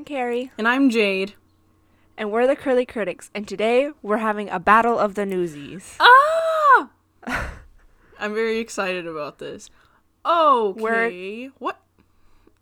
I'm 0.00 0.04
Carrie, 0.06 0.50
And 0.56 0.66
I'm 0.66 0.88
Jade. 0.88 1.34
and 2.16 2.32
we're 2.32 2.46
the 2.46 2.56
Curly 2.56 2.86
Critics, 2.86 3.30
and 3.34 3.46
today 3.46 3.90
we're 4.00 4.16
having 4.16 4.48
a 4.48 4.58
battle 4.58 4.98
of 4.98 5.14
the 5.14 5.26
newsies. 5.26 5.98
Ah! 6.00 6.88
I'm 8.18 8.32
very 8.32 8.60
excited 8.60 9.06
about 9.06 9.40
this. 9.40 9.68
Okay. 10.24 11.50
What? 11.58 11.82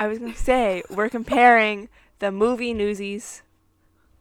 I 0.01 0.09
was 0.09 0.19
gonna 0.19 0.35
say 0.35 0.82
we're 0.91 1.09
comparing 1.09 1.89
the 2.19 2.32
movie 2.32 2.75
newsies 2.75 3.45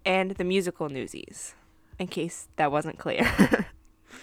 and 0.06 0.32
the 0.36 0.44
musical 0.44 0.88
newsies, 0.88 1.56
in 1.98 2.06
case 2.06 2.50
that 2.58 2.72
wasn't 2.72 3.00
clear. 3.00 3.28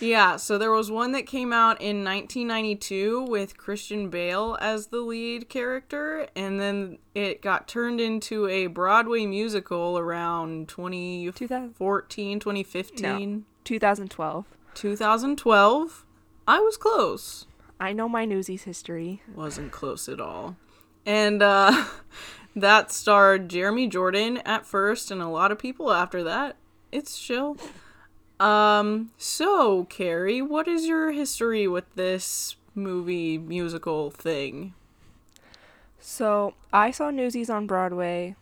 Yeah, 0.05 0.37
so 0.37 0.59
there 0.59 0.71
was 0.71 0.91
one 0.91 1.13
that 1.13 1.27
came 1.27 1.51
out 1.51 1.81
in 1.81 2.05
1992 2.05 3.23
with 3.23 3.57
Christian 3.57 4.11
Bale 4.11 4.59
as 4.61 4.89
the 4.89 4.99
lead 4.99 5.49
character, 5.49 6.29
and 6.37 6.61
then 6.61 6.99
it 7.15 7.41
got 7.41 7.67
turned 7.67 8.03
into 8.03 8.47
a 8.47 8.67
Broadway 8.67 9.25
musical 9.25 9.99
around 9.99 10.69
2014, 10.69 12.39
2015, 12.39 13.45
2012. 13.65 14.45
2012. 14.75 16.07
I 16.47 16.61
was 16.61 16.77
close. 16.77 17.47
I 17.81 17.95
know 17.95 18.07
my 18.07 18.27
newsies 18.27 18.65
history. 18.65 19.23
wasn't 19.35 19.73
close 19.73 20.09
at 20.09 20.21
all. 20.21 20.57
And 21.07 21.43
uh 21.43 21.87
that 22.57 22.93
starred 22.93 23.49
Jeremy 23.49 23.89
Jordan 23.89 24.39
at 24.45 24.67
first 24.67 25.11
and 25.11 25.23
a 25.23 25.29
lot 25.29 25.51
of 25.51 25.59
people 25.59 25.91
after 25.91 26.23
that. 26.25 26.57
It's 26.93 27.19
chill. 27.19 27.57
Um 28.41 29.11
so 29.17 29.85
Carrie, 29.85 30.43
what 30.43 30.69
is 30.69 30.87
your 30.87 31.13
history 31.13 31.67
with 31.69 31.85
this 31.95 32.57
movie 32.75 33.39
musical 33.39 34.11
thing? 34.11 34.75
So 36.01 36.55
I 36.73 36.91
saw 36.91 37.11
Newsies 37.11 37.49
on 37.49 37.67
Broadway 37.67 38.37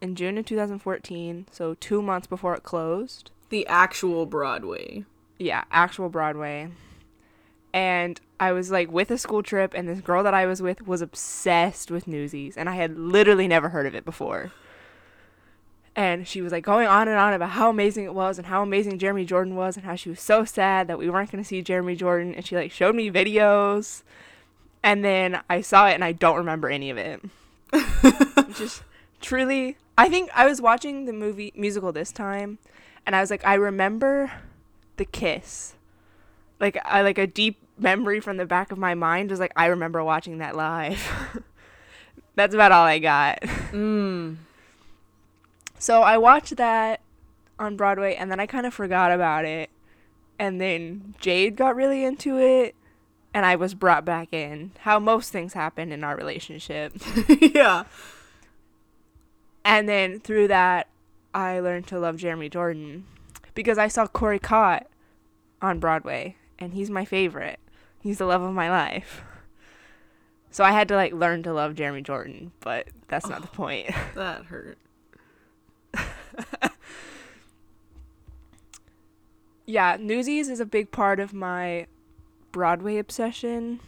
in 0.00 0.14
June 0.14 0.38
of 0.38 0.46
2014, 0.46 1.46
so 1.50 1.74
two 1.74 2.00
months 2.02 2.26
before 2.26 2.54
it 2.54 2.62
closed. 2.62 3.30
The 3.48 3.66
actual 3.66 4.26
Broadway. 4.26 5.04
Yeah, 5.38 5.64
actual 5.70 6.08
Broadway. 6.08 6.68
And 7.72 8.20
I 8.38 8.52
was 8.52 8.70
like 8.70 8.90
with 8.90 9.10
a 9.10 9.18
school 9.18 9.42
trip, 9.42 9.74
and 9.74 9.88
this 9.88 10.00
girl 10.00 10.22
that 10.22 10.34
I 10.34 10.46
was 10.46 10.62
with 10.62 10.86
was 10.86 11.02
obsessed 11.02 11.90
with 11.90 12.06
Newsies, 12.06 12.56
and 12.56 12.68
I 12.68 12.74
had 12.74 12.98
literally 12.98 13.48
never 13.48 13.70
heard 13.70 13.86
of 13.86 13.94
it 13.94 14.04
before. 14.04 14.52
And 15.96 16.28
she 16.28 16.42
was 16.42 16.52
like 16.52 16.62
going 16.62 16.86
on 16.86 17.08
and 17.08 17.16
on 17.18 17.32
about 17.32 17.50
how 17.50 17.70
amazing 17.70 18.04
it 18.04 18.14
was 18.14 18.36
and 18.36 18.46
how 18.46 18.62
amazing 18.62 18.98
Jeremy 18.98 19.24
Jordan 19.24 19.56
was 19.56 19.76
and 19.76 19.86
how 19.86 19.96
she 19.96 20.10
was 20.10 20.20
so 20.20 20.44
sad 20.44 20.88
that 20.88 20.98
we 20.98 21.08
weren't 21.08 21.32
going 21.32 21.42
to 21.42 21.48
see 21.48 21.62
Jeremy 21.62 21.96
Jordan. 21.96 22.34
And 22.34 22.46
she 22.46 22.54
like 22.54 22.70
showed 22.70 22.94
me 22.94 23.10
videos. 23.10 24.02
And 24.82 25.02
then 25.02 25.40
I 25.48 25.62
saw 25.62 25.88
it 25.88 25.94
and 25.94 26.04
I 26.04 26.12
don't 26.12 26.36
remember 26.36 26.68
any 26.68 26.90
of 26.90 26.98
it. 26.98 27.22
Just 28.54 28.82
truly, 29.22 29.78
I 29.96 30.10
think 30.10 30.30
I 30.34 30.46
was 30.46 30.60
watching 30.60 31.06
the 31.06 31.14
movie 31.14 31.52
musical 31.56 31.92
this 31.92 32.12
time 32.12 32.58
and 33.06 33.16
I 33.16 33.20
was 33.20 33.30
like, 33.30 33.46
I 33.46 33.54
remember 33.54 34.30
the 34.98 35.06
kiss. 35.06 35.74
Like 36.60 36.78
I 36.84 37.00
like 37.02 37.18
a 37.18 37.26
deep 37.26 37.58
memory 37.78 38.20
from 38.20 38.36
the 38.36 38.46
back 38.46 38.70
of 38.72 38.78
my 38.78 38.94
mind 38.94 39.30
was 39.30 39.40
like 39.40 39.52
I 39.56 39.66
remember 39.66 40.04
watching 40.04 40.38
that 40.38 40.56
live. 40.56 41.42
That's 42.34 42.54
about 42.54 42.72
all 42.72 42.84
I 42.84 42.98
got. 42.98 43.40
Mm. 43.72 44.36
So 45.78 46.02
I 46.02 46.18
watched 46.18 46.56
that 46.56 47.00
on 47.58 47.76
Broadway 47.76 48.14
and 48.14 48.30
then 48.30 48.40
I 48.40 48.46
kind 48.46 48.66
of 48.66 48.74
forgot 48.74 49.12
about 49.12 49.44
it. 49.44 49.70
And 50.38 50.60
then 50.60 51.14
Jade 51.20 51.56
got 51.56 51.76
really 51.76 52.04
into 52.04 52.38
it 52.38 52.74
and 53.32 53.44
I 53.44 53.56
was 53.56 53.74
brought 53.74 54.04
back 54.04 54.32
in. 54.32 54.72
How 54.80 54.98
most 54.98 55.32
things 55.32 55.52
happen 55.52 55.92
in 55.92 56.04
our 56.04 56.16
relationship. 56.16 56.94
yeah. 57.40 57.84
And 59.64 59.88
then 59.88 60.20
through 60.20 60.48
that, 60.48 60.88
I 61.34 61.60
learned 61.60 61.86
to 61.88 61.98
love 61.98 62.16
Jeremy 62.16 62.48
Jordan 62.48 63.04
because 63.54 63.76
I 63.76 63.88
saw 63.88 64.06
Corey 64.06 64.38
Cott 64.38 64.86
on 65.60 65.80
Broadway, 65.80 66.36
and 66.58 66.72
he's 66.72 66.88
my 66.88 67.04
favorite. 67.04 67.58
He's 68.00 68.18
the 68.18 68.26
love 68.26 68.42
of 68.42 68.54
my 68.54 68.70
life. 68.70 69.22
So 70.50 70.64
I 70.64 70.70
had 70.70 70.88
to 70.88 70.94
like 70.94 71.12
learn 71.12 71.42
to 71.42 71.52
love 71.52 71.74
Jeremy 71.74 72.00
Jordan, 72.00 72.52
but 72.60 72.88
that's 73.08 73.28
not 73.28 73.42
the 73.42 73.48
oh, 73.48 73.56
point. 73.56 73.90
That 74.14 74.46
hurt. 74.46 74.78
yeah, 79.66 79.96
Newsies 79.98 80.48
is 80.48 80.60
a 80.60 80.66
big 80.66 80.90
part 80.90 81.20
of 81.20 81.32
my 81.32 81.86
Broadway 82.52 82.98
obsession. 82.98 83.80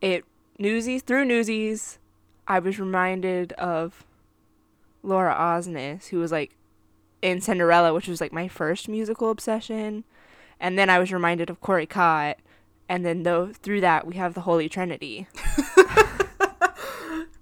It 0.00 0.24
Newsies 0.58 1.02
through 1.02 1.24
Newsies, 1.24 1.98
I 2.46 2.58
was 2.58 2.78
reminded 2.78 3.52
of 3.54 4.04
Laura 5.02 5.34
Osnes, 5.34 6.08
who 6.08 6.18
was 6.18 6.32
like 6.32 6.56
in 7.22 7.40
Cinderella, 7.40 7.92
which 7.94 8.08
was 8.08 8.20
like 8.20 8.32
my 8.32 8.48
first 8.48 8.88
musical 8.88 9.30
obsession, 9.30 10.04
and 10.58 10.78
then 10.78 10.90
I 10.90 10.98
was 10.98 11.12
reminded 11.12 11.50
of 11.50 11.60
Corey 11.60 11.86
Cott, 11.86 12.38
and 12.88 13.04
then 13.04 13.22
though 13.22 13.52
through 13.52 13.80
that 13.82 14.06
we 14.06 14.16
have 14.16 14.34
the 14.34 14.42
Holy 14.42 14.68
Trinity. 14.68 15.26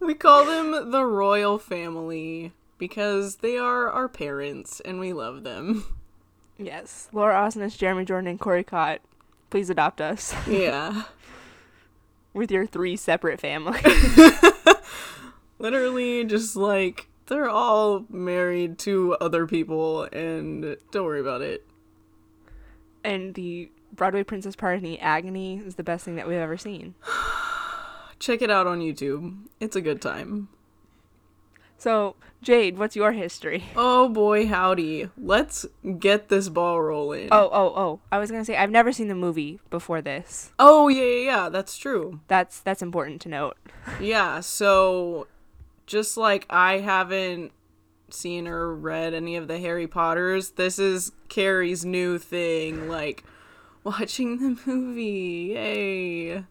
We 0.09 0.15
call 0.15 0.47
them 0.47 0.91
the 0.91 1.05
royal 1.05 1.59
family 1.59 2.53
because 2.79 3.37
they 3.37 3.59
are 3.59 3.91
our 3.91 4.09
parents 4.09 4.81
and 4.81 4.99
we 5.01 5.13
love 5.13 5.43
them. 5.45 5.85
Yes, 6.57 7.09
Laura 7.13 7.35
Osnes, 7.35 7.77
Jeremy 7.79 8.05
Jordan, 8.05 8.29
and 8.31 8.41
Corey 8.41 8.65
Cott. 8.65 9.01
Please 9.51 9.71
adopt 9.71 10.01
us 10.01 10.35
Yeah. 10.47 11.05
with 12.35 12.51
your 12.51 12.67
three 12.67 12.97
separate 12.97 13.41
families. 13.41 13.83
Literally, 15.59 16.25
just 16.25 16.55
like 16.57 17.09
they're 17.27 17.49
all 17.49 18.05
married 18.09 18.79
to 18.81 19.15
other 19.21 19.47
people, 19.47 20.05
and 20.13 20.77
don't 20.93 21.05
worry 21.05 21.21
about 21.21 21.43
it. 21.43 21.67
and 23.05 23.35
the 23.35 23.71
Broadway 23.93 24.23
Princess 24.23 24.55
Party 24.55 24.99
Agony 25.01 25.59
is 25.59 25.75
the 25.77 25.83
best 25.83 26.05
thing 26.05 26.17
that 26.17 26.29
we've 26.29 26.37
ever 26.37 26.57
seen. 26.57 26.95
Check 28.19 28.43
it 28.43 28.51
out 28.51 28.67
on 28.67 28.81
YouTube. 28.81 29.37
It's 29.61 29.77
a 29.77 29.81
good 29.81 30.03
time. 30.03 30.49
So, 31.79 32.17
Jade, 32.43 32.77
what's 32.77 32.97
your 32.97 33.13
history? 33.13 33.65
Oh 33.77 34.09
boy, 34.09 34.49
howdy. 34.49 35.11
Let's 35.17 35.65
get 35.99 36.29
this 36.29 36.49
ball 36.49 36.83
rolling. 36.83 37.29
Oh, 37.31 37.49
oh, 37.53 37.73
oh. 37.77 38.01
I 38.11 38.19
was 38.19 38.31
going 38.33 38.41
to 38.43 38.45
say 38.45 38.57
I've 38.57 38.71
never 38.71 38.93
seen 38.93 39.07
the 39.07 39.15
movie 39.15 39.61
before 39.71 40.03
this. 40.03 40.51
Oh, 40.59 40.89
yeah, 40.89 41.05
yeah, 41.05 41.25
yeah, 41.25 41.49
that's 41.49 41.79
true. 41.79 42.21
That's 42.27 42.59
that's 42.61 42.83
important 42.83 43.21
to 43.23 43.29
note. 43.29 43.57
Yeah, 44.03 44.41
so 44.41 45.29
just 45.87 46.19
like 46.19 46.45
I 46.51 46.81
haven't 46.81 47.53
seen 48.11 48.47
or 48.47 48.75
read 48.75 49.15
any 49.15 49.37
of 49.37 49.49
the 49.49 49.59
Harry 49.59 49.87
Potters, 49.87 50.51
this 50.51 50.79
is 50.79 51.13
Carrie's 51.31 51.87
new 51.87 52.19
thing, 52.19 52.89
like 52.89 53.25
watching 53.85 54.39
the 54.39 54.61
movie. 54.67 55.53
Yay. 55.55 56.45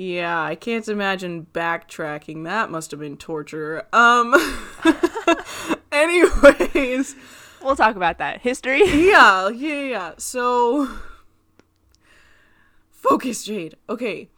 Yeah, 0.00 0.42
I 0.42 0.54
can't 0.54 0.88
imagine 0.88 1.46
backtracking. 1.52 2.44
That 2.44 2.70
must 2.70 2.90
have 2.90 3.00
been 3.00 3.18
torture. 3.18 3.86
Um 3.92 4.34
anyways, 5.92 7.16
We'll 7.62 7.76
talk 7.76 7.96
about 7.96 8.16
that. 8.16 8.40
History? 8.40 8.80
yeah, 8.86 9.50
yeah, 9.50 9.82
yeah. 9.82 10.12
So 10.16 10.88
focus, 12.90 13.44
Jade. 13.44 13.76
Okay. 13.90 14.30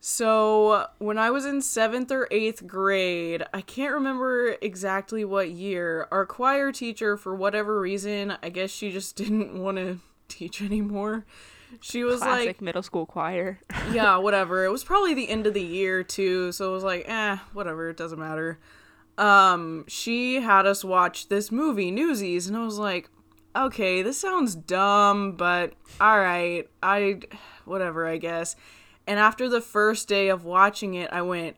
So 0.00 0.86
when 0.98 1.18
I 1.18 1.30
was 1.30 1.44
in 1.44 1.60
seventh 1.60 2.10
or 2.10 2.28
eighth 2.30 2.66
grade, 2.66 3.42
I 3.52 3.60
can't 3.60 3.92
remember 3.92 4.56
exactly 4.62 5.24
what 5.24 5.50
year, 5.50 6.08
our 6.10 6.24
choir 6.24 6.72
teacher, 6.72 7.16
for 7.16 7.34
whatever 7.34 7.80
reason, 7.80 8.38
I 8.42 8.48
guess 8.48 8.70
she 8.70 8.90
just 8.90 9.14
didn't 9.16 9.60
want 9.60 9.76
to 9.76 9.98
teach 10.28 10.62
anymore. 10.62 11.26
She 11.80 12.04
was 12.04 12.20
Classic 12.20 12.46
like, 12.46 12.60
middle 12.60 12.82
school 12.82 13.06
choir. 13.06 13.60
yeah, 13.92 14.16
whatever. 14.16 14.64
It 14.64 14.70
was 14.70 14.84
probably 14.84 15.14
the 15.14 15.28
end 15.28 15.46
of 15.46 15.54
the 15.54 15.62
year 15.62 16.02
too, 16.02 16.52
so 16.52 16.70
it 16.70 16.72
was 16.72 16.84
like, 16.84 17.04
eh, 17.08 17.36
whatever, 17.52 17.90
it 17.90 17.96
doesn't 17.96 18.18
matter. 18.18 18.58
Um, 19.18 19.84
she 19.88 20.40
had 20.40 20.66
us 20.66 20.84
watch 20.84 21.28
this 21.28 21.50
movie, 21.50 21.90
Newsies, 21.90 22.46
and 22.46 22.56
I 22.56 22.64
was 22.64 22.78
like, 22.78 23.08
okay, 23.54 24.02
this 24.02 24.18
sounds 24.18 24.54
dumb, 24.54 25.32
but 25.32 25.72
all 26.00 26.18
right, 26.18 26.68
I, 26.82 27.20
whatever, 27.64 28.06
I 28.06 28.18
guess. 28.18 28.56
And 29.06 29.18
after 29.18 29.48
the 29.48 29.60
first 29.60 30.08
day 30.08 30.28
of 30.28 30.44
watching 30.44 30.94
it, 30.94 31.10
I 31.12 31.22
went, 31.22 31.56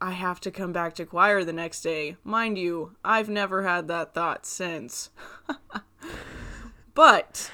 I 0.00 0.12
have 0.12 0.40
to 0.40 0.50
come 0.50 0.72
back 0.72 0.94
to 0.96 1.06
choir 1.06 1.44
the 1.44 1.52
next 1.52 1.80
day. 1.80 2.16
Mind 2.24 2.58
you, 2.58 2.94
I've 3.04 3.28
never 3.28 3.62
had 3.62 3.88
that 3.88 4.14
thought 4.14 4.46
since. 4.46 5.10
but 6.94 7.50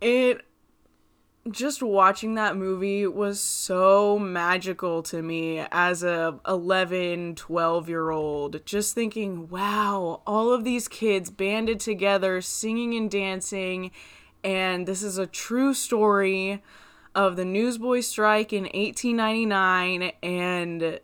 it 0.00 0.42
just 1.50 1.82
watching 1.82 2.34
that 2.34 2.56
movie 2.56 3.06
was 3.06 3.40
so 3.40 4.18
magical 4.18 5.02
to 5.02 5.20
me 5.22 5.58
as 5.72 6.04
a 6.04 6.38
11 6.46 7.34
12 7.34 7.88
year 7.88 8.10
old 8.10 8.64
just 8.64 8.94
thinking 8.94 9.48
wow 9.48 10.22
all 10.24 10.52
of 10.52 10.62
these 10.62 10.86
kids 10.86 11.30
banded 11.30 11.80
together 11.80 12.40
singing 12.40 12.94
and 12.94 13.10
dancing 13.10 13.90
and 14.44 14.86
this 14.86 15.02
is 15.02 15.18
a 15.18 15.26
true 15.26 15.74
story 15.74 16.62
of 17.14 17.36
the 17.36 17.44
newsboy 17.44 18.00
strike 18.00 18.52
in 18.52 18.62
1899 18.64 20.12
and 20.22 21.00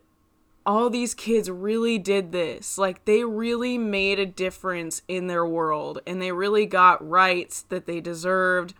all 0.65 0.89
these 0.89 1.13
kids 1.13 1.49
really 1.49 1.97
did 1.97 2.31
this. 2.31 2.77
Like 2.77 3.05
they 3.05 3.23
really 3.23 3.77
made 3.77 4.19
a 4.19 4.25
difference 4.25 5.01
in 5.07 5.27
their 5.27 5.45
world 5.45 5.99
and 6.05 6.21
they 6.21 6.31
really 6.31 6.65
got 6.65 7.07
rights 7.07 7.63
that 7.69 7.85
they 7.85 7.99
deserved 8.01 8.75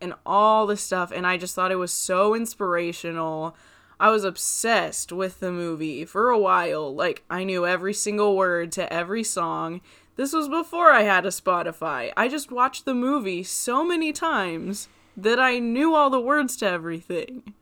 and 0.00 0.14
all 0.24 0.66
the 0.66 0.76
stuff 0.76 1.10
and 1.10 1.26
I 1.26 1.36
just 1.36 1.54
thought 1.54 1.72
it 1.72 1.76
was 1.76 1.92
so 1.92 2.34
inspirational. 2.34 3.56
I 3.98 4.10
was 4.10 4.24
obsessed 4.24 5.12
with 5.12 5.40
the 5.40 5.50
movie 5.50 6.04
for 6.04 6.30
a 6.30 6.38
while. 6.38 6.94
Like 6.94 7.24
I 7.30 7.44
knew 7.44 7.66
every 7.66 7.94
single 7.94 8.36
word 8.36 8.72
to 8.72 8.92
every 8.92 9.24
song. 9.24 9.80
This 10.16 10.32
was 10.32 10.48
before 10.48 10.92
I 10.92 11.02
had 11.02 11.26
a 11.26 11.30
Spotify. 11.30 12.12
I 12.16 12.28
just 12.28 12.50
watched 12.50 12.84
the 12.84 12.94
movie 12.94 13.42
so 13.42 13.84
many 13.84 14.12
times 14.12 14.88
that 15.16 15.38
I 15.40 15.58
knew 15.58 15.94
all 15.94 16.10
the 16.10 16.20
words 16.20 16.56
to 16.58 16.68
everything. 16.68 17.54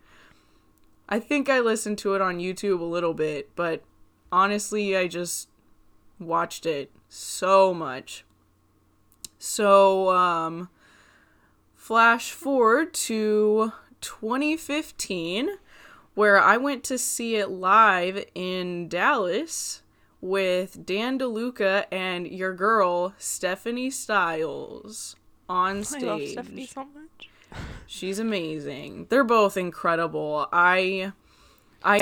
I 1.08 1.20
think 1.20 1.48
I 1.48 1.60
listened 1.60 1.98
to 1.98 2.14
it 2.14 2.20
on 2.20 2.38
YouTube 2.38 2.80
a 2.80 2.84
little 2.84 3.14
bit, 3.14 3.50
but 3.54 3.82
honestly, 4.32 4.96
I 4.96 5.06
just 5.06 5.48
watched 6.18 6.66
it 6.66 6.90
so 7.08 7.74
much. 7.74 8.24
So, 9.38 10.10
um, 10.10 10.68
flash 11.84 12.30
forward 12.30 12.94
to 12.94 13.70
2015, 14.00 15.50
where 16.14 16.40
I 16.40 16.56
went 16.56 16.82
to 16.84 16.96
see 16.96 17.36
it 17.36 17.50
live 17.50 18.24
in 18.34 18.88
Dallas 18.88 19.82
with 20.22 20.86
Dan 20.86 21.18
DeLuca 21.18 21.84
and 21.92 22.26
your 22.26 22.54
girl, 22.54 23.12
Stephanie 23.18 23.90
Styles, 23.90 25.16
on 25.46 25.84
stage. 25.84 26.04
I 26.04 26.06
love 26.06 26.28
Stephanie 26.28 26.66
so 26.66 26.86
much. 26.86 27.28
She's 27.86 28.18
amazing. 28.18 29.08
They're 29.10 29.22
both 29.22 29.58
incredible. 29.58 30.48
I 30.54 31.12
I 31.82 32.00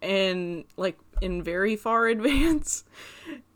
in 0.00 0.64
like 0.76 0.98
in 1.20 1.40
very 1.40 1.76
far 1.76 2.08
advance. 2.08 2.82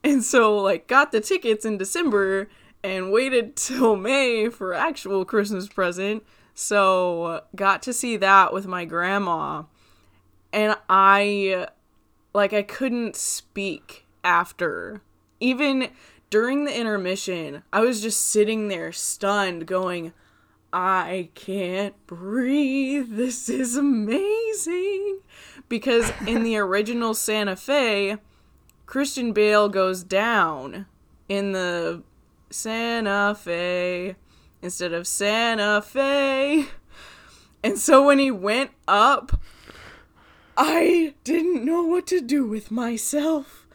And 0.05 0.23
so 0.23 0.56
like 0.56 0.87
got 0.87 1.11
the 1.11 1.21
tickets 1.21 1.65
in 1.65 1.79
December 1.79 2.49
and 2.85 3.11
waited 3.11 3.57
till 3.57 3.97
May 3.97 4.49
for 4.51 4.75
actual 4.75 5.25
Christmas 5.25 5.67
present. 5.67 6.23
So 6.55 7.43
got 7.57 7.83
to 7.83 7.93
see 7.93 8.17
that 8.19 8.53
with 8.53 8.69
my 8.69 8.85
grandma. 8.85 9.65
And 10.53 10.77
I 10.89 11.67
like 12.33 12.53
I 12.53 12.63
couldn't 12.63 13.17
speak 13.17 14.07
after. 14.23 15.03
Even 15.41 15.89
during 16.31 16.65
the 16.65 16.79
intermission, 16.79 17.63
I 17.73 17.81
was 17.81 18.01
just 18.01 18.21
sitting 18.21 18.69
there 18.69 18.93
stunned 18.93 19.67
going, 19.67 20.13
I 20.73 21.31
can't 21.35 21.95
breathe. 22.07 23.09
This 23.17 23.49
is 23.49 23.77
amazing. 23.77 25.21
Because 25.69 26.13
in 26.27 26.43
the 26.43 26.57
original 26.59 27.15
Santa 27.15 27.57
Fe, 27.57 28.19
Christian 28.87 29.33
Bale 29.33 29.69
goes 29.69 30.03
down 30.05 30.87
in 31.29 31.53
the 31.53 32.03
Santa 32.55 33.35
Fe 33.35 34.17
instead 34.62 34.93
of 34.93 35.06
Santa 35.06 35.83
Fe. 35.83 36.67
And 37.62 37.79
so 37.79 38.06
when 38.06 38.19
he 38.19 38.31
went 38.31 38.71
up, 38.87 39.41
I 40.56 41.15
didn't 41.25 41.65
know 41.65 41.83
what 41.83 42.06
to 42.09 42.21
do 42.21 42.47
with 42.47 42.71
myself. 42.71 43.67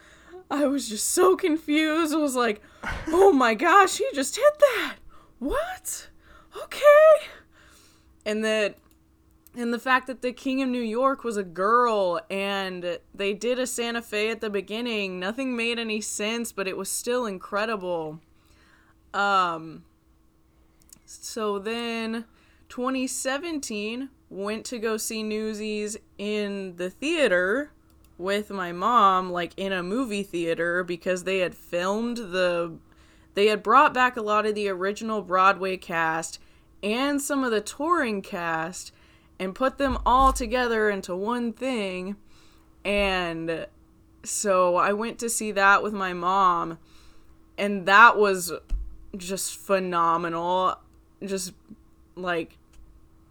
I 0.50 0.66
was 0.66 0.90
just 0.90 1.10
so 1.10 1.36
confused. 1.36 2.14
I 2.14 2.18
was 2.18 2.36
like, 2.36 2.62
oh 3.08 3.32
my 3.32 3.54
gosh, 3.54 3.98
he 3.98 4.08
just 4.14 4.36
hit 4.36 4.60
that. 4.60 4.96
What? 5.40 6.10
okay. 6.64 7.28
And 8.26 8.44
that 8.44 8.78
and 9.56 9.74
the 9.74 9.80
fact 9.80 10.08
that 10.08 10.22
the 10.22 10.32
king 10.32 10.62
of 10.62 10.70
New 10.70 10.82
York 10.82 11.24
was 11.24 11.36
a 11.36 11.44
girl 11.44 12.22
and 12.30 13.00
they 13.14 13.34
did 13.34 13.58
a 13.58 13.66
Santa 13.66 14.02
Fe 14.02 14.30
at 14.30 14.42
the 14.42 14.50
beginning, 14.50 15.20
nothing 15.20 15.56
made 15.56 15.80
any 15.80 16.02
sense, 16.02 16.52
but 16.52 16.68
it 16.68 16.78
was 16.78 16.90
still 16.90 17.26
incredible. 17.26 18.20
Um 19.14 19.84
so 21.06 21.58
then 21.60 22.26
2017 22.70 24.10
went 24.30 24.66
to 24.66 24.78
go 24.78 24.98
see 24.98 25.24
Newsies 25.24 25.98
in 26.18 26.76
the 26.76 26.90
theater 26.90 27.72
with 28.18 28.50
my 28.50 28.72
mom 28.72 29.32
like 29.32 29.54
in 29.58 29.72
a 29.72 29.82
movie 29.82 30.24
theater 30.24 30.84
because 30.84 31.24
they 31.24 31.40
had 31.40 31.56
filmed 31.56 32.18
the 32.18 32.78
they 33.34 33.48
had 33.48 33.64
brought 33.64 33.94
back 33.94 34.18
a 34.18 34.22
lot 34.22 34.46
of 34.46 34.54
the 34.56 34.68
original 34.70 35.22
Broadway 35.22 35.78
cast 35.78 36.40
and 36.84 37.22
some 37.22 37.44
of 37.44 37.52
the 37.52 37.62
touring 37.62 38.22
cast 38.22 38.92
and 39.40 39.56
put 39.56 39.78
them 39.78 39.98
all 40.06 40.34
together 40.34 40.90
into 40.90 41.16
one 41.16 41.54
thing. 41.54 42.18
And 42.84 43.68
so 44.24 44.76
I 44.76 44.94
went 44.94 45.20
to 45.20 45.30
see 45.30 45.52
that 45.54 45.82
with 45.82 45.94
my 45.94 46.14
mom, 46.14 46.78
and 47.58 47.86
that 47.86 48.18
was 48.18 48.52
just 49.16 49.58
phenomenal. 49.58 50.76
Just 51.26 51.54
like 52.16 52.58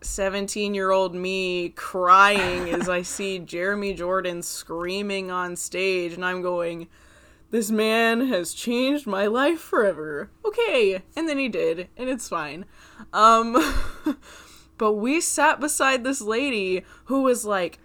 17 0.03 0.75
year 0.75 0.91
old 0.91 1.15
me 1.15 1.71
crying 1.71 2.71
as 2.71 2.89
I 2.89 3.03
see 3.17 3.39
Jeremy 3.39 3.95
Jordan 3.95 4.43
screaming 4.43 5.31
on 5.31 5.57
stage, 5.57 6.13
and 6.13 6.25
I'm 6.25 6.43
going, 6.43 6.89
this 7.51 7.71
man 7.71 8.29
has 8.29 8.53
changed 8.53 9.07
my 9.07 9.27
life 9.27 9.61
forever. 9.61 10.31
Okay. 10.45 11.03
And 11.17 11.29
then 11.29 11.39
he 11.39 11.49
did, 11.49 11.89
and 11.97 12.09
it's 12.09 12.29
fine. 12.29 12.65
Um 13.13 13.57
but 14.79 14.93
we 14.95 15.21
sat 15.21 15.61
beside 15.61 16.05
this 16.05 16.21
lady 16.21 16.85
who 17.07 17.23
was 17.23 17.45
like 17.45 17.79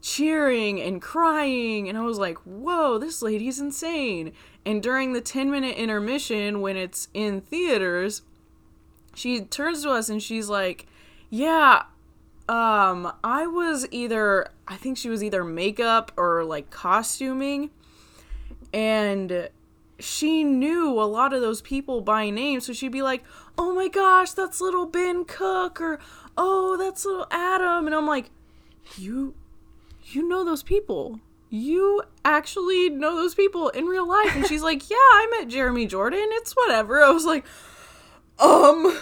cheering 0.00 0.80
and 0.80 1.00
crying 1.02 1.88
and 1.88 1.98
I 1.98 2.02
was 2.02 2.18
like, 2.18 2.38
"Whoa, 2.38 2.98
this 2.98 3.22
lady's 3.22 3.60
insane." 3.60 4.32
And 4.64 4.82
during 4.82 5.12
the 5.12 5.22
10-minute 5.22 5.76
intermission 5.76 6.60
when 6.60 6.76
it's 6.76 7.08
in 7.14 7.40
theaters, 7.40 8.22
she 9.14 9.40
turns 9.40 9.82
to 9.82 9.90
us 9.90 10.08
and 10.08 10.22
she's 10.22 10.48
like, 10.48 10.86
"Yeah, 11.30 11.84
um 12.50 13.12
I 13.22 13.46
was 13.46 13.86
either 13.92 14.48
I 14.66 14.76
think 14.76 14.98
she 14.98 15.08
was 15.08 15.22
either 15.22 15.44
makeup 15.44 16.10
or 16.16 16.44
like 16.44 16.70
costuming 16.70 17.70
and 18.72 19.48
she 20.00 20.42
knew 20.42 21.00
a 21.00 21.04
lot 21.04 21.32
of 21.32 21.42
those 21.42 21.62
people 21.62 22.00
by 22.00 22.28
name 22.28 22.60
so 22.60 22.72
she'd 22.72 22.90
be 22.90 23.02
like 23.02 23.22
oh 23.56 23.72
my 23.72 23.86
gosh 23.86 24.32
that's 24.32 24.60
little 24.60 24.84
ben 24.84 25.24
cook 25.24 25.80
or 25.80 26.00
oh 26.36 26.76
that's 26.76 27.04
little 27.04 27.28
adam 27.30 27.86
and 27.86 27.94
i'm 27.94 28.06
like 28.06 28.30
you 28.96 29.34
you 30.14 30.28
know 30.28 30.44
those 30.44 30.62
people. 30.62 31.20
You 31.48 32.02
actually 32.24 32.90
know 32.90 33.16
those 33.16 33.34
people 33.34 33.68
in 33.70 33.86
real 33.86 34.08
life. 34.08 34.34
And 34.36 34.46
she's 34.46 34.62
like 34.62 34.88
yeah 34.88 34.96
i 34.96 35.38
met 35.38 35.48
jeremy 35.48 35.86
jordan. 35.86 36.28
It's 36.32 36.52
whatever. 36.52 37.02
I 37.02 37.10
was 37.10 37.24
like 37.24 37.44
um 38.38 38.96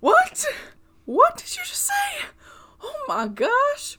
what? 0.00 0.44
What 1.06 1.36
did 1.36 1.56
you 1.56 1.62
just 1.64 1.86
say? 1.86 2.26
Oh 2.82 3.04
my 3.08 3.28
gosh. 3.28 3.98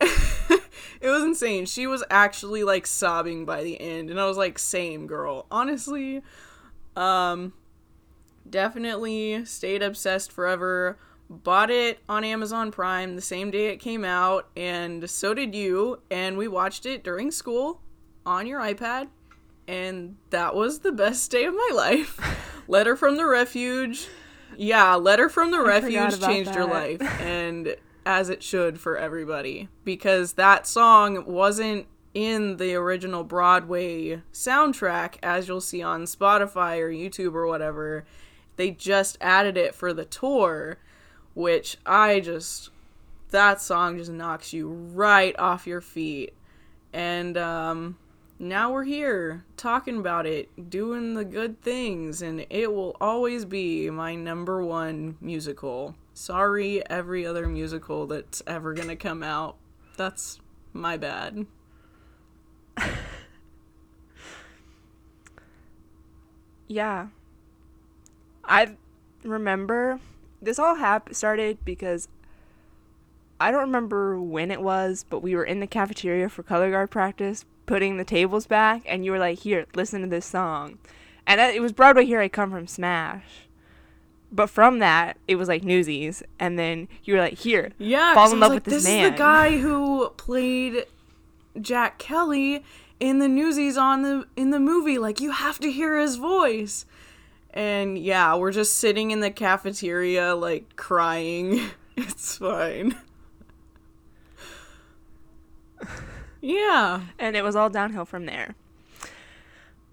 It 1.00 1.10
was 1.10 1.22
insane. 1.22 1.66
She 1.66 1.86
was 1.86 2.02
actually 2.10 2.64
like 2.64 2.86
sobbing 2.86 3.44
by 3.44 3.62
the 3.62 3.80
end. 3.80 4.10
And 4.10 4.20
I 4.20 4.26
was 4.26 4.36
like 4.36 4.58
same 4.58 5.06
girl. 5.06 5.46
Honestly, 5.50 6.22
um 6.96 7.52
definitely 8.48 9.44
stayed 9.44 9.82
obsessed 9.82 10.32
forever. 10.32 10.98
Bought 11.28 11.70
it 11.70 11.98
on 12.08 12.22
Amazon 12.22 12.70
Prime 12.70 13.16
the 13.16 13.22
same 13.22 13.50
day 13.50 13.66
it 13.66 13.78
came 13.78 14.04
out 14.04 14.48
and 14.56 15.08
so 15.10 15.34
did 15.34 15.54
you 15.54 16.00
and 16.10 16.38
we 16.38 16.46
watched 16.46 16.86
it 16.86 17.02
during 17.02 17.30
school 17.32 17.80
on 18.24 18.46
your 18.46 18.60
iPad 18.60 19.08
and 19.66 20.16
that 20.30 20.54
was 20.54 20.80
the 20.80 20.92
best 20.92 21.30
day 21.30 21.44
of 21.44 21.54
my 21.54 21.70
life. 21.74 22.20
Letter 22.68 22.94
from 22.94 23.16
the 23.16 23.26
Refuge. 23.26 24.06
Yeah, 24.56 24.94
Letter 24.94 25.28
from 25.28 25.50
the 25.50 25.58
I 25.58 25.66
Refuge 25.66 26.20
changed 26.20 26.50
that. 26.50 26.56
your 26.56 26.66
life 26.68 27.02
and 27.20 27.74
as 28.04 28.28
it 28.28 28.42
should 28.42 28.78
for 28.78 28.96
everybody 28.96 29.68
because 29.84 30.34
that 30.34 30.66
song 30.66 31.24
wasn't 31.26 31.86
in 32.14 32.56
the 32.56 32.74
original 32.74 33.24
Broadway 33.24 34.22
soundtrack 34.32 35.16
as 35.22 35.48
you'll 35.48 35.60
see 35.60 35.82
on 35.82 36.04
Spotify 36.04 36.78
or 36.78 36.88
YouTube 36.88 37.34
or 37.34 37.46
whatever. 37.46 38.04
They 38.54 38.70
just 38.70 39.18
added 39.20 39.58
it 39.58 39.74
for 39.74 39.92
the 39.92 40.06
tour, 40.06 40.78
which 41.36 41.76
I 41.84 42.18
just 42.20 42.70
that 43.30 43.60
song 43.60 43.98
just 43.98 44.10
knocks 44.10 44.54
you 44.54 44.68
right 44.70 45.38
off 45.38 45.66
your 45.66 45.82
feet. 45.82 46.32
And 46.92 47.36
um 47.36 47.98
now 48.38 48.72
we're 48.72 48.84
here 48.84 49.44
talking 49.56 49.98
about 49.98 50.26
it, 50.26 50.70
doing 50.70 51.14
the 51.14 51.24
good 51.24 51.60
things, 51.60 52.22
and 52.22 52.46
it 52.50 52.72
will 52.72 52.96
always 53.00 53.44
be 53.44 53.90
my 53.90 54.14
number 54.14 54.62
one 54.62 55.18
musical. 55.20 55.94
Sorry, 56.14 56.86
every 56.88 57.26
other 57.26 57.46
musical 57.46 58.06
that's 58.06 58.42
ever 58.46 58.72
gonna 58.72 58.96
come 58.96 59.22
out. 59.22 59.56
That's 59.98 60.40
my 60.72 60.96
bad. 60.96 61.46
yeah. 66.66 67.08
I 68.42 68.76
remember 69.22 70.00
this 70.40 70.58
all 70.58 70.76
hap- 70.76 71.14
started 71.14 71.58
because 71.64 72.08
I 73.40 73.50
don't 73.50 73.60
remember 73.60 74.20
when 74.20 74.50
it 74.50 74.62
was, 74.62 75.04
but 75.08 75.20
we 75.20 75.34
were 75.34 75.44
in 75.44 75.60
the 75.60 75.66
cafeteria 75.66 76.28
for 76.28 76.42
color 76.42 76.70
guard 76.70 76.90
practice 76.90 77.44
putting 77.66 77.96
the 77.96 78.04
tables 78.04 78.46
back, 78.46 78.82
and 78.86 79.04
you 79.04 79.10
were 79.10 79.18
like, 79.18 79.40
"Here, 79.40 79.66
listen 79.74 80.00
to 80.02 80.06
this 80.06 80.24
song," 80.26 80.78
and 81.26 81.38
that, 81.40 81.54
it 81.54 81.60
was 81.60 81.72
Broadway 81.72 82.06
Here 82.06 82.20
I 82.20 82.28
Come 82.28 82.50
from 82.50 82.66
Smash. 82.66 83.24
But 84.32 84.50
from 84.50 84.80
that, 84.80 85.18
it 85.28 85.36
was 85.36 85.48
like 85.48 85.62
Newsies, 85.62 86.22
and 86.38 86.58
then 86.58 86.88
you 87.04 87.14
were 87.14 87.20
like, 87.20 87.38
"Here, 87.38 87.72
Yeah, 87.78 88.14
fall 88.14 88.32
in 88.32 88.40
love 88.40 88.50
like, 88.50 88.56
with 88.58 88.64
this, 88.64 88.84
this 88.84 88.84
man." 88.84 89.04
is 89.04 89.10
the 89.12 89.18
guy 89.18 89.58
who 89.58 90.08
played 90.16 90.86
Jack 91.60 91.98
Kelly 91.98 92.64
in 92.98 93.18
the 93.18 93.28
Newsies 93.28 93.76
on 93.76 94.02
the 94.02 94.26
in 94.36 94.50
the 94.50 94.60
movie. 94.60 94.98
Like 94.98 95.20
you 95.20 95.30
have 95.32 95.58
to 95.60 95.70
hear 95.70 95.98
his 95.98 96.16
voice. 96.16 96.86
And 97.56 97.96
yeah, 97.96 98.34
we're 98.36 98.52
just 98.52 98.74
sitting 98.76 99.10
in 99.12 99.20
the 99.20 99.30
cafeteria 99.30 100.34
like 100.36 100.76
crying. 100.76 101.60
It's 101.98 102.36
fine. 102.36 102.94
yeah. 106.42 107.00
and 107.18 107.34
it 107.34 107.42
was 107.42 107.56
all 107.56 107.70
downhill 107.70 108.04
from 108.04 108.26
there. 108.26 108.54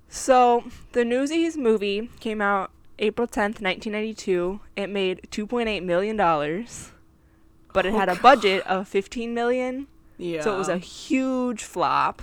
So 0.10 0.66
the 0.92 1.06
Newsies 1.06 1.56
movie 1.58 2.10
came 2.20 2.42
out 2.42 2.72
April 3.00 3.26
tenth, 3.26 3.62
nineteen 3.62 3.94
ninety 3.94 4.14
two. 4.14 4.60
It 4.76 4.90
made 4.90 5.28
two 5.32 5.48
point 5.48 5.70
eight 5.70 5.80
million 5.82 6.18
dollars, 6.18 6.92
but 7.72 7.86
it 7.86 7.94
Oh, 7.94 7.98
had 7.98 8.10
a 8.10 8.16
budget 8.16 8.68
of 8.68 8.88
fifteen 8.88 9.34
million. 9.34 9.88
Yeah. 10.18 10.42
So 10.42 10.54
it 10.54 10.58
was 10.58 10.68
a 10.70 10.78
huge 10.78 11.64
flop. 11.64 12.22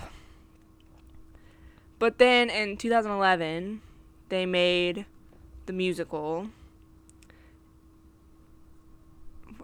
But 1.99 2.19
then 2.19 2.49
in 2.49 2.77
2011, 2.77 3.81
they 4.29 4.45
made 4.45 5.05
the 5.65 5.73
musical. 5.73 6.47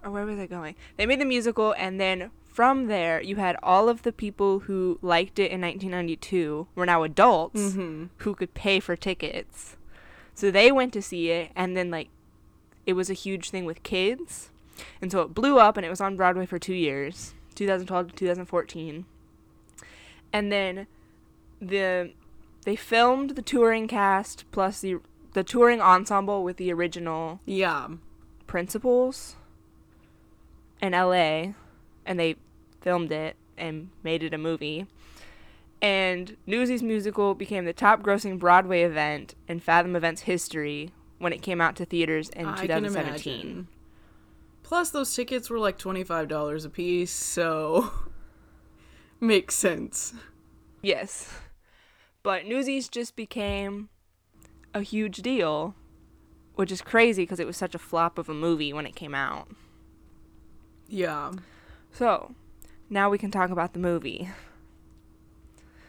Or 0.03 0.11
Where 0.11 0.25
was 0.25 0.39
I 0.39 0.45
going? 0.45 0.75
They 0.95 1.05
made 1.05 1.19
the 1.19 1.25
musical, 1.25 1.73
and 1.77 1.99
then 1.99 2.31
from 2.45 2.87
there, 2.87 3.21
you 3.21 3.35
had 3.35 3.55
all 3.61 3.89
of 3.89 4.03
the 4.03 4.11
people 4.11 4.59
who 4.61 4.99
liked 5.01 5.39
it 5.39 5.51
in 5.51 5.61
1992 5.61 6.67
were 6.75 6.85
now 6.85 7.03
adults 7.03 7.61
Mhm. 7.75 8.09
who 8.17 8.35
could 8.35 8.53
pay 8.53 8.79
for 8.79 8.95
tickets. 8.95 9.75
So 10.33 10.51
they 10.51 10.71
went 10.71 10.93
to 10.93 11.01
see 11.01 11.29
it, 11.29 11.51
and 11.55 11.75
then, 11.75 11.89
like, 11.89 12.09
it 12.85 12.93
was 12.93 13.09
a 13.09 13.13
huge 13.13 13.49
thing 13.49 13.65
with 13.65 13.83
kids. 13.83 14.51
And 15.01 15.11
so 15.11 15.21
it 15.21 15.33
blew 15.33 15.57
up, 15.57 15.77
and 15.77 15.85
it 15.85 15.89
was 15.89 16.01
on 16.01 16.15
Broadway 16.15 16.45
for 16.45 16.59
two 16.59 16.73
years 16.75 17.33
2012 17.55 18.09
to 18.09 18.15
2014. 18.15 19.05
And 20.31 20.51
then 20.51 20.85
the 21.59 22.11
they 22.65 22.75
filmed 22.75 23.31
the 23.31 23.41
touring 23.41 23.87
cast 23.87 24.43
plus 24.51 24.81
the 24.81 24.97
the 25.37 25.43
touring 25.43 25.79
ensemble 25.79 26.43
with 26.43 26.57
the 26.57 26.73
original 26.73 27.39
Yeah. 27.45 27.89
principals 28.47 29.35
in 30.81 30.93
LA 30.95 31.53
and 32.07 32.19
they 32.19 32.37
filmed 32.81 33.11
it 33.11 33.35
and 33.55 33.91
made 34.01 34.23
it 34.23 34.33
a 34.33 34.37
movie. 34.39 34.87
And 35.79 36.37
Newsies 36.47 36.81
musical 36.81 37.35
became 37.35 37.65
the 37.65 37.71
top 37.73 38.01
grossing 38.01 38.39
Broadway 38.39 38.81
event 38.81 39.35
in 39.47 39.59
Fathom 39.59 39.95
Events 39.95 40.23
history 40.23 40.91
when 41.19 41.31
it 41.31 41.43
came 41.43 41.61
out 41.61 41.75
to 41.75 41.85
theaters 41.85 42.29
in 42.29 42.47
I 42.47 42.65
can 42.65 42.81
2017. 42.81 43.39
imagine. 43.41 43.67
Plus 44.63 44.89
those 44.89 45.13
tickets 45.13 45.51
were 45.51 45.59
like 45.59 45.77
$25 45.77 46.65
a 46.65 46.69
piece, 46.71 47.11
so 47.13 47.91
makes 49.19 49.53
sense. 49.53 50.15
Yes. 50.81 51.31
But 52.23 52.47
Newsies 52.47 52.89
just 52.89 53.15
became 53.15 53.89
a 54.77 54.83
huge 54.83 55.17
deal, 55.17 55.75
which 56.55 56.71
is 56.71 56.81
crazy 56.81 57.23
because 57.23 57.39
it 57.39 57.47
was 57.47 57.57
such 57.57 57.75
a 57.75 57.79
flop 57.79 58.17
of 58.17 58.29
a 58.29 58.33
movie 58.33 58.71
when 58.73 58.85
it 58.85 58.95
came 58.95 59.13
out. 59.15 59.49
Yeah. 60.87 61.33
So, 61.91 62.33
now 62.89 63.09
we 63.09 63.17
can 63.17 63.31
talk 63.31 63.49
about 63.49 63.73
the 63.73 63.79
movie. 63.79 64.29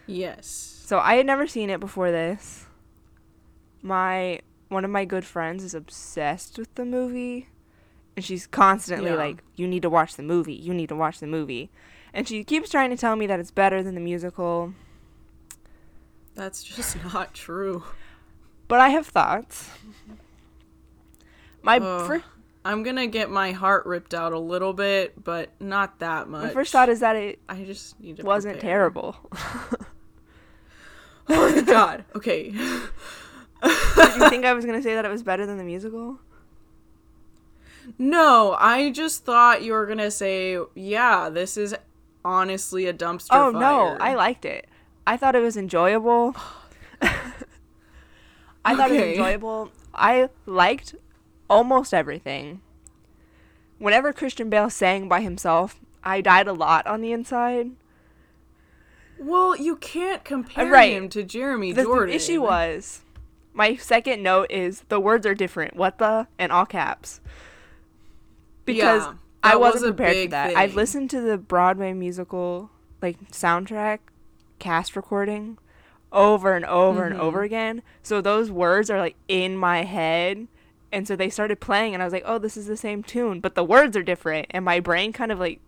Yes. 0.07 0.47
So, 0.85 0.99
I 0.99 1.14
had 1.16 1.26
never 1.26 1.47
seen 1.47 1.71
it 1.71 1.80
before 1.80 2.11
this. 2.11 2.66
My 3.83 4.40
one 4.68 4.85
of 4.85 4.90
my 4.90 5.04
good 5.04 5.25
friends 5.25 5.64
is 5.64 5.75
obsessed 5.75 6.59
with 6.59 6.75
the 6.75 6.85
movie, 6.85 7.49
and 8.16 8.25
she's 8.25 8.47
constantly 8.47 9.11
Yeah. 9.11 9.16
like, 9.16 9.42
"You 9.57 9.66
need 9.66 9.83
to 9.83 9.88
watch 9.90 10.16
the 10.16 10.23
movie. 10.23 10.54
You 10.54 10.75
need 10.75 10.88
to 10.90 10.97
watch 10.97 11.21
the 11.21 11.26
movie." 11.26 11.71
And 12.12 12.26
she 12.26 12.42
keeps 12.45 12.68
trying 12.71 12.90
to 12.90 12.97
tell 12.97 13.16
me 13.16 13.26
that 13.26 13.38
it's 13.40 13.50
better 13.50 13.83
than 13.83 13.95
the 13.95 14.00
musical, 14.00 14.75
That's 16.35 16.62
just 16.62 16.97
not 17.14 17.35
true. 17.35 17.83
But 18.69 18.81
I 18.81 18.91
have 18.91 19.07
thoughts. 19.07 19.71
My 21.63 21.81
fir- 21.81 22.23
I'm 22.65 22.83
gonna 22.83 23.07
get 23.07 23.31
my 23.31 23.53
heart 23.53 23.87
ripped 23.87 24.15
out 24.15 24.33
a 24.33 24.39
little 24.39 24.73
bit, 24.73 25.23
but 25.23 25.51
not 25.61 25.99
that 26.01 26.29
much. 26.29 26.45
My 26.45 26.51
first 26.51 26.73
thought 26.73 26.89
is 26.89 27.01
that 27.01 27.17
it 27.17 27.41
I 27.49 27.65
just 27.65 27.99
need 27.99 28.19
to. 28.19 28.23
wasn't 28.23 28.55
prepare. 28.55 28.71
terrible. 28.71 29.17
Oh 31.31 31.55
my 31.55 31.61
god. 31.61 32.07
Okay. 32.17 32.51
Did 32.53 32.53
you 32.53 34.31
think 34.31 34.45
I 34.47 34.55
was 34.55 34.65
gonna 34.65 34.81
say 34.83 34.95
that 34.95 35.05
it 35.05 35.11
was 35.11 35.23
better 35.23 35.45
than 35.45 35.59
the 35.59 35.65
musical? 35.65 36.19
No, 37.99 38.57
I 38.59 38.91
just 38.91 39.27
thought 39.27 39.63
you 39.63 39.73
were 39.73 39.85
gonna 39.85 40.11
say, 40.11 40.59
yeah, 40.75 41.29
this 41.29 41.59
is 41.59 41.75
honestly 42.25 42.87
a 42.87 42.95
dumpster 42.95 43.29
oh 43.33 43.53
fire. 43.53 43.61
no, 43.61 43.97
I 44.01 44.15
liked 44.15 44.47
it. 44.47 44.67
I 45.07 45.19
thought 45.19 45.37
it 45.37 45.41
was 45.41 45.59
enjoyable. 45.59 46.35
I 48.65 48.75
thought 48.77 48.91
it 48.91 49.00
was 49.00 49.03
enjoyable. 49.11 49.71
I 49.95 50.29
liked 50.47 50.95
almost 51.49 51.95
everything. 51.95 52.61
Whenever 53.79 54.12
Christian 54.12 54.50
Bale 54.50 54.71
sang 54.71 55.09
by 55.09 55.21
himself, 55.21 55.81
I 56.05 56.21
died 56.21 56.49
a 56.49 56.53
lot 56.53 56.87
on 56.87 57.00
the 57.00 57.12
inside. 57.12 57.71
Well, 59.19 59.57
you 59.57 59.77
can't 59.77 60.25
compare 60.25 60.67
uh, 60.67 60.71
right. 60.71 60.93
him 60.93 61.09
to 61.11 61.23
Jeremy 61.23 61.73
The, 61.73 61.83
the 61.83 61.87
Jordan. 61.88 62.15
issue 62.15 62.43
was 62.43 63.03
my 63.53 63.75
second 63.77 64.23
note 64.23 64.50
is 64.50 64.83
the 64.88 65.00
words 65.00 65.27
are 65.27 65.35
different. 65.35 65.75
What 65.77 65.99
the 65.99 66.29
and 66.38 66.53
all 66.53 66.67
caps. 66.67 67.21
Because 68.65 69.03
Yeah, 69.03 69.15
I 69.43 69.57
was 69.57 69.75
wasn't 69.75 69.91
a 69.91 69.95
prepared 69.95 70.25
for 70.27 70.31
that. 70.31 70.57
I've 70.57 70.75
listened 70.77 71.11
to 71.11 71.21
the 71.21 71.38
Broadway 71.38 71.93
musical 71.93 72.71
like 73.03 73.31
soundtrack 73.31 73.99
cast 74.59 74.95
recording 74.95 75.59
over 76.12 76.55
and 76.55 76.65
over 76.65 77.05
and 77.05 77.15
Mm-hmm. 77.15 77.25
over 77.25 77.43
again. 77.43 77.83
So 78.03 78.21
those 78.21 78.50
words 78.50 78.91
are 78.91 78.99
like 78.99 79.17
in 79.29 79.57
my 79.57 79.85
head. 79.85 80.49
And 80.91 81.07
so 81.07 81.17
they 81.17 81.29
started 81.31 81.61
playing 81.61 81.93
and 81.95 82.03
I 82.03 82.07
was 82.07 82.12
like, 82.15 82.23
"Oh, 82.27 82.38
this 82.38 82.57
is 82.57 82.67
the 82.67 82.77
same 82.77 83.03
tune, 83.03 83.41
but 83.41 83.55
the 83.55 83.65
words 83.65 83.97
are 83.97 84.03
different." 84.03 84.47
And 84.50 84.65
my 84.65 84.81
brain 84.81 85.12
kind 85.12 85.31
of 85.31 85.38
like 85.38 85.61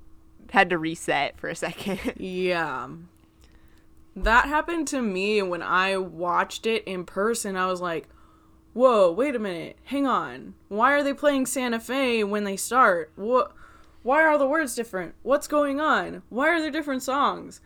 had 0.50 0.70
to 0.70 0.78
reset 0.78 1.38
for 1.38 1.49
a 1.49 1.54
second. 1.54 2.00
Yeah. 2.18 2.88
That 4.16 4.47
happened 4.47 4.88
to 4.88 5.00
me 5.02 5.40
when 5.42 5.62
I 5.62 5.97
watched 5.97 6.66
it 6.66 6.82
in 6.85 7.04
person. 7.04 7.56
I 7.56 7.66
was 7.66 7.80
like, 7.80 8.09
whoa, 8.73 9.11
wait 9.12 9.37
a 9.37 9.38
minute. 9.38 9.78
Hang 9.85 10.06
on. 10.06 10.54
Why 10.68 10.92
are 10.92 11.02
they 11.02 11.14
playing 11.14 11.47
Santa 11.47 11.78
Fe 11.78 12.25
when 12.25 12.44
they 12.44 12.56
start? 12.56 13.12
What? 13.14 13.52
Why 14.02 14.23
are 14.25 14.37
the 14.38 14.47
words 14.49 14.75
different? 14.75 15.14
What's 15.23 15.47
going 15.47 15.80
on? 15.80 16.23
Why 16.28 16.49
are 16.49 16.61
there 16.61 16.70
different 16.70 17.02
songs? 17.02 17.61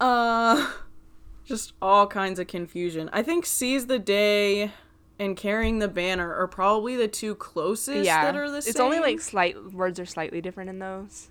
Uh, 0.00 0.70
just 1.48 1.72
all 1.80 2.06
kinds 2.06 2.38
of 2.38 2.46
confusion. 2.46 3.08
I 3.12 3.22
think 3.22 3.46
Seize 3.46 3.86
the 3.86 3.98
Day 3.98 4.72
and 5.18 5.36
Carrying 5.36 5.78
the 5.78 5.88
Banner 5.88 6.32
are 6.34 6.46
probably 6.46 6.94
the 6.94 7.08
two 7.08 7.34
closest 7.34 8.04
yeah. 8.04 8.24
that 8.24 8.36
are 8.36 8.50
the 8.50 8.62
same. 8.62 8.70
It's 8.70 8.80
only 8.80 9.00
like 9.00 9.20
slight 9.20 9.72
words 9.72 9.98
are 9.98 10.06
slightly 10.06 10.40
different 10.40 10.70
in 10.70 10.78
those. 10.78 11.30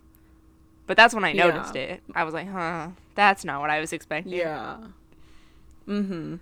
But 0.88 0.97
that's 0.97 1.13
when 1.13 1.24
I 1.24 1.31
Yeah. 1.31 1.47
noticed 1.47 1.75
it. 1.75 2.01
I 2.15 2.24
was 2.24 2.33
like, 2.33 2.50
"Huh, 2.50 2.89
that's 3.15 3.45
not 3.45 3.62
what 3.62 3.69
I 3.69 3.79
was 3.79 3.93
expecting." 3.93 4.33
Yeah. 4.33 4.77
Mm 5.88 6.07
hmm. 6.07 6.36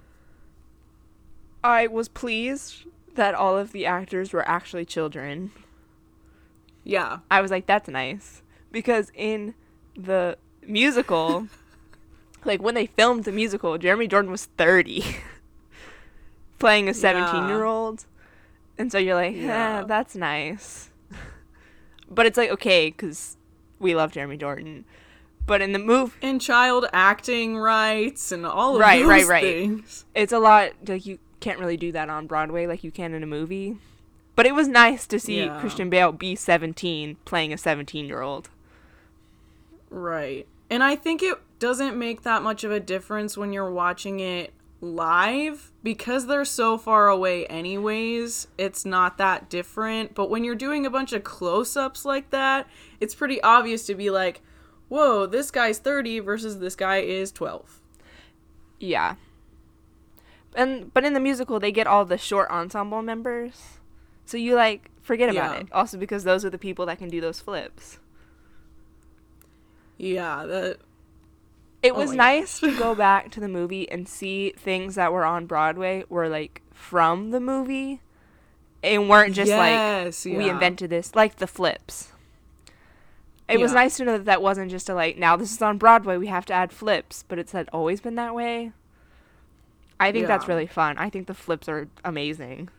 I 1.64 1.88
was 1.88 2.08
pleased 2.08 2.86
that 3.16 3.34
all 3.34 3.58
of 3.58 3.72
the 3.72 3.86
actors 3.86 4.32
were 4.32 4.48
actually 4.48 4.86
children. 4.86 5.52
Yeah. 6.84 7.20
I 7.32 7.42
was 7.42 7.50
like, 7.50 7.66
that's 7.66 7.90
nice. 7.90 8.44
Because 8.72 9.12
in 9.16 9.56
the 9.98 10.38
musical, 10.62 11.48
like 12.46 12.62
when 12.62 12.76
they 12.76 12.86
filmed 12.86 13.24
the 13.26 13.32
musical, 13.32 13.78
Jeremy 13.78 14.08
Jordan 14.08 14.32
was 14.32 14.46
30, 14.58 15.04
playing 16.60 16.88
a 16.90 16.94
17 16.94 17.48
year 17.48 17.64
old. 17.64 18.06
And 18.78 18.92
so 18.92 18.98
you're 18.98 19.16
like, 19.16 19.36
Yeah. 19.36 19.82
eh, 19.82 19.84
that's 19.86 20.16
nice. 20.16 20.90
but 22.10 22.26
it's 22.26 22.38
like, 22.38 22.50
okay, 22.52 22.90
because 22.90 23.38
we 23.80 23.96
love 23.96 24.12
Jeremy 24.12 24.38
Jordan. 24.38 24.86
But 25.48 25.62
in 25.62 25.74
the 25.74 25.80
move, 25.80 26.18
and 26.24 26.42
child 26.42 26.86
acting 26.92 27.58
rights 27.58 28.32
and 28.32 28.46
all 28.46 28.74
of 28.76 28.80
Right, 28.82 29.00
those 29.02 29.10
right, 29.10 29.26
right. 29.28 29.44
things. 29.44 30.06
it's 30.16 30.34
a 30.34 30.40
lot, 30.40 30.72
like, 30.88 31.06
you 31.06 31.20
can't 31.40 31.60
really 31.60 31.78
do 31.78 31.92
that 31.92 32.10
on 32.10 32.26
Broadway 32.26 32.66
like 32.66 32.84
you 32.84 32.90
can 32.92 33.14
in 33.14 33.22
a 33.22 33.28
movie. 33.28 33.78
But 34.36 34.46
it 34.48 34.56
was 34.56 34.68
nice 34.68 35.06
to 35.08 35.20
see 35.20 35.46
Yeah. 35.46 35.60
Christian 35.60 35.90
Bale 35.90 36.12
be 36.12 36.36
17 36.36 37.18
playing 37.26 37.54
a 37.54 37.58
17 37.58 38.06
year 38.08 38.22
old. 38.22 38.50
Right. 39.90 40.48
And 40.70 40.84
I 40.84 40.96
think 40.96 41.22
it 41.22 41.38
doesn't 41.60 41.98
make 41.98 42.24
that 42.24 42.42
much 42.42 42.64
of 42.64 42.72
a 42.72 42.80
difference 42.80 43.38
when 43.38 43.54
you're 43.54 43.72
watching 43.72 44.20
it 44.20 44.54
live 44.82 45.72
because 45.84 46.28
they're 46.28 46.46
so 46.46 46.78
far 46.78 47.08
away 47.08 47.46
anyways. 47.48 48.48
It's 48.58 48.86
not 48.86 49.18
that 49.18 49.50
different, 49.50 50.14
but 50.16 50.30
when 50.30 50.44
you're 50.44 50.56
doing 50.56 50.86
a 50.86 50.90
bunch 50.90 51.14
of 51.14 51.24
close-ups 51.24 52.06
like 52.06 52.30
that, 52.32 52.68
it's 53.00 53.16
pretty 53.16 53.42
obvious 53.42 53.86
to 53.88 53.96
be 53.96 54.10
like, 54.10 54.42
"Whoa, 54.90 55.26
this 55.26 55.50
guy's 55.52 55.80
30 55.80 56.20
versus 56.20 56.60
this 56.60 56.76
guy 56.76 56.98
is 56.98 57.32
12." 57.32 57.82
Yeah. 58.80 59.16
And 60.56 60.94
but 60.94 61.04
in 61.04 61.14
the 61.14 61.20
musical 61.20 61.60
they 61.60 61.72
get 61.72 61.88
all 61.88 62.06
the 62.06 62.18
short 62.18 62.50
ensemble 62.50 63.02
members. 63.02 63.80
So 64.26 64.38
you 64.38 64.56
like 64.56 64.90
forget 65.02 65.30
about 65.30 65.54
Yeah. 65.56 65.60
it. 65.62 65.68
Also 65.72 65.98
because 65.98 66.24
those 66.24 66.44
are 66.46 66.50
the 66.50 66.58
people 66.58 66.86
that 66.88 66.98
can 66.98 67.10
do 67.10 67.22
those 67.22 67.40
flips. 67.40 68.00
Yeah, 69.98 70.46
that 70.46 70.78
It 71.82 71.94
Oh 71.94 71.96
was 71.96 72.12
nice 72.14 72.60
to 72.60 72.78
go 72.78 72.96
back 73.06 73.32
to 73.32 73.40
the 73.40 73.48
movie 73.48 73.90
and 73.90 74.08
see 74.08 74.52
things 74.58 74.96
that 74.96 75.12
were 75.12 75.26
on 75.26 75.46
Broadway 75.46 76.04
were 76.10 76.28
like 76.30 76.62
from 76.74 77.32
the 77.32 77.40
movie 77.40 78.02
and 78.84 79.10
weren't 79.10 79.34
just 79.34 79.50
yes, 79.50 80.26
like 80.26 80.38
we 80.38 80.50
invented 80.50 80.90
this 80.90 81.16
like 81.16 81.38
the 81.38 81.48
flips. 81.48 82.12
It 83.48 83.60
was 83.60 83.74
nice 83.74 83.98
to 83.98 84.06
know 84.06 84.14
that 84.14 84.26
that 84.26 84.42
wasn't 84.42 84.72
just 84.72 84.90
a 84.90 84.96
like 84.96 85.18
now 85.18 85.36
this 85.36 85.52
is 85.52 85.62
on 85.62 85.78
Broadway 85.78 86.18
we 86.18 86.28
have 86.28 86.46
to 86.48 86.54
add 86.54 86.72
flips, 86.72 87.24
but 87.28 87.40
it's 87.40 87.52
had 87.52 87.70
always 87.72 88.02
been 88.02 88.16
that 88.16 88.36
way. 88.36 88.72
I 90.00 90.12
think 90.12 90.28
that's 90.28 90.48
really 90.48 90.68
fun. 90.68 90.98
I 90.98 91.10
think 91.10 91.28
the 91.28 91.34
flips 91.34 91.70
are 91.70 91.88
amazing. 92.04 92.70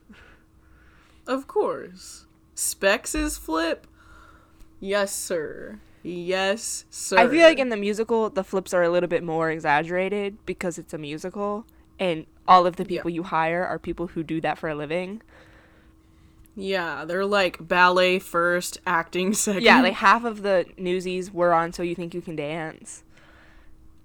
Of 1.27 1.47
course. 1.47 2.27
Specs' 2.55 3.15
is 3.15 3.37
flip? 3.39 3.87
Yes, 4.81 5.15
sir. 5.15 5.81
Yes, 6.09 6.85
sir. 6.89 7.19
I 7.19 7.27
feel 7.29 7.43
like 7.43 7.59
in 7.59 7.69
the 7.69 7.77
musical 7.77 8.31
the 8.31 8.45
flips 8.45 8.73
are 8.73 8.85
a 8.85 8.89
little 8.91 9.09
bit 9.09 9.25
more 9.25 9.51
exaggerated 9.51 10.37
because 10.47 10.79
it's 10.79 10.95
a 10.95 10.99
musical 10.99 11.67
and 11.99 12.27
all 12.47 12.65
of 12.65 12.77
the 12.77 12.85
Yeah. 12.85 12.89
people 13.01 13.11
you 13.11 13.25
hire 13.25 13.65
are 13.67 13.77
people 13.79 14.07
who 14.09 14.23
do 14.23 14.41
that 14.43 14.57
for 14.57 14.69
a 14.69 14.75
living. 14.77 15.21
Yeah, 16.55 17.05
they're 17.05 17.27
like 17.27 17.67
ballet 17.67 18.21
first, 18.21 18.79
acting 18.87 19.33
second. 19.47 19.63
Yeah, 19.63 19.83
like 19.83 19.95
half 19.95 20.25
of 20.25 20.43
the 20.43 20.67
newsies 20.79 21.33
were 21.33 21.53
on 21.53 21.73
So 21.73 21.83
You 21.83 21.97
Think 21.97 22.15
You 22.15 22.21
Can 22.21 22.37
Dance. 22.37 23.03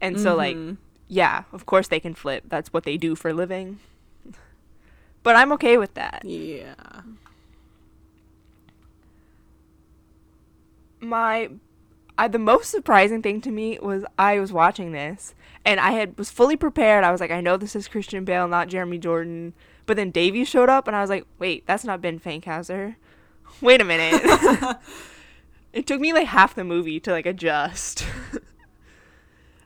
And 0.02 0.20
so 0.20 0.36
like 0.36 0.56
Mhm. 0.58 0.78
yeah, 1.08 1.44
of 1.54 1.68
course 1.68 1.88
they 1.88 2.00
can 2.00 2.16
flip. 2.16 2.46
That's 2.48 2.74
what 2.74 2.84
they 2.84 2.98
do 2.98 3.16
for 3.16 3.30
a 3.30 3.34
living. 3.34 3.80
But 5.24 5.36
I'm 5.36 5.52
okay 5.52 5.78
with 5.78 5.94
that. 5.94 6.24
Yeah. 6.26 6.74
My 11.00 11.50
I, 12.22 12.28
the 12.28 12.38
most 12.38 12.70
surprising 12.70 13.24
thing 13.24 13.42
to 13.42 13.50
me 13.50 13.80
was 13.82 14.06
I 14.20 14.40
was 14.40 14.54
watching 14.54 14.92
this 14.92 15.34
and 15.66 15.80
I 15.80 15.94
had 15.94 16.16
was 16.20 16.30
fully 16.30 16.56
prepared. 16.56 17.04
I 17.04 17.12
was 17.12 17.20
like, 17.20 17.32
I 17.32 17.42
know 17.42 17.58
this 17.58 17.76
is 17.76 17.88
Christian 17.88 18.26
Bale, 18.26 18.48
not 18.48 18.68
Jeremy 18.68 19.00
Jordan. 19.00 19.56
But 19.88 19.98
then 19.98 20.12
Davey 20.12 20.46
showed 20.46 20.70
up 20.70 20.86
and 20.86 20.96
I 20.96 21.02
was 21.02 21.10
like, 21.10 21.26
wait, 21.40 21.66
that's 21.66 21.84
not 21.84 22.00
Ben 22.00 22.20
Fankhauser. 22.20 22.96
Wait 23.62 23.82
a 23.82 23.84
minute. 23.84 24.22
it 25.74 25.88
took 25.88 26.00
me 26.00 26.14
like 26.14 26.28
half 26.28 26.54
the 26.54 26.64
movie 26.64 27.00
to 27.00 27.12
like 27.12 27.26
adjust. 27.26 28.06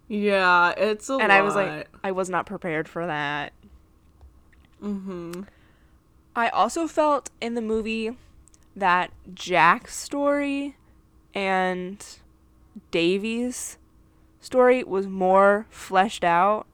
Yeah, 0.08 0.74
it's 0.78 1.10
a 1.10 1.14
lot. 1.14 1.22
and 1.24 1.30
lot. 1.32 1.38
I 1.38 1.42
was 1.42 1.56
like, 1.56 1.90
I 2.06 2.12
was 2.14 2.30
not 2.30 2.46
prepared 2.46 2.88
for 2.88 3.06
that. 3.06 3.52
mm-hmm. 4.82 5.42
I 6.38 6.48
also 6.50 6.88
felt 6.88 7.32
in 7.42 7.56
the 7.56 7.62
movie 7.62 8.16
that 8.78 9.12
Jack's 9.34 9.98
story 9.98 10.78
and 11.34 12.06
Davy's 12.92 13.78
story 14.40 14.84
was 14.84 15.08
more 15.08 15.66
fleshed 15.70 16.24
out 16.24 16.68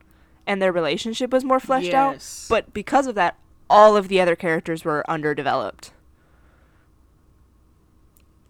and 0.46 0.62
their 0.62 0.72
relationship 0.72 1.32
was 1.32 1.44
more 1.44 1.60
fleshed 1.60 1.94
out. 1.94 2.26
But 2.50 2.74
because 2.74 3.08
of 3.08 3.16
that, 3.16 3.38
all 3.70 3.96
of 3.96 4.08
the 4.08 4.20
other 4.20 4.36
characters 4.36 4.84
were 4.84 5.10
underdeveloped. 5.10 5.92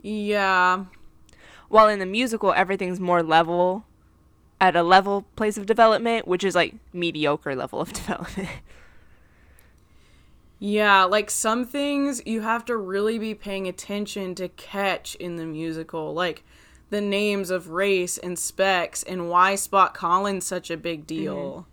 Yeah. 0.01 0.86
While 1.70 1.88
in 1.88 2.00
the 2.00 2.05
musical, 2.05 2.53
everything's 2.53 3.00
more 3.00 3.22
level 3.22 3.86
at 4.60 4.75
a 4.75 4.84
level 4.84 5.25
place 5.36 5.58
of 5.58 5.65
development, 5.65 6.27
which 6.27 6.43
is 6.43 6.55
like 6.55 6.75
mediocre 6.94 7.55
level 7.55 7.81
of 7.81 7.94
development. 7.94 8.50
Yeah, 10.59 11.05
like 11.05 11.31
some 11.31 11.66
things 11.66 12.22
you 12.25 12.42
have 12.42 12.66
to 12.66 12.77
really 12.77 13.18
be 13.18 13.33
paying 13.33 13.68
attention 13.68 14.35
to 14.35 14.48
catch 14.48 15.16
in 15.16 15.37
the 15.37 15.46
musical, 15.46 16.14
like 16.14 16.44
the 16.92 17.01
names 17.01 17.50
of 17.50 17.70
race 17.70 18.18
and 18.18 18.38
specs 18.38 19.01
and 19.01 19.30
why 19.30 19.56
Spot 19.56 19.96
Conlon 19.96 20.44
such 20.44 20.70
a 20.70 20.77
big 20.77 21.08
deal. 21.08 21.36
Mm-hmm. 21.36 21.70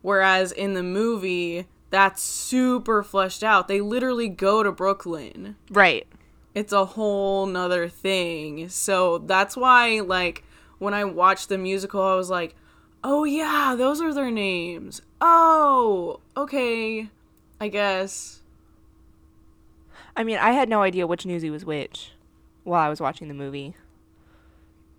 Whereas 0.00 0.50
in 0.50 0.74
the 0.74 0.82
movie, 0.82 1.68
that's 1.90 2.22
super 2.22 3.02
fleshed 3.02 3.44
out. 3.44 3.68
They 3.68 3.80
literally 3.80 4.28
go 4.28 4.64
to 4.64 4.72
Brooklyn. 4.72 5.56
right. 5.70 6.06
It's 6.54 6.72
a 6.72 6.84
whole 6.84 7.46
nother 7.46 7.88
thing. 7.88 8.68
So 8.68 9.16
that's 9.18 9.56
why, 9.56 10.00
like, 10.00 10.44
when 10.78 10.92
I 10.92 11.04
watched 11.04 11.48
the 11.48 11.56
musical, 11.56 12.02
I 12.02 12.14
was 12.14 12.28
like, 12.28 12.54
oh 13.02 13.24
yeah, 13.24 13.74
those 13.76 14.02
are 14.02 14.12
their 14.12 14.30
names. 14.30 15.00
Oh, 15.20 16.20
okay. 16.36 17.08
I 17.60 17.68
guess. 17.68 18.40
I 20.14 20.24
mean, 20.24 20.36
I 20.36 20.52
had 20.52 20.68
no 20.68 20.82
idea 20.82 21.06
which 21.06 21.24
newsie 21.24 21.50
was 21.50 21.64
which 21.64 22.12
while 22.64 22.84
I 22.84 22.90
was 22.90 23.00
watching 23.00 23.28
the 23.28 23.34
movie. 23.34 23.74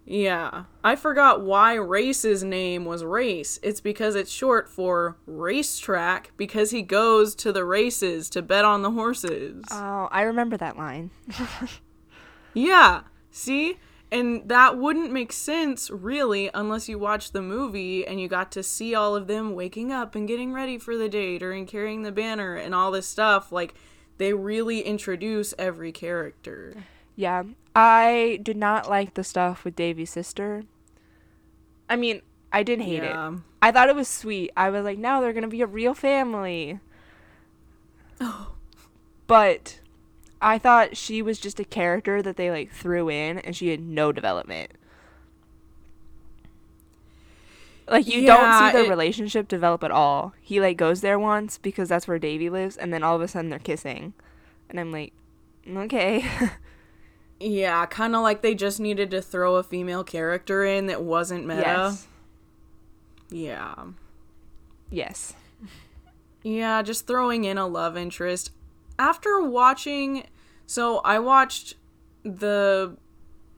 Yeah. 0.06 0.66
I 0.84 0.96
forgot 0.96 1.42
why 1.42 1.76
Race's 1.76 2.44
name 2.44 2.86
was 2.86 3.04
Race. 3.04 3.60
It's 3.64 3.82
because 3.82 4.16
it's 4.16 4.32
short 4.32 4.70
for 4.70 5.18
racetrack 5.26 6.32
because 6.38 6.72
he 6.72 6.82
goes 6.82 7.36
to 7.36 7.52
the 7.52 7.66
races 7.66 8.30
to 8.32 8.42
bet 8.42 8.66
on 8.66 8.82
the 8.82 8.92
horses. 8.92 9.64
Oh, 9.72 10.10
I 10.12 10.24
remember 10.24 10.58
that 10.58 10.78
line. 10.78 11.12
yeah. 12.54 13.02
See? 13.32 13.78
And 14.12 14.48
that 14.48 14.78
wouldn't 14.78 15.12
make 15.12 15.32
sense, 15.34 15.90
really, 15.90 16.48
unless 16.54 16.88
you 16.88 17.00
watched 17.00 17.34
the 17.34 17.42
movie 17.42 18.06
and 18.06 18.22
you 18.22 18.28
got 18.28 18.52
to 18.52 18.62
see 18.62 18.94
all 18.94 19.16
of 19.16 19.26
them 19.26 19.56
waking 19.56 19.92
up 19.92 20.14
and 20.14 20.28
getting 20.28 20.54
ready 20.54 20.78
for 20.78 20.96
the 20.96 21.10
date 21.10 21.42
or 21.42 21.52
and 21.52 21.68
carrying 21.68 22.04
the 22.04 22.12
banner 22.12 22.56
and 22.56 22.76
all 22.76 22.92
this 22.92 23.08
stuff. 23.08 23.52
Like, 23.52 23.74
they 24.20 24.34
really 24.34 24.82
introduce 24.82 25.56
every 25.58 25.92
character. 25.92 26.84
Yeah, 27.16 27.44
I 27.76 28.40
did 28.44 28.58
not 28.58 28.90
like 28.90 29.16
the 29.16 29.24
stuff 29.24 29.64
with 29.66 29.76
Davy's 29.76 30.12
sister. 30.12 30.64
I 31.90 31.96
mean, 31.96 32.22
I 32.52 32.64
didn't 32.64 32.86
hate 32.86 33.04
Yeah. 33.04 33.34
it. 33.34 33.40
I 33.62 33.72
thought 33.72 33.90
it 33.90 33.96
was 33.96 34.08
sweet. 34.08 34.52
I 34.56 34.70
was 34.70 34.84
like, 34.84 34.98
now 35.00 35.22
they're 35.22 35.34
gonna 35.34 35.48
be 35.48 35.62
a 35.62 35.68
real 35.68 35.94
family. 35.94 36.80
Oh. 38.22 38.52
But 39.26 39.80
I 40.42 40.58
thought 40.60 40.98
she 40.98 41.22
was 41.22 41.40
just 41.40 41.60
a 41.60 41.64
character 41.66 42.22
that 42.22 42.36
they 42.38 42.52
like 42.52 42.72
threw 42.72 43.10
in, 43.10 43.40
and 43.40 43.56
she 43.56 43.70
had 43.70 43.80
no 43.82 44.12
development. 44.12 44.72
Like 47.88 48.08
you 48.08 48.26
don't 48.26 48.54
see 48.72 48.78
the 48.78 48.86
it- 48.86 48.90
relationship 48.90 49.48
develop 49.48 49.84
at 49.84 49.92
all. 49.92 50.34
He 50.42 50.60
like 50.62 50.78
goes 50.78 51.02
there 51.02 51.20
once 51.20 51.58
because 51.58 51.90
that's 51.90 52.08
where 52.08 52.20
Davy 52.20 52.50
lives, 52.50 52.78
and 52.78 52.94
then 52.94 53.04
all 53.04 53.16
of 53.16 53.22
a 53.22 53.28
sudden 53.28 53.50
they're 53.50 53.60
kissing, 53.60 54.14
and 54.70 54.80
I'm 54.80 54.92
like, 54.92 55.12
mm, 55.68 55.78
okay. 55.86 56.26
Yeah, 57.40 57.86
kind 57.88 58.16
of 58.16 58.22
like 58.22 58.42
they 58.42 58.56
just 58.56 58.80
needed 58.80 59.12
to 59.12 59.22
throw 59.22 59.56
a 59.56 59.64
female 59.64 60.04
character 60.04 60.64
in 60.64 60.86
that 60.88 61.04
wasn't 61.04 61.46
meta. 61.46 61.62
yes, 61.62 62.08
Yeah. 63.30 63.76
yes. 64.90 65.34
Yeah, 66.44 66.82
just 66.82 67.08
throwing 67.08 67.44
in 67.46 67.58
a 67.58 67.66
love 67.68 67.98
interest. 67.98 68.52
After 69.00 69.42
watching, 69.42 70.26
so 70.66 71.00
I 71.00 71.20
watched 71.20 71.76
the 72.24 72.98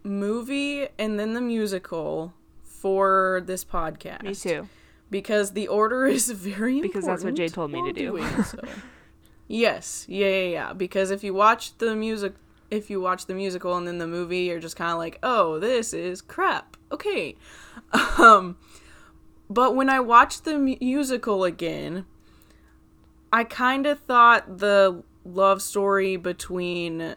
movie 0.04 0.88
and 1.00 1.20
then 1.20 1.34
the 1.34 1.42
musical 1.42 2.34
for 2.64 3.42
this 3.46 3.66
podcast. 3.66 4.24
Me 4.24 4.36
too. 4.36 4.68
Because 5.10 5.52
the 5.52 5.68
order 5.68 6.06
is 6.08 6.30
very 6.30 6.78
important. 6.78 6.94
Because 6.94 7.06
that's 7.06 7.24
what 7.24 7.36
Jay 7.36 7.48
told 7.50 7.72
me 7.72 7.82
to 7.84 7.94
do. 7.94 8.26
so. 8.44 8.60
yes, 9.48 10.06
yeah, 10.08 10.28
yeah, 10.28 10.48
yeah. 10.48 10.74
Because 10.74 11.12
if 11.12 11.24
you 11.24 11.34
watch 11.34 11.78
the 11.80 11.96
music, 11.96 12.34
if 12.72 12.90
you 12.90 13.00
watch 13.00 13.26
the 13.26 13.34
musical 13.34 13.76
and 13.78 13.88
then 13.88 13.98
the 13.98 14.08
movie, 14.08 14.40
you're 14.40 14.60
just 14.60 14.76
kind 14.76 14.92
of 14.92 14.98
like, 14.98 15.20
oh, 15.24 15.60
this 15.60 15.94
is 15.94 16.22
crap. 16.22 16.78
Okay. 16.92 17.36
Um, 18.18 18.58
but 19.50 19.76
when 19.76 19.90
I 19.90 20.00
watched 20.00 20.44
the 20.44 20.58
musical 20.58 21.44
again, 21.44 22.06
I 23.32 23.44
kind 23.44 23.86
of 23.86 24.00
thought 24.00 24.58
the 24.58 25.04
love 25.24 25.62
story 25.62 26.16
between 26.16 27.16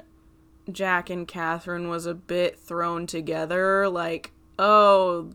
Jack 0.70 1.10
and 1.10 1.26
Catherine 1.26 1.88
was 1.88 2.06
a 2.06 2.14
bit 2.14 2.58
thrown 2.58 3.06
together. 3.06 3.88
Like, 3.88 4.32
oh, 4.58 5.30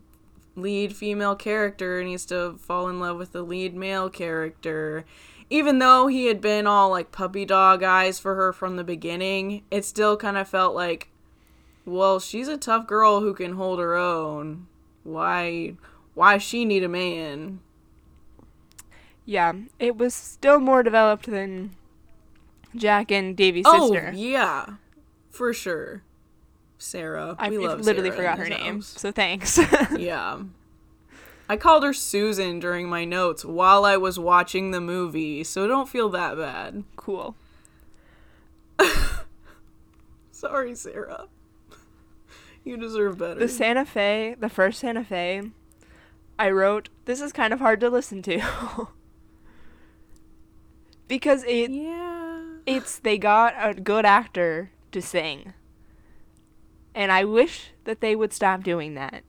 lead 0.56 0.94
female 0.94 1.34
character 1.34 2.02
needs 2.04 2.26
to 2.26 2.56
fall 2.58 2.88
in 2.88 3.00
love 3.00 3.16
with 3.18 3.32
the 3.32 3.42
lead 3.42 3.74
male 3.74 4.08
character. 4.08 5.04
Even 5.54 5.78
though 5.78 6.08
he 6.08 6.26
had 6.26 6.40
been 6.40 6.66
all 6.66 6.90
like 6.90 7.12
puppy 7.12 7.44
dog 7.44 7.84
eyes 7.84 8.18
for 8.18 8.34
her 8.34 8.52
from 8.52 8.74
the 8.74 8.82
beginning, 8.82 9.62
it 9.70 9.84
still 9.84 10.16
kind 10.16 10.36
of 10.36 10.48
felt 10.48 10.74
like, 10.74 11.10
well, 11.86 12.18
she's 12.18 12.48
a 12.48 12.56
tough 12.56 12.88
girl 12.88 13.20
who 13.20 13.32
can 13.32 13.52
hold 13.52 13.78
her 13.78 13.94
own. 13.94 14.66
Why, 15.04 15.74
why 16.14 16.38
she 16.38 16.64
need 16.64 16.82
a 16.82 16.88
man? 16.88 17.60
Yeah, 19.24 19.52
it 19.78 19.96
was 19.96 20.12
still 20.12 20.58
more 20.58 20.82
developed 20.82 21.26
than 21.26 21.76
Jack 22.74 23.12
and 23.12 23.36
Davy's 23.36 23.64
Oh 23.68 23.92
sister. 23.92 24.10
yeah, 24.12 24.66
for 25.30 25.52
sure. 25.52 26.02
Sarah, 26.78 27.36
I 27.38 27.50
we 27.50 27.58
literally 27.58 28.10
Sarah 28.10 28.16
forgot 28.16 28.38
her 28.38 28.48
this 28.48 28.58
name, 28.58 28.82
so 28.82 29.12
thanks. 29.12 29.60
yeah. 29.96 30.40
I 31.48 31.56
called 31.56 31.84
her 31.84 31.92
Susan 31.92 32.58
during 32.58 32.88
my 32.88 33.04
notes 33.04 33.44
while 33.44 33.84
I 33.84 33.96
was 33.96 34.18
watching 34.18 34.70
the 34.70 34.80
movie, 34.80 35.44
so 35.44 35.66
don't 35.66 35.88
feel 35.88 36.08
that 36.10 36.36
bad. 36.36 36.84
Cool. 36.96 37.36
Sorry, 40.32 40.74
Sarah. 40.74 41.28
You 42.66 42.78
deserve 42.78 43.18
better. 43.18 43.40
The 43.40 43.46
Santa 43.46 43.84
Fe, 43.84 44.36
the 44.40 44.48
first 44.48 44.80
Santa 44.80 45.04
Fe, 45.04 45.50
I 46.38 46.50
wrote, 46.50 46.88
this 47.04 47.20
is 47.20 47.30
kind 47.30 47.52
of 47.52 47.60
hard 47.60 47.78
to 47.80 47.90
listen 47.90 48.22
to. 48.22 48.40
because 51.08 51.44
it 51.44 51.70
yeah. 51.70 52.42
it's 52.64 52.98
they 52.98 53.18
got 53.18 53.54
a 53.58 53.74
good 53.74 54.06
actor 54.06 54.70
to 54.92 55.02
sing. 55.02 55.52
And 56.94 57.12
I 57.12 57.24
wish 57.24 57.72
that 57.84 58.00
they 58.00 58.16
would 58.16 58.32
stop 58.32 58.62
doing 58.62 58.94
that. 58.94 59.24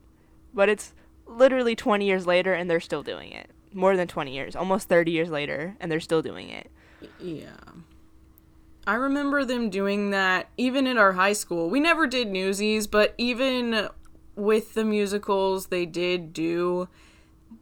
But 0.53 0.69
it's 0.69 0.93
literally 1.25 1.75
20 1.75 2.05
years 2.05 2.27
later 2.27 2.53
and 2.53 2.69
they're 2.69 2.79
still 2.79 3.03
doing 3.03 3.31
it. 3.31 3.49
More 3.73 3.97
than 3.97 4.07
20 4.07 4.33
years, 4.33 4.55
almost 4.55 4.87
30 4.87 5.11
years 5.11 5.29
later 5.29 5.75
and 5.79 5.91
they're 5.91 5.99
still 5.99 6.21
doing 6.21 6.49
it. 6.49 6.71
Yeah. 7.19 7.49
I 8.87 8.95
remember 8.95 9.43
them 9.43 9.69
doing 9.69 10.11
that 10.11 10.49
even 10.57 10.85
in 10.85 10.97
our 10.97 11.13
high 11.13 11.33
school. 11.33 11.69
We 11.69 11.79
never 11.79 12.05
did 12.05 12.29
newsies, 12.29 12.87
but 12.87 13.15
even 13.17 13.89
with 14.35 14.73
the 14.73 14.85
musicals 14.85 15.67
they 15.67 15.85
did 15.85 16.33
do, 16.33 16.87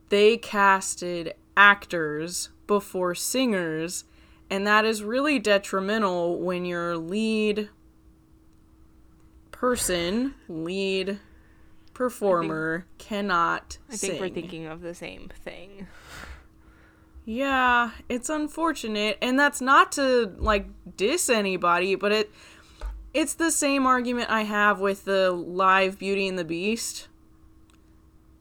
they 0.10 0.38
casted 0.38 1.34
actors 1.56 2.50
before 2.68 3.16
singers, 3.16 4.04
and 4.50 4.68
that 4.68 4.86
is 4.86 5.04
really 5.04 5.40
detrimental 5.40 6.40
when 6.40 6.66
your 6.66 6.98
lead 6.98 7.70
person, 9.52 10.36
lead 10.48 11.20
performer 12.10 12.86
cannot 12.98 13.78
I 13.90 13.96
think 13.96 14.14
sing. 14.14 14.22
we're 14.22 14.30
thinking 14.30 14.66
of 14.66 14.82
the 14.82 14.94
same 14.94 15.30
thing. 15.44 15.88
Yeah, 17.26 17.92
it's 18.10 18.30
unfortunate, 18.30 19.18
and 19.22 19.40
that's 19.40 19.62
not 19.62 19.94
to 19.94 20.34
like 20.38 20.68
diss 20.98 21.30
anybody, 21.30 21.96
but 21.96 22.12
it 22.12 22.32
it's 23.14 23.36
the 23.36 23.52
same 23.52 23.86
argument 23.86 24.30
I 24.30 24.44
have 24.44 24.80
with 24.80 25.06
the 25.06 25.32
live 25.32 25.98
Beauty 26.00 26.28
and 26.28 26.38
the 26.38 26.44
Beast. 26.44 27.08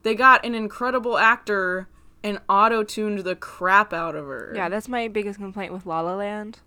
They 0.01 0.15
got 0.15 0.45
an 0.45 0.53
incredible 0.55 1.17
actor 1.17 1.87
and 2.23 2.39
auto-tuned 2.49 3.19
the 3.19 3.35
crap 3.35 3.93
out 3.93 4.15
of 4.15 4.25
her. 4.25 4.51
Yeah, 4.55 4.67
that's 4.69 4.87
my 4.87 5.07
biggest 5.07 5.39
complaint 5.39 5.71
with 5.71 5.85
La 5.85 6.01
La 6.01 6.15
Land. 6.15 6.59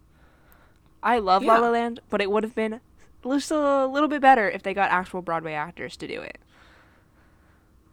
I 1.03 1.19
love 1.19 1.43
La 1.43 1.59
La 1.59 1.71
Land, 1.71 2.01
but 2.09 2.23
it 2.23 2.31
would 2.31 2.45
have 2.45 2.55
been 2.55 2.81
just 3.23 3.51
a 3.51 3.87
little 3.87 4.09
bit 4.09 4.23
better 4.23 4.49
if 4.49 4.63
they 4.63 4.73
got 4.73 4.91
actual 4.91 5.21
Broadway 5.21 5.53
actors 5.53 5.97
to 5.99 6.07
do 6.07 6.21
it. 6.21 6.39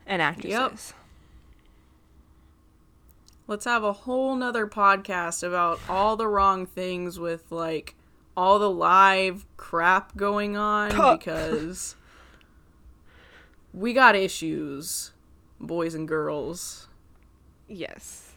And 0.06 0.22
actresses. 0.22 0.52
Yep. 0.52 1.00
Let's 3.48 3.66
have 3.66 3.84
a 3.84 3.94
whole 3.94 4.36
nother 4.36 4.68
podcast 4.68 5.46
about 5.46 5.80
all 5.90 6.16
the 6.16 6.28
wrong 6.28 6.66
things 6.66 7.20
with 7.20 7.52
like 7.52 7.96
all 8.38 8.58
the 8.58 8.70
live 8.70 9.46
crap 9.58 10.16
going 10.16 10.56
on 10.58 11.18
because 11.18 11.96
we 13.74 13.92
got 13.94 14.16
issues, 14.16 15.12
boys 15.60 15.94
and 15.94 16.08
girls. 16.08 16.88
Yes. 17.68 18.32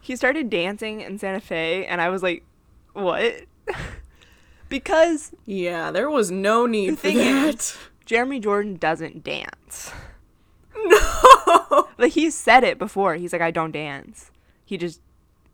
he 0.00 0.14
started 0.14 0.50
dancing 0.50 1.00
in 1.00 1.18
Santa 1.18 1.40
Fe, 1.40 1.86
and 1.86 2.00
I 2.00 2.10
was 2.10 2.22
like, 2.22 2.44
what? 2.92 3.42
because 4.68 5.32
Yeah, 5.46 5.90
there 5.90 6.10
was 6.10 6.30
no 6.30 6.66
need 6.66 6.98
for 6.98 7.08
that. 7.10 7.54
is- 7.54 7.76
Jeremy 8.06 8.40
Jordan 8.40 8.76
doesn't 8.76 9.22
dance. 9.22 9.92
no. 10.74 11.88
Like, 11.98 12.12
he 12.12 12.30
said 12.30 12.64
it 12.64 12.78
before. 12.78 13.14
He's 13.16 13.32
like, 13.32 13.42
I 13.42 13.50
don't 13.50 13.72
dance. 13.72 14.30
He 14.64 14.76
just, 14.76 15.00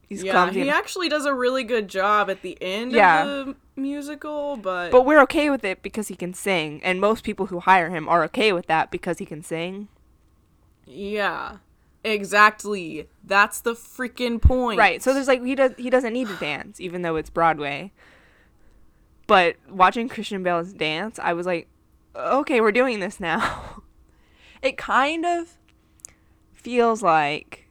he's 0.09 0.23
Yeah, 0.25 0.33
clumsy. 0.33 0.55
he 0.57 0.61
and- 0.63 0.71
actually 0.71 1.09
does 1.09 1.25
a 1.25 1.35
really 1.35 1.65
good 1.65 1.89
job 1.89 2.29
at 2.31 2.43
the 2.43 2.59
end 2.61 2.93
Yeah. 2.93 3.25
of 3.25 3.47
the 3.47 3.57
musical, 3.77 4.57
but, 4.57 4.91
but 4.91 5.05
we're 5.07 5.21
okay 5.23 5.51
with 5.51 5.65
it 5.65 5.83
because 5.83 6.09
he 6.09 6.15
can 6.17 6.35
sing, 6.35 6.81
and 6.83 7.01
most 7.01 7.25
people 7.25 7.47
who 7.47 7.61
hire 7.61 7.91
him 7.91 8.09
are 8.09 8.25
okay 8.25 8.53
with 8.53 8.67
that 8.67 8.91
because 8.91 9.19
he 9.19 9.27
can 9.27 9.43
sing. 9.43 9.89
yeah. 10.87 11.57
Exactly. 12.05 13.07
That's 13.23 13.61
the 13.61 13.75
freaking 13.75 14.43
point. 14.43 14.77
Right. 14.77 15.01
So 15.01 15.15
there's 15.15 15.29
like 15.29 15.41
he 15.45 15.55
does 15.55 15.71
he 15.79 15.89
doesn't 15.89 16.13
need 16.13 16.27
to 16.27 16.35
dance 16.35 16.81
even 16.81 17.03
though 17.03 17.15
it's 17.15 17.31
Broadway. 17.31 17.93
But 19.29 19.55
watching 19.71 20.09
Christian 20.09 20.43
Bale's 20.43 20.73
dance, 20.73 21.21
I 21.21 21.33
was 21.33 21.47
like, 21.47 21.69
okay, 22.15 22.61
we're 22.61 22.73
doing 22.73 23.01
this 23.01 23.21
now. 23.21 23.83
it 24.63 24.77
kind 24.77 25.25
of 25.25 25.57
feels 26.53 27.03
like 27.03 27.69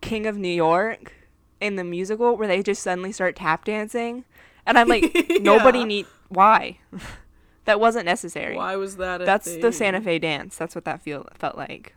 King 0.00 0.26
of 0.26 0.36
New 0.36 0.48
York 0.48 1.12
in 1.60 1.76
the 1.76 1.84
musical 1.84 2.36
where 2.36 2.48
they 2.48 2.62
just 2.62 2.82
suddenly 2.82 3.12
start 3.12 3.36
tap 3.36 3.64
dancing 3.64 4.24
and 4.66 4.78
I'm 4.78 4.88
like 4.88 5.14
nobody 5.40 5.84
need 5.84 6.06
why? 6.28 6.78
that 7.64 7.80
wasn't 7.80 8.06
necessary. 8.06 8.56
Why 8.56 8.76
was 8.76 8.96
that 8.96 9.20
a 9.20 9.24
That's 9.24 9.56
the? 9.56 9.72
Santa 9.72 10.00
Fe 10.00 10.18
dance. 10.18 10.56
That's 10.56 10.74
what 10.74 10.84
that 10.84 11.02
feel 11.02 11.28
felt 11.34 11.56
like. 11.56 11.94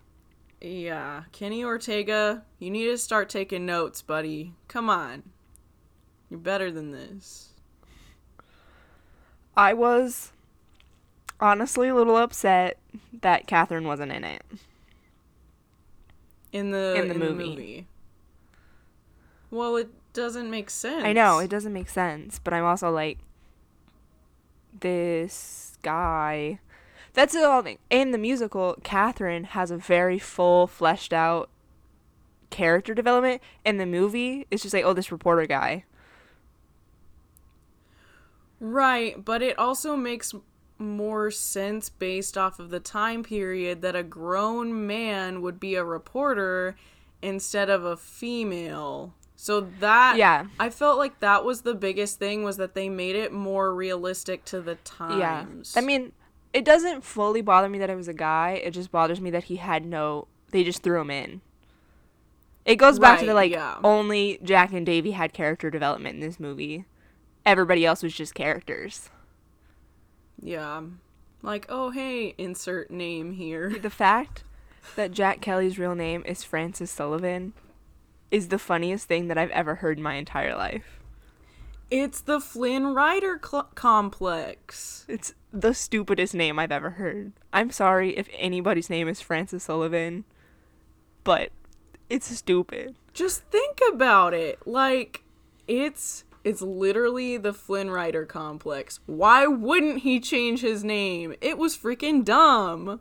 Yeah, 0.59 1.23
Kenny 1.31 1.63
Ortega, 1.63 2.43
you 2.57 2.71
need 2.71 2.85
to 2.85 2.97
start 2.97 3.29
taking 3.29 3.65
notes, 3.65 4.01
buddy. 4.01 4.53
Come 4.67 4.89
on. 4.89 5.23
You're 6.29 6.39
better 6.39 6.71
than 6.71 6.91
this. 6.91 7.49
I 9.55 9.73
was 9.73 10.32
honestly 11.43 11.89
a 11.89 11.95
little 11.95 12.15
upset 12.15 12.77
that 13.21 13.45
Catherine 13.45 13.85
wasn't 13.85 14.11
in 14.11 14.23
it. 14.23 14.41
In 16.51 16.71
the 16.71 16.95
In 16.95 17.09
the 17.09 17.15
movie. 17.15 17.87
Well, 19.51 19.75
it 19.75 19.89
doesn't 20.13 20.49
make 20.49 20.69
sense. 20.69 21.03
I 21.03 21.13
know 21.13 21.39
it 21.39 21.49
doesn't 21.49 21.73
make 21.73 21.89
sense, 21.89 22.39
but 22.39 22.53
I'm 22.53 22.63
also 22.63 22.89
like, 22.89 23.19
this 24.79 25.77
guy. 25.81 26.59
That's 27.13 27.33
the 27.33 27.47
whole 27.47 27.61
thing. 27.61 27.77
In 27.89 28.11
the 28.11 28.17
musical, 28.17 28.77
Catherine 28.83 29.43
has 29.43 29.69
a 29.69 29.77
very 29.77 30.17
full, 30.17 30.65
fleshed 30.65 31.13
out 31.13 31.49
character 32.49 32.93
development. 32.93 33.41
In 33.65 33.77
the 33.77 33.85
movie, 33.85 34.47
it's 34.49 34.63
just 34.63 34.73
like, 34.73 34.85
oh, 34.85 34.93
this 34.93 35.11
reporter 35.11 35.45
guy. 35.45 35.83
Right, 38.59 39.23
but 39.23 39.41
it 39.41 39.59
also 39.59 39.95
makes 39.95 40.33
more 40.83 41.31
sense 41.31 41.89
based 41.89 42.37
off 42.37 42.59
of 42.59 42.69
the 42.69 42.79
time 42.79 43.23
period 43.23 43.81
that 43.81 43.95
a 43.95 44.03
grown 44.03 44.85
man 44.85 45.41
would 45.41 45.59
be 45.59 45.75
a 45.75 45.83
reporter 45.83 46.75
instead 47.21 47.69
of 47.69 47.83
a 47.83 47.97
female. 47.97 49.13
So 49.35 49.61
that 49.79 50.17
Yeah. 50.17 50.45
I 50.59 50.69
felt 50.69 50.97
like 50.97 51.19
that 51.19 51.43
was 51.43 51.61
the 51.61 51.75
biggest 51.75 52.19
thing 52.19 52.43
was 52.43 52.57
that 52.57 52.75
they 52.75 52.89
made 52.89 53.15
it 53.15 53.33
more 53.33 53.73
realistic 53.73 54.45
to 54.45 54.61
the 54.61 54.75
times. 54.75 55.73
Yeah. 55.75 55.81
I 55.81 55.85
mean, 55.85 56.11
it 56.53 56.63
doesn't 56.63 57.03
fully 57.03 57.41
bother 57.41 57.67
me 57.67 57.79
that 57.79 57.89
it 57.89 57.95
was 57.95 58.07
a 58.07 58.13
guy. 58.13 58.61
It 58.63 58.71
just 58.71 58.91
bothers 58.91 59.19
me 59.19 59.31
that 59.31 59.45
he 59.45 59.55
had 59.57 59.85
no. 59.85 60.27
They 60.51 60.63
just 60.63 60.83
threw 60.83 61.01
him 61.01 61.09
in. 61.09 61.41
It 62.65 62.75
goes 62.77 62.99
back 62.99 63.19
to 63.19 63.25
the 63.25 63.33
like 63.33 63.51
yeah. 63.51 63.77
only 63.83 64.39
Jack 64.43 64.71
and 64.71 64.85
Davy 64.85 65.11
had 65.11 65.33
character 65.33 65.69
development 65.69 66.15
in 66.15 66.21
this 66.21 66.39
movie. 66.39 66.85
Everybody 67.45 67.85
else 67.85 68.01
was 68.03 68.13
just 68.13 68.35
characters. 68.35 69.09
Yeah. 70.43 70.81
Like, 71.41 71.65
oh 71.69 71.89
hey, 71.89 72.35
insert 72.37 72.91
name 72.91 73.33
here. 73.33 73.69
The 73.81 73.89
fact 73.89 74.43
that 74.95 75.11
Jack 75.11 75.41
Kelly's 75.41 75.79
real 75.79 75.95
name 75.95 76.23
is 76.25 76.43
Francis 76.43 76.91
Sullivan 76.91 77.53
is 78.29 78.49
the 78.49 78.59
funniest 78.59 79.07
thing 79.07 79.27
that 79.27 79.37
I've 79.37 79.51
ever 79.51 79.75
heard 79.75 79.97
in 79.97 80.03
my 80.03 80.15
entire 80.15 80.55
life. 80.55 80.99
It's 81.91 82.21
the 82.21 82.39
Flynn 82.39 82.93
Rider 82.93 83.39
cl- 83.43 83.69
complex. 83.75 85.05
It's 85.07 85.35
the 85.51 85.73
stupidest 85.73 86.33
name 86.33 86.57
I've 86.57 86.71
ever 86.71 86.91
heard. 86.91 87.33
I'm 87.53 87.69
sorry 87.69 88.17
if 88.17 88.27
anybody's 88.37 88.89
name 88.89 89.07
is 89.07 89.21
Francis 89.21 89.65
Sullivan, 89.65 90.25
but 91.23 91.51
it's 92.09 92.35
stupid. 92.35 92.95
Just 93.13 93.43
think 93.43 93.79
about 93.93 94.33
it. 94.33 94.65
Like, 94.65 95.23
it's 95.67 96.23
it's 96.43 96.61
literally 96.61 97.37
the 97.37 97.53
Flynn 97.53 97.89
Rider 97.89 98.25
complex. 98.25 98.99
Why 99.05 99.47
wouldn't 99.47 99.99
he 99.99 100.19
change 100.19 100.61
his 100.61 100.83
name? 100.83 101.35
It 101.41 101.57
was 101.57 101.77
freaking 101.77 102.23
dumb. 102.25 102.99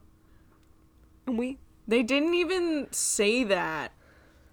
And 1.27 1.39
we 1.39 1.59
They 1.89 2.03
didn't 2.03 2.35
even 2.35 2.89
say 2.91 3.45
that 3.45 3.93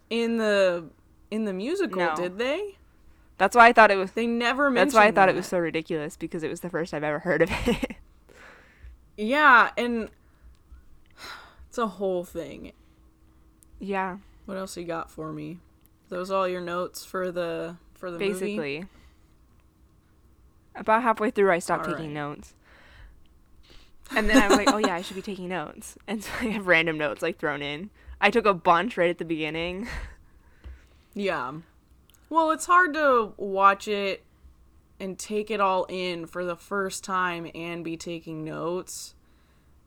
in 0.09 0.37
the 0.37 0.85
in 1.31 1.45
the 1.45 1.53
musical, 1.53 1.99
No. 2.01 2.15
did 2.15 2.37
they? 2.37 2.77
That's 3.37 3.55
why 3.55 3.67
I 3.67 3.73
thought 3.73 3.91
it 3.91 3.95
was. 3.95 4.11
They 4.11 4.27
never 4.27 4.69
mentioned 4.69 4.89
That's 4.89 4.95
why 4.95 5.07
I 5.07 5.11
thought 5.11 5.29
it 5.29 5.35
was 5.35 5.45
so 5.45 5.59
ridiculous 5.59 6.17
because 6.17 6.43
it 6.43 6.49
was 6.49 6.59
the 6.61 6.69
first 6.69 6.93
I've 6.93 7.03
ever 7.03 7.19
heard 7.19 7.41
of 7.41 7.49
it. 7.67 7.95
Yeah, 9.15 9.71
and 9.77 10.09
it's 11.67 11.77
a 11.77 11.87
whole 11.87 12.23
thing. 12.23 12.71
yeah, 13.79 14.17
What 14.45 14.57
else 14.57 14.75
you 14.77 14.85
got 14.85 15.11
for 15.11 15.31
me? 15.33 15.59
Those 16.09 16.31
all 16.31 16.47
your 16.47 16.61
notes 16.61 17.05
for 17.05 17.31
the 17.31 17.75
for 17.99 18.09
the 18.09 18.17
movie? 18.17 18.33
basically. 18.33 18.85
About 20.75 21.03
halfway 21.03 21.31
through, 21.31 21.51
I 21.51 21.59
stopped 21.59 21.85
All 21.85 21.91
taking 21.93 22.13
right. 22.13 22.13
notes. 22.13 22.53
And 24.15 24.27
then 24.27 24.41
I'm 24.41 24.57
like, 24.57 24.73
oh 24.73 24.77
yeah, 24.77 24.95
I 24.95 25.03
should 25.03 25.17
be 25.17 25.21
taking 25.21 25.49
notes. 25.49 25.95
And 26.07 26.23
so 26.23 26.31
I 26.41 26.45
have 26.45 26.65
random 26.65 26.97
notes 26.97 27.21
like 27.21 27.37
thrown 27.37 27.61
in. 27.61 27.91
I 28.19 28.31
took 28.31 28.47
a 28.47 28.55
bunch 28.55 28.97
right 28.97 29.09
at 29.09 29.19
the 29.19 29.25
beginning. 29.25 29.87
Yeah. 31.15 31.53
Well, 32.29 32.51
it's 32.51 32.67
hard 32.67 32.93
to 32.93 33.33
watch 33.35 33.87
it 33.87 34.23
and 34.99 35.17
take 35.17 35.49
it 35.49 35.59
all 35.59 35.85
in 35.89 36.27
for 36.27 36.45
the 36.45 36.55
first 36.55 37.03
time 37.03 37.49
and 37.55 37.83
be 37.83 37.97
taking 37.97 38.43
notes. 38.43 39.15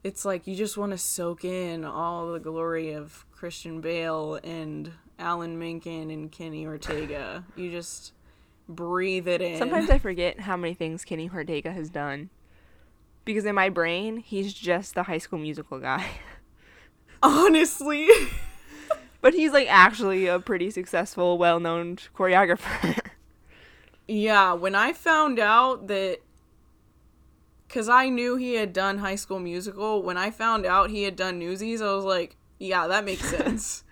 It's 0.03 0.25
like 0.25 0.47
you 0.47 0.57
just 0.57 0.77
want 0.77 0.91
to 0.93 0.99
soak 0.99 1.45
in 1.45 1.85
all 1.85 2.33
the 2.33 2.41
glory 2.41 2.93
of 2.93 3.25
Christian 3.31 3.81
Bale 3.81 4.41
and 4.43 4.93
Alan 5.23 5.59
Menken 5.59 6.11
and 6.11 6.31
Kenny 6.31 6.67
Ortega. 6.67 7.45
You 7.57 7.71
just 7.71 8.13
breathe 8.69 9.29
it 9.29 9.41
in. 9.41 9.59
Sometimes 9.59 9.89
I 9.89 9.99
forget 9.99 10.41
how 10.41 10.57
many 10.57 10.75
things 10.75 11.05
Kenny 11.05 11.31
Ortega 11.33 11.73
has 11.73 11.89
done. 11.89 12.31
Because 13.25 13.45
in 13.45 13.55
my 13.55 13.69
brain, 13.69 14.19
he's 14.19 14.53
just 14.53 14.95
the 14.95 15.05
high 15.05 15.19
school 15.19 15.39
musical 15.39 15.79
guy. 15.79 16.11
Honestly. 17.23 18.09
but 19.21 19.33
he's 19.33 19.53
like 19.53 19.69
actually 19.71 20.27
a 20.27 20.41
pretty 20.41 20.71
successful, 20.71 21.39
well 21.39 21.61
known 21.61 21.97
choreographer. 21.97 22.99
yeah, 24.09 24.53
when 24.53 24.75
I 24.75 24.93
found 24.93 25.39
out 25.39 25.87
that 25.87 26.19
because 27.73 27.89
I 27.89 28.11
knew 28.11 28.37
he 28.37 28.55
had 28.55 28.75
done 28.75 28.99
High 28.99 29.15
School 29.15 29.39
Musical. 29.39 30.03
When 30.03 30.19
I 30.19 30.31
found 30.31 30.67
out 30.67 30.91
he 30.91 31.05
had 31.05 31.17
done 31.17 31.39
Newsies, 31.39 31.81
I 31.81 31.95
was 31.95 32.05
like, 32.05 32.37
yeah, 32.59 32.87
that 32.87 33.03
makes 33.07 33.31
sense. 33.31 33.83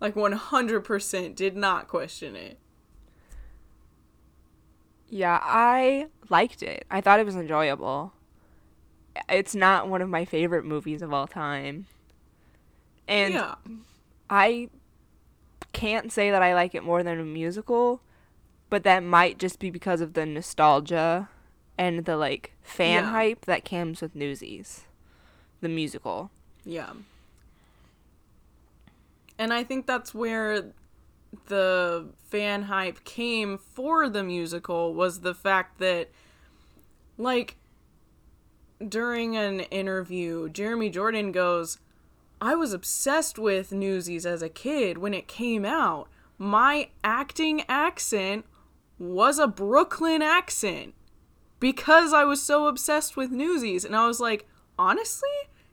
Like 0.00 0.14
100% 0.14 1.34
did 1.34 1.56
not 1.56 1.88
question 1.88 2.36
it. 2.36 2.58
Yeah, 5.08 5.40
I 5.42 6.08
liked 6.28 6.62
it. 6.62 6.84
I 6.90 7.00
thought 7.00 7.20
it 7.20 7.26
was 7.26 7.36
enjoyable. 7.36 8.12
It's 9.28 9.54
not 9.54 9.88
one 9.88 10.02
of 10.02 10.08
my 10.08 10.24
favorite 10.24 10.64
movies 10.64 11.02
of 11.02 11.12
all 11.12 11.26
time. 11.26 11.86
And 13.08 13.34
yeah. 13.34 13.54
I 14.28 14.68
can't 15.72 16.12
say 16.12 16.30
that 16.30 16.42
I 16.42 16.54
like 16.54 16.74
it 16.74 16.84
more 16.84 17.02
than 17.02 17.18
a 17.18 17.24
musical, 17.24 18.02
but 18.68 18.84
that 18.84 19.02
might 19.02 19.38
just 19.38 19.58
be 19.58 19.70
because 19.70 20.00
of 20.00 20.12
the 20.12 20.26
nostalgia 20.26 21.28
and 21.78 22.04
the 22.04 22.16
like 22.16 22.52
fan 22.60 23.04
yeah. 23.04 23.10
hype 23.10 23.46
that 23.46 23.64
comes 23.64 24.02
with 24.02 24.14
Newsies, 24.14 24.84
the 25.60 25.68
musical. 25.68 26.30
Yeah. 26.64 26.92
And 29.38 29.52
I 29.52 29.62
think 29.62 29.86
that's 29.86 30.14
where 30.14 30.72
the 31.46 32.08
fan 32.28 32.62
hype 32.62 33.04
came 33.04 33.58
for 33.58 34.08
the 34.08 34.22
musical 34.22 34.94
was 34.94 35.20
the 35.20 35.34
fact 35.34 35.78
that 35.78 36.10
like 37.18 37.56
during 38.86 39.36
an 39.36 39.60
interview 39.60 40.48
Jeremy 40.48 40.88
Jordan 40.88 41.32
goes 41.32 41.78
I 42.40 42.54
was 42.54 42.72
obsessed 42.72 43.38
with 43.38 43.72
Newsies 43.72 44.24
as 44.24 44.42
a 44.42 44.48
kid 44.48 44.98
when 44.98 45.12
it 45.12 45.26
came 45.26 45.64
out. 45.64 46.08
My 46.38 46.90
acting 47.02 47.64
accent 47.68 48.44
was 48.98 49.40
a 49.40 49.48
Brooklyn 49.48 50.22
accent 50.22 50.94
because 51.58 52.12
I 52.12 52.22
was 52.24 52.40
so 52.40 52.68
obsessed 52.68 53.16
with 53.16 53.32
Newsies 53.32 53.84
and 53.84 53.96
I 53.96 54.06
was 54.06 54.20
like 54.20 54.46
honestly 54.78 55.28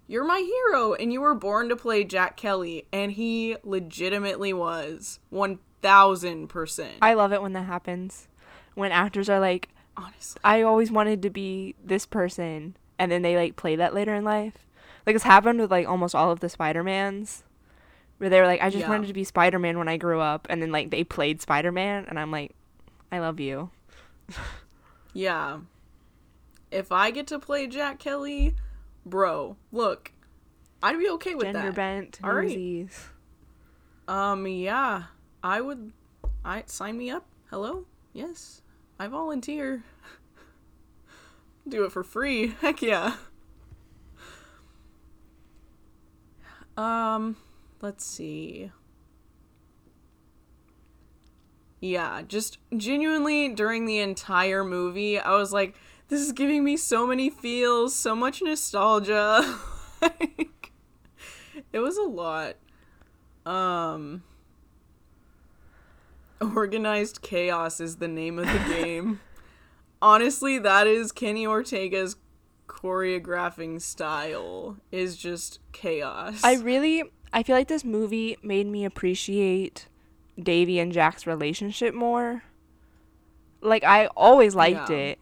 you're 0.08 0.26
my 0.26 0.40
hero 0.40 0.94
and 0.94 1.12
you 1.12 1.22
were 1.22 1.36
born 1.36 1.70
to 1.70 1.76
play 1.76 2.04
Jack 2.04 2.38
Kelly 2.38 2.86
and 2.92 3.12
he 3.12 3.58
legitimately 3.64 4.54
was 4.54 5.20
1000%. 5.34 6.90
I 7.02 7.14
love 7.14 7.34
it 7.34 7.42
when 7.42 7.54
that 7.54 7.66
happens. 7.66 8.28
When 8.76 8.92
actors 8.92 9.30
are 9.30 9.40
like 9.40 9.70
honestly 9.98 10.40
I 10.44 10.62
always 10.62 10.92
wanted 10.92 11.22
to 11.24 11.30
be 11.30 11.76
this 11.84 12.06
person 12.06 12.76
and 13.00 13.12
then 13.12 13.22
they 13.22 13.36
like 13.36 13.56
play 13.56 13.76
that 13.76 13.94
later 13.94 14.14
in 14.14 14.24
life. 14.24 14.66
Like 15.06 15.16
it's 15.16 15.26
happened 15.26 15.60
with 15.60 15.72
like 15.72 15.88
almost 15.88 16.16
all 16.16 16.32
of 16.32 16.40
the 16.40 16.50
Spider-Mans 16.50 17.44
where 18.18 18.30
they 18.30 18.40
were 18.40 18.48
like 18.48 18.62
I 18.62 18.70
just 18.70 18.82
yeah. 18.82 18.90
wanted 18.90 19.08
to 19.08 19.14
be 19.14 19.24
Spider-Man 19.24 19.78
when 19.78 19.88
I 19.88 19.98
grew 19.98 20.20
up 20.20 20.48
and 20.50 20.62
then 20.62 20.72
like 20.72 20.92
they 20.92 21.04
played 21.04 21.42
Spider-Man 21.42 22.06
and 22.08 22.20
I'm 22.20 22.32
like 22.32 22.52
I 23.12 23.20
love 23.20 23.40
you. 23.40 23.72
yeah. 25.14 25.60
If 26.72 26.92
I 26.92 27.12
get 27.12 27.28
to 27.28 27.40
play 27.40 27.68
Jack 27.68 28.00
Kelly, 28.00 28.56
bro, 29.06 29.58
look, 29.72 30.12
I'd 30.82 30.98
be 30.98 31.10
okay 31.12 31.36
with 31.36 31.46
Gender 31.46 31.62
that. 31.62 31.76
bent, 31.76 32.20
All 32.24 32.34
right. 32.34 32.90
Um, 34.08 34.46
yeah, 34.48 35.04
I 35.44 35.62
would. 35.62 35.92
I 36.44 36.64
sign 36.68 36.98
me 36.98 37.10
up. 37.10 37.26
Hello, 37.50 37.86
yes, 38.14 38.62
I 39.00 39.08
volunteer. 39.08 39.84
Do 41.68 41.86
it 41.86 41.92
for 41.92 42.04
free. 42.04 42.48
Heck 42.62 42.82
yeah. 42.82 43.16
Um, 46.78 47.38
let's 47.82 48.06
see. 48.06 48.72
Yeah, 51.80 52.22
just 52.28 52.58
genuinely 52.76 53.50
during 53.50 53.86
the 53.86 54.00
entire 54.00 54.64
movie, 54.64 55.20
I 55.20 55.36
was 55.36 55.54
like, 55.54 55.76
this 56.08 56.22
is 56.22 56.32
giving 56.32 56.64
me 56.64 56.78
so 56.78 57.08
many 57.08 57.30
feels, 57.30 57.96
so 57.96 58.16
much 58.16 58.42
nostalgia. 58.42 59.58
like, 60.02 60.72
it 61.72 61.80
was 61.80 61.98
a 61.98 62.04
lot. 62.04 62.56
Um 63.46 64.24
Organized 66.42 67.22
Chaos 67.22 67.80
is 67.80 67.98
the 67.98 68.08
name 68.08 68.40
of 68.40 68.46
the 68.46 68.60
game. 68.74 69.20
Honestly, 70.02 70.60
that 70.60 70.88
is 70.88 71.12
Kenny 71.12 71.48
Ortega's 71.48 72.18
choreographing 72.68 73.82
style 73.82 74.78
is 74.92 75.18
just 75.18 75.60
chaos. 75.72 76.44
I 76.44 76.56
really 76.56 77.04
I 77.34 77.44
feel 77.44 77.56
like 77.56 77.68
this 77.68 77.84
movie 77.84 78.38
made 78.44 78.68
me 78.68 78.86
appreciate 78.86 79.88
Davy 80.42 80.80
and 80.80 80.92
Jack's 80.92 81.26
relationship 81.26 81.94
more. 81.94 82.44
Like 83.62 83.84
I 83.84 84.08
always 84.08 84.56
liked 84.56 84.90
yeah. 84.90 84.98
it 84.98 85.20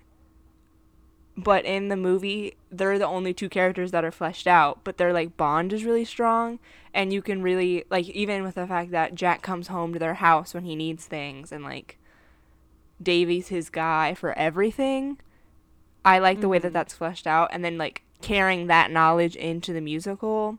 but 1.36 1.66
in 1.66 1.88
the 1.88 1.96
movie 1.96 2.56
they're 2.72 3.00
the 3.00 3.08
only 3.08 3.34
two 3.34 3.50
characters 3.50 3.92
that 3.92 4.06
are 4.06 4.12
fleshed 4.12 4.48
out 4.48 4.80
but 4.84 4.98
their 4.98 5.14
like 5.14 5.36
bond 5.36 5.74
is 5.74 5.84
really 5.84 6.06
strong 6.06 6.60
and 6.94 7.12
you 7.12 7.22
can 7.22 7.42
really 7.42 7.84
like 7.90 8.08
even 8.10 8.44
with 8.44 8.56
the 8.56 8.68
fact 8.68 8.92
that 8.92 9.16
jack 9.16 9.42
comes 9.42 9.68
home 9.68 9.94
to 9.94 10.00
their 10.00 10.16
house 10.16 10.54
when 10.54 10.64
he 10.64 10.76
needs 10.76 11.06
things 11.06 11.52
and 11.52 11.64
like 11.64 11.98
davy's 13.02 13.48
his 13.48 13.70
guy 13.70 14.14
for 14.14 14.38
everything 14.38 15.18
i 16.06 16.20
like 16.20 16.38
the 16.38 16.42
mm-hmm. 16.42 16.52
way 16.52 16.60
that 16.60 16.68
mm-hmm. 16.68 16.74
that's 16.74 16.94
fleshed 16.94 17.26
out 17.26 17.50
and 17.52 17.66
then 17.66 17.78
like 17.78 18.04
carrying 18.22 18.68
that 18.68 18.92
knowledge 18.92 19.36
into 19.36 19.74
the 19.74 19.82
musical 19.82 20.58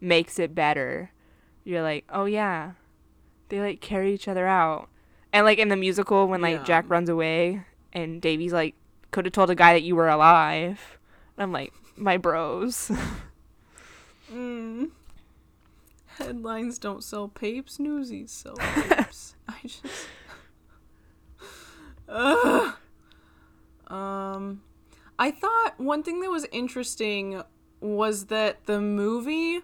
makes 0.00 0.38
it 0.38 0.54
better 0.54 1.10
you're 1.62 1.82
like 1.82 2.04
oh 2.10 2.24
yeah 2.24 2.72
they 3.48 3.60
like 3.60 3.80
carry 3.80 4.12
each 4.14 4.28
other 4.28 4.46
out 4.46 4.88
and 5.32 5.44
like 5.44 5.58
in 5.58 5.68
the 5.68 5.76
musical 5.76 6.26
when 6.26 6.40
like 6.40 6.58
yeah. 6.58 6.64
jack 6.64 6.84
runs 6.88 7.08
away 7.08 7.62
and 7.92 8.20
davy's 8.20 8.52
like 8.52 8.74
could 9.16 9.24
have 9.24 9.32
told 9.32 9.48
a 9.48 9.54
guy 9.54 9.72
that 9.72 9.82
you 9.82 9.96
were 9.96 10.10
alive. 10.10 10.98
And 11.38 11.44
I'm 11.44 11.50
like, 11.50 11.72
my 11.96 12.18
bros. 12.18 12.90
mm. 14.30 14.90
Headlines 16.04 16.78
don't 16.78 17.02
sell 17.02 17.26
papes, 17.26 17.78
newsies 17.78 18.30
sell 18.30 18.56
papes. 18.56 19.34
I 19.48 19.54
just. 19.62 19.86
Ugh. 22.10 22.74
Um, 23.86 24.60
I 25.18 25.30
thought 25.30 25.72
one 25.78 26.02
thing 26.02 26.20
that 26.20 26.30
was 26.30 26.46
interesting 26.52 27.42
was 27.80 28.26
that 28.26 28.66
the 28.66 28.82
movie, 28.82 29.60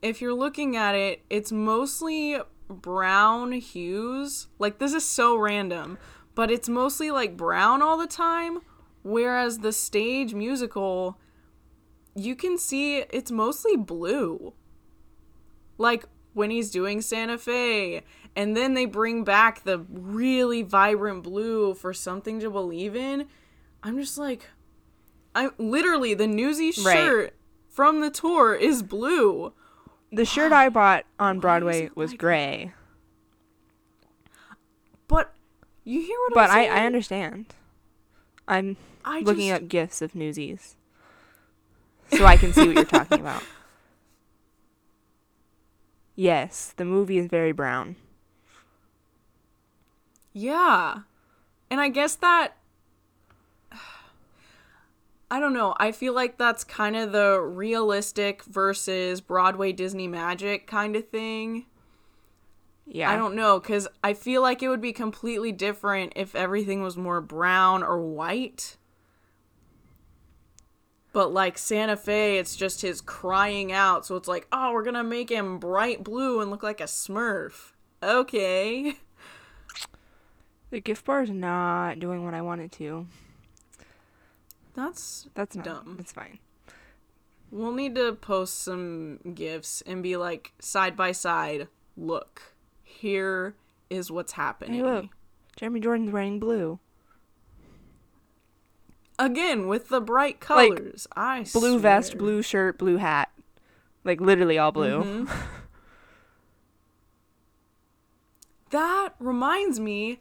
if 0.00 0.20
you're 0.20 0.32
looking 0.32 0.76
at 0.76 0.94
it, 0.94 1.22
it's 1.28 1.50
mostly 1.50 2.38
brown 2.68 3.50
hues. 3.50 4.46
Like, 4.60 4.78
this 4.78 4.92
is 4.92 5.04
so 5.04 5.36
random 5.36 5.98
but 6.34 6.50
it's 6.50 6.68
mostly 6.68 7.10
like 7.10 7.36
brown 7.36 7.82
all 7.82 7.96
the 7.96 8.06
time. 8.06 8.60
Whereas 9.02 9.58
the 9.58 9.72
stage 9.72 10.34
musical, 10.34 11.18
you 12.14 12.36
can 12.36 12.58
see 12.58 12.98
it's 12.98 13.30
mostly 13.30 13.76
blue. 13.76 14.52
Like 15.78 16.04
when 16.34 16.50
he's 16.50 16.70
doing 16.70 17.00
Santa 17.00 17.38
Fe, 17.38 18.02
and 18.36 18.56
then 18.56 18.74
they 18.74 18.86
bring 18.86 19.24
back 19.24 19.64
the 19.64 19.78
really 19.90 20.62
vibrant 20.62 21.22
blue 21.22 21.74
for 21.74 21.92
something 21.92 22.40
to 22.40 22.50
believe 22.50 22.94
in. 22.94 23.26
I'm 23.82 23.98
just 23.98 24.18
like, 24.18 24.46
I 25.34 25.50
literally 25.58 26.14
the 26.14 26.26
newsy 26.26 26.72
shirt 26.72 27.24
right. 27.24 27.32
from 27.68 28.00
the 28.00 28.10
tour 28.10 28.54
is 28.54 28.82
blue. 28.82 29.52
The 30.12 30.24
shirt 30.24 30.52
I 30.52 30.68
bought 30.68 31.06
on 31.18 31.40
Broadway 31.40 31.90
was 31.94 32.10
like 32.10 32.20
gray. 32.20 32.72
But 35.08 35.32
you 35.84 36.00
hear 36.00 36.16
what 36.28 36.34
but 36.34 36.50
I'm 36.50 36.56
saying? 36.56 36.70
I, 36.70 36.82
I 36.82 36.86
understand. 36.86 37.54
I'm 38.46 38.76
I 39.04 39.20
looking 39.20 39.48
just... 39.48 39.62
up 39.62 39.68
gifs 39.68 40.02
of 40.02 40.14
Newsies. 40.14 40.76
So 42.12 42.26
I 42.26 42.36
can 42.36 42.52
see 42.52 42.66
what 42.66 42.74
you're 42.74 42.84
talking 42.86 43.20
about. 43.20 43.42
Yes, 46.16 46.74
the 46.76 46.84
movie 46.84 47.18
is 47.18 47.28
very 47.28 47.52
brown. 47.52 47.96
Yeah. 50.32 50.98
And 51.70 51.80
I 51.80 51.88
guess 51.88 52.16
that 52.16 52.56
I 55.30 55.40
don't 55.40 55.54
know. 55.54 55.74
I 55.78 55.92
feel 55.92 56.12
like 56.12 56.36
that's 56.36 56.64
kind 56.64 56.96
of 56.96 57.12
the 57.12 57.40
realistic 57.40 58.42
versus 58.44 59.20
Broadway 59.20 59.72
Disney 59.72 60.08
magic 60.08 60.66
kind 60.66 60.96
of 60.96 61.08
thing. 61.08 61.66
Yeah. 62.92 63.10
I 63.10 63.16
don't 63.16 63.36
know 63.36 63.60
cuz 63.60 63.86
I 64.02 64.14
feel 64.14 64.42
like 64.42 64.62
it 64.62 64.68
would 64.68 64.80
be 64.80 64.92
completely 64.92 65.52
different 65.52 66.12
if 66.16 66.34
everything 66.34 66.82
was 66.82 66.96
more 66.96 67.20
brown 67.20 67.82
or 67.82 68.00
white. 68.00 68.76
But 71.12 71.32
like 71.32 71.56
Santa 71.56 71.96
Fe, 71.96 72.38
it's 72.38 72.56
just 72.56 72.82
his 72.82 73.00
crying 73.00 73.72
out, 73.72 74.06
so 74.06 74.16
it's 74.16 74.28
like, 74.28 74.46
"Oh, 74.52 74.72
we're 74.72 74.84
going 74.84 74.94
to 74.94 75.02
make 75.02 75.28
him 75.28 75.58
bright 75.58 76.04
blue 76.04 76.40
and 76.40 76.50
look 76.50 76.62
like 76.62 76.80
a 76.80 76.84
smurf." 76.84 77.72
Okay. 78.02 78.96
The 80.70 80.80
gift 80.80 81.04
bar 81.04 81.22
is 81.22 81.30
not 81.30 81.98
doing 81.98 82.24
what 82.24 82.32
I 82.32 82.42
want 82.42 82.60
it 82.60 82.70
to. 82.72 83.08
That's 84.74 85.28
That's 85.34 85.56
not 85.56 85.64
Dumb. 85.64 85.96
It's 85.98 86.12
fine. 86.12 86.38
We'll 87.50 87.72
need 87.72 87.96
to 87.96 88.12
post 88.12 88.62
some 88.62 89.18
gifs 89.34 89.82
and 89.82 90.02
be 90.02 90.16
like 90.16 90.52
side 90.60 90.96
by 90.96 91.10
side. 91.10 91.66
Look, 91.96 92.49
here 93.00 93.54
is 93.88 94.10
what's 94.10 94.32
happening. 94.32 94.76
Hey, 94.76 94.82
look. 94.82 95.06
Jeremy 95.56 95.80
Jordan's 95.80 96.12
wearing 96.12 96.38
blue. 96.38 96.78
Again 99.18 99.66
with 99.66 99.88
the 99.88 100.00
bright 100.00 100.36
Like, 100.48 100.74
colors. 100.76 101.06
I 101.14 101.44
Blue 101.52 101.78
vest, 101.78 102.16
blue 102.16 102.40
shirt, 102.40 102.78
blue 102.78 102.96
hat. 102.96 103.30
Like 104.04 104.20
literally 104.20 104.56
all 104.56 104.72
blue. 104.72 105.02
Mhm. 105.26 105.30
that 108.70 109.14
reminds 109.18 109.78
me 109.78 110.20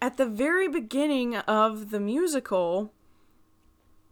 at 0.00 0.16
the 0.16 0.26
very 0.26 0.68
beginning 0.68 1.36
of 1.36 1.90
the 1.90 2.00
musical 2.00 2.92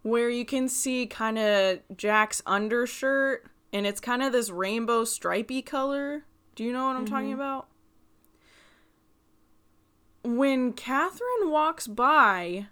where 0.03 0.31
you 0.31 0.45
can 0.45 0.69
see 0.69 1.07
kind 1.07 1.39
of 1.39 1.81
Jack's 1.97 2.43
undershirt 2.47 3.47
and 3.73 3.87
it's 3.87 4.01
kind 4.01 4.23
of 4.23 4.33
this 4.33 4.51
rainbow 4.51 5.05
stripy 5.05 5.63
color. 5.63 6.25
Do 6.55 6.63
you 6.63 6.73
know 6.73 6.87
what 6.87 6.97
I'm 6.97 7.07
talking 7.07 7.33
about? 7.33 7.67
When 10.37 10.73
Catherine 10.73 11.51
walks 11.51 11.87
by 11.87 12.67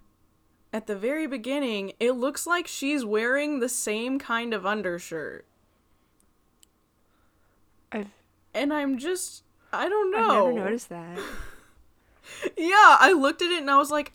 at 0.72 0.86
the 0.86 0.96
very 0.96 1.26
beginning, 1.26 1.92
it 1.98 2.12
looks 2.12 2.46
like 2.46 2.66
she's 2.66 3.04
wearing 3.04 3.60
the 3.60 3.68
same 3.68 4.18
kind 4.18 4.52
of 4.52 4.66
undershirt. 4.66 5.46
I've, 7.92 8.08
And 8.52 8.72
I'm 8.72 8.98
just 8.98 9.44
I 9.72 9.88
don't 9.88 10.10
know. 10.12 10.48
I've 10.48 10.54
never 10.54 10.64
noticed 10.66 10.88
that. 10.90 11.18
Yeah, 12.56 12.96
I 13.00 13.12
looked 13.12 13.42
at 13.42 13.50
it 13.50 13.60
and 13.60 13.70
I 13.70 13.76
was 13.76 13.90
like, 13.90 14.12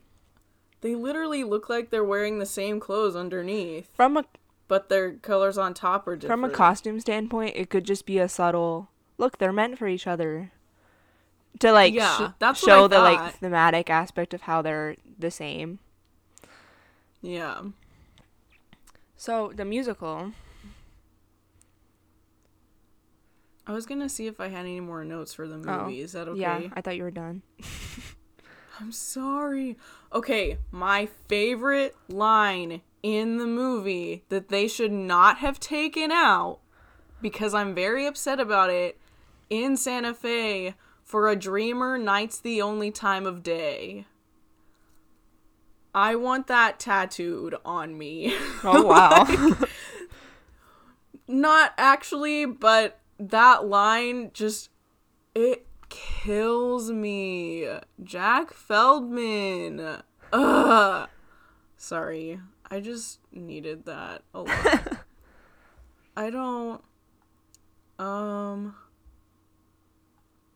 they 0.82 0.96
literally 0.96 1.44
look 1.44 1.70
like 1.70 1.92
they're 1.92 2.04
wearing 2.04 2.40
the 2.40 2.46
same 2.46 2.80
clothes 2.80 3.16
underneath, 3.16 3.88
From 3.96 4.18
a 4.18 4.26
but 4.68 4.90
their 4.90 5.14
colors 5.14 5.58
on 5.60 5.74
top 5.76 6.08
are 6.08 6.16
different. 6.16 6.42
from 6.42 6.44
a 6.44 6.54
costume 6.54 7.00
standpoint, 7.00 7.56
it 7.56 7.70
could 7.70 7.84
just 7.86 8.08
be 8.08 8.18
a 8.18 8.28
subtle 8.28 8.90
look. 9.20 9.38
They're 9.38 9.54
meant 9.54 9.78
for 9.78 9.88
each 9.88 10.08
other. 10.08 10.52
To 11.60 11.72
like 11.72 11.94
Yeah, 11.94 12.30
sh- 12.30 12.32
that's 12.40 12.60
show 12.64 12.88
the 12.88 13.00
like 13.00 13.34
thematic 13.36 13.90
aspect 13.90 14.34
of 14.34 14.42
how 14.42 14.62
they're 14.62 14.96
the 15.18 15.32
same. 15.32 15.80
Yeah. 17.22 17.62
So 19.18 19.52
the 19.54 19.66
musical. 19.66 20.32
I 23.68 23.72
was 23.74 23.86
gonna 23.86 24.10
see 24.10 24.26
if 24.28 24.40
I 24.40 24.48
had 24.48 24.62
any 24.62 24.80
more 24.80 25.04
notes 25.04 25.34
for 25.34 25.48
the 25.48 25.56
Oh, 25.56 25.84
movie. 25.84 26.02
Is 26.02 26.14
that 26.14 26.28
okay? 26.30 26.40
Yeah, 26.40 26.62
I 26.74 26.82
thought 26.82 26.96
you 26.98 27.04
were 27.04 27.12
done. 27.12 27.44
I'm 28.80 28.92
sorry. 28.92 29.78
Okay, 30.14 30.58
my 30.72 31.08
favorite 31.28 31.96
line 32.08 32.82
in 33.04 33.38
the 33.38 33.46
movie 33.46 34.24
that 34.30 34.48
they 34.50 34.68
should 34.68 34.92
not 34.92 35.38
have 35.40 35.60
taken 35.60 36.12
out 36.12 36.60
because 37.22 37.54
I'm 37.54 37.76
very 37.76 38.06
upset 38.06 38.40
about 38.40 38.70
it 38.70 38.98
in 39.50 39.76
Santa 39.78 40.14
Fe 40.14 40.76
for 41.10 41.28
a 41.28 41.36
dreamer 41.36 41.98
night's 41.98 42.40
the 42.40 42.62
only 42.62 42.92
time 42.92 43.26
of 43.26 43.42
day. 43.42 44.06
I 45.92 46.14
want 46.14 46.46
that 46.46 46.80
tattooed 46.80 47.56
on 47.66 47.98
me. 47.98 48.36
Oh 48.64 48.84
wow. 48.84 49.26
Not 51.28 51.74
actually, 51.80 52.46
but 52.46 53.00
that 53.18 53.66
line 53.66 54.30
just 54.36 54.70
it 55.34 55.66
kills 55.90 56.92
me. 56.92 57.68
Jack 58.04 58.54
Feldman. 58.54 60.04
Ugh. 60.32 61.10
Sorry. 61.76 62.40
I 62.70 62.80
just 62.82 63.20
needed 63.32 63.86
that 63.86 64.22
a 64.36 64.42
lot. 64.42 64.98
I 66.16 66.30
don't 66.30 66.84
um 67.98 68.76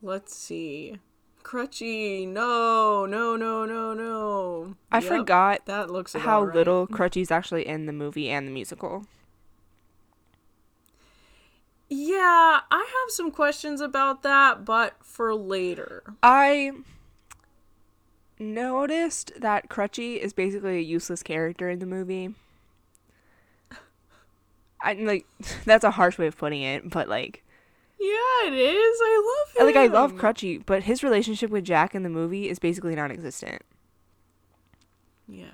let's 0.04 0.36
see. 0.36 0.98
Crutchy. 1.44 2.28
No, 2.28 3.06
no, 3.06 3.36
no, 3.36 3.66
no, 3.66 3.94
no. 3.94 4.76
I 4.92 5.00
Yep, 5.00 5.10
forgot 5.10 5.66
that 5.66 5.89
looks 5.89 6.13
how 6.13 6.44
right. 6.44 6.56
little 6.56 6.88
Crutchy's 6.88 7.32
actually 7.32 7.68
in 7.68 7.86
the 7.86 7.94
movie 7.94 8.30
and 8.30 8.48
the 8.48 8.52
musical. 8.52 9.06
Yeah, 11.89 12.62
I 12.72 12.78
have 12.80 13.12
some 13.12 13.32
questions 13.32 13.80
about 13.82 14.24
that, 14.24 14.66
but 14.66 14.96
for 15.04 15.36
later. 15.36 16.04
I 16.24 16.72
noticed 18.39 19.34
that 19.39 19.70
Crutchy 19.70 20.18
is 20.18 20.34
basically 20.34 20.78
a 20.78 20.82
useless 20.82 21.24
character 21.24 21.70
in 21.70 21.80
the 21.80 21.86
movie. 21.86 22.36
I 24.82 24.94
like 24.94 25.26
that's 25.66 25.84
a 25.84 25.92
harsh 25.92 26.18
way 26.18 26.28
of 26.28 26.38
putting 26.38 26.62
it, 26.62 26.89
but 26.89 27.08
like 27.08 27.42
Yeah, 28.04 28.48
it 28.48 28.54
is. 28.54 29.00
I 29.02 29.46
love 29.56 29.56
him. 29.62 29.66
like 29.68 29.76
I 29.78 29.88
love 29.94 30.13
Crutchy, 30.16 30.62
but 30.66 30.84
his 30.84 31.04
relationship 31.04 31.50
with 31.50 31.63
Jack 31.63 31.96
in 31.96 32.04
the 32.04 32.10
movie 32.10 32.50
is 32.50 32.60
basically 32.60 32.96
non-existent. 32.96 33.62
Yeah. 35.28 35.46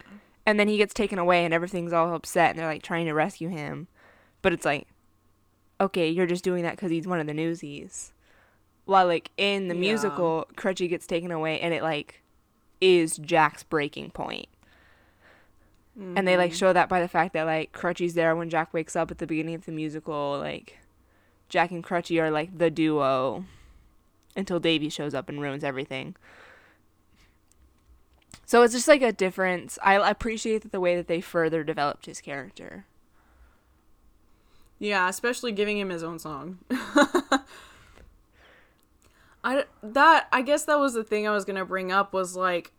And 0.46 0.60
then 0.60 0.68
he 0.68 0.78
gets 0.78 0.94
taken 0.94 1.20
away 1.20 1.46
and 1.46 1.54
everything's 1.54 1.94
all 1.94 2.14
upset 2.16 2.52
and 2.52 2.60
they're 2.60 2.66
like 2.68 2.82
trying 2.82 3.06
to 3.06 3.14
rescue 3.14 3.50
him. 3.50 3.88
But 4.42 4.54
it's 4.54 4.66
like 4.66 4.88
okay, 5.82 6.10
you're 6.10 6.26
just 6.26 6.44
doing 6.44 6.64
that 6.64 6.78
cuz 6.78 6.90
he's 6.92 7.08
one 7.08 7.20
of 7.20 7.28
the 7.28 7.34
newsies. 7.34 8.14
While 8.86 9.06
like 9.06 9.30
in 9.38 9.68
the 9.68 9.76
Yeah. 9.76 9.82
musical, 9.82 10.48
Crutchy 10.56 10.90
gets 10.90 11.06
taken 11.06 11.32
away 11.32 11.60
and 11.60 11.74
it 11.74 11.84
like 11.84 12.22
is 12.82 13.18
Jack's 13.18 13.64
breaking 13.64 14.10
point. 14.12 14.48
And 15.96 16.28
they 16.28 16.32
Mm-hmm. 16.34 16.40
like 16.40 16.54
show 16.54 16.74
that 16.74 16.90
by 16.90 17.00
the 17.02 17.08
fact 17.08 17.34
that 17.34 17.44
like 17.44 17.74
Crutchy's 17.74 18.14
there 18.16 18.36
when 18.36 18.50
Jack 18.50 18.74
wakes 18.74 18.96
up 18.96 19.12
at 19.12 19.20
the 19.20 19.28
beginning 19.28 19.54
of 19.56 19.66
the 19.66 19.72
musical. 19.72 20.40
Like 20.40 20.80
Jack 21.50 21.72
and 21.72 21.84
Crutchy 21.84 22.22
are 22.22 22.32
like 22.32 22.58
the 22.58 22.70
duo 22.70 23.46
until 24.36 24.60
Davy 24.60 24.90
shows 24.90 25.14
up 25.14 25.28
and 25.28 25.42
ruins 25.42 25.64
everything. 25.64 26.16
So 28.46 28.64
it's 28.64 28.74
just 28.74 28.88
like 28.88 29.02
a 29.02 29.12
difference. 29.12 29.78
I 29.84 29.96
appreciate 30.10 30.72
the 30.72 30.80
way 30.80 30.96
that 30.96 31.08
they 31.08 31.22
further 31.22 31.64
developed 31.64 32.06
his 32.06 32.22
character. 32.22 32.86
Yeah, 34.80 35.10
especially 35.10 35.52
giving 35.52 35.78
him 35.78 35.90
his 35.90 36.04
own 36.04 36.20
song. 36.20 36.60
I 39.44 39.66
that 39.84 40.28
I 40.32 40.42
guess 40.42 40.66
that 40.66 40.80
was 40.80 40.94
the 40.94 41.04
thing 41.04 41.28
I 41.28 41.32
was 41.32 41.46
going 41.46 41.58
to 41.58 41.66
bring 41.66 41.92
up 41.92 42.14
was 42.14 42.36
like 42.36 42.72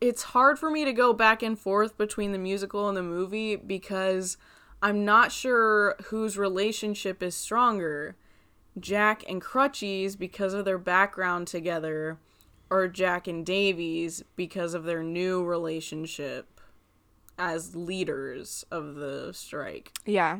it's 0.00 0.22
hard 0.22 0.58
for 0.58 0.70
me 0.70 0.84
to 0.84 0.92
go 0.92 1.12
back 1.12 1.42
and 1.42 1.58
forth 1.58 1.96
between 1.96 2.32
the 2.32 2.38
musical 2.38 2.88
and 2.88 2.96
the 2.96 3.02
movie 3.02 3.56
because 3.56 4.36
I'm 4.82 5.04
not 5.04 5.32
sure 5.32 5.96
whose 6.06 6.36
relationship 6.36 7.22
is 7.22 7.34
stronger. 7.34 8.16
Jack 8.78 9.24
and 9.28 9.40
Crutchy's 9.40 10.16
because 10.16 10.52
of 10.52 10.64
their 10.64 10.78
background 10.78 11.46
together 11.46 12.18
or 12.68 12.88
Jack 12.88 13.26
and 13.26 13.44
Davy's 13.44 14.22
because 14.34 14.74
of 14.74 14.84
their 14.84 15.02
new 15.02 15.44
relationship 15.44 16.60
as 17.38 17.76
leaders 17.76 18.64
of 18.70 18.96
the 18.96 19.32
strike. 19.32 19.92
Yeah. 20.04 20.38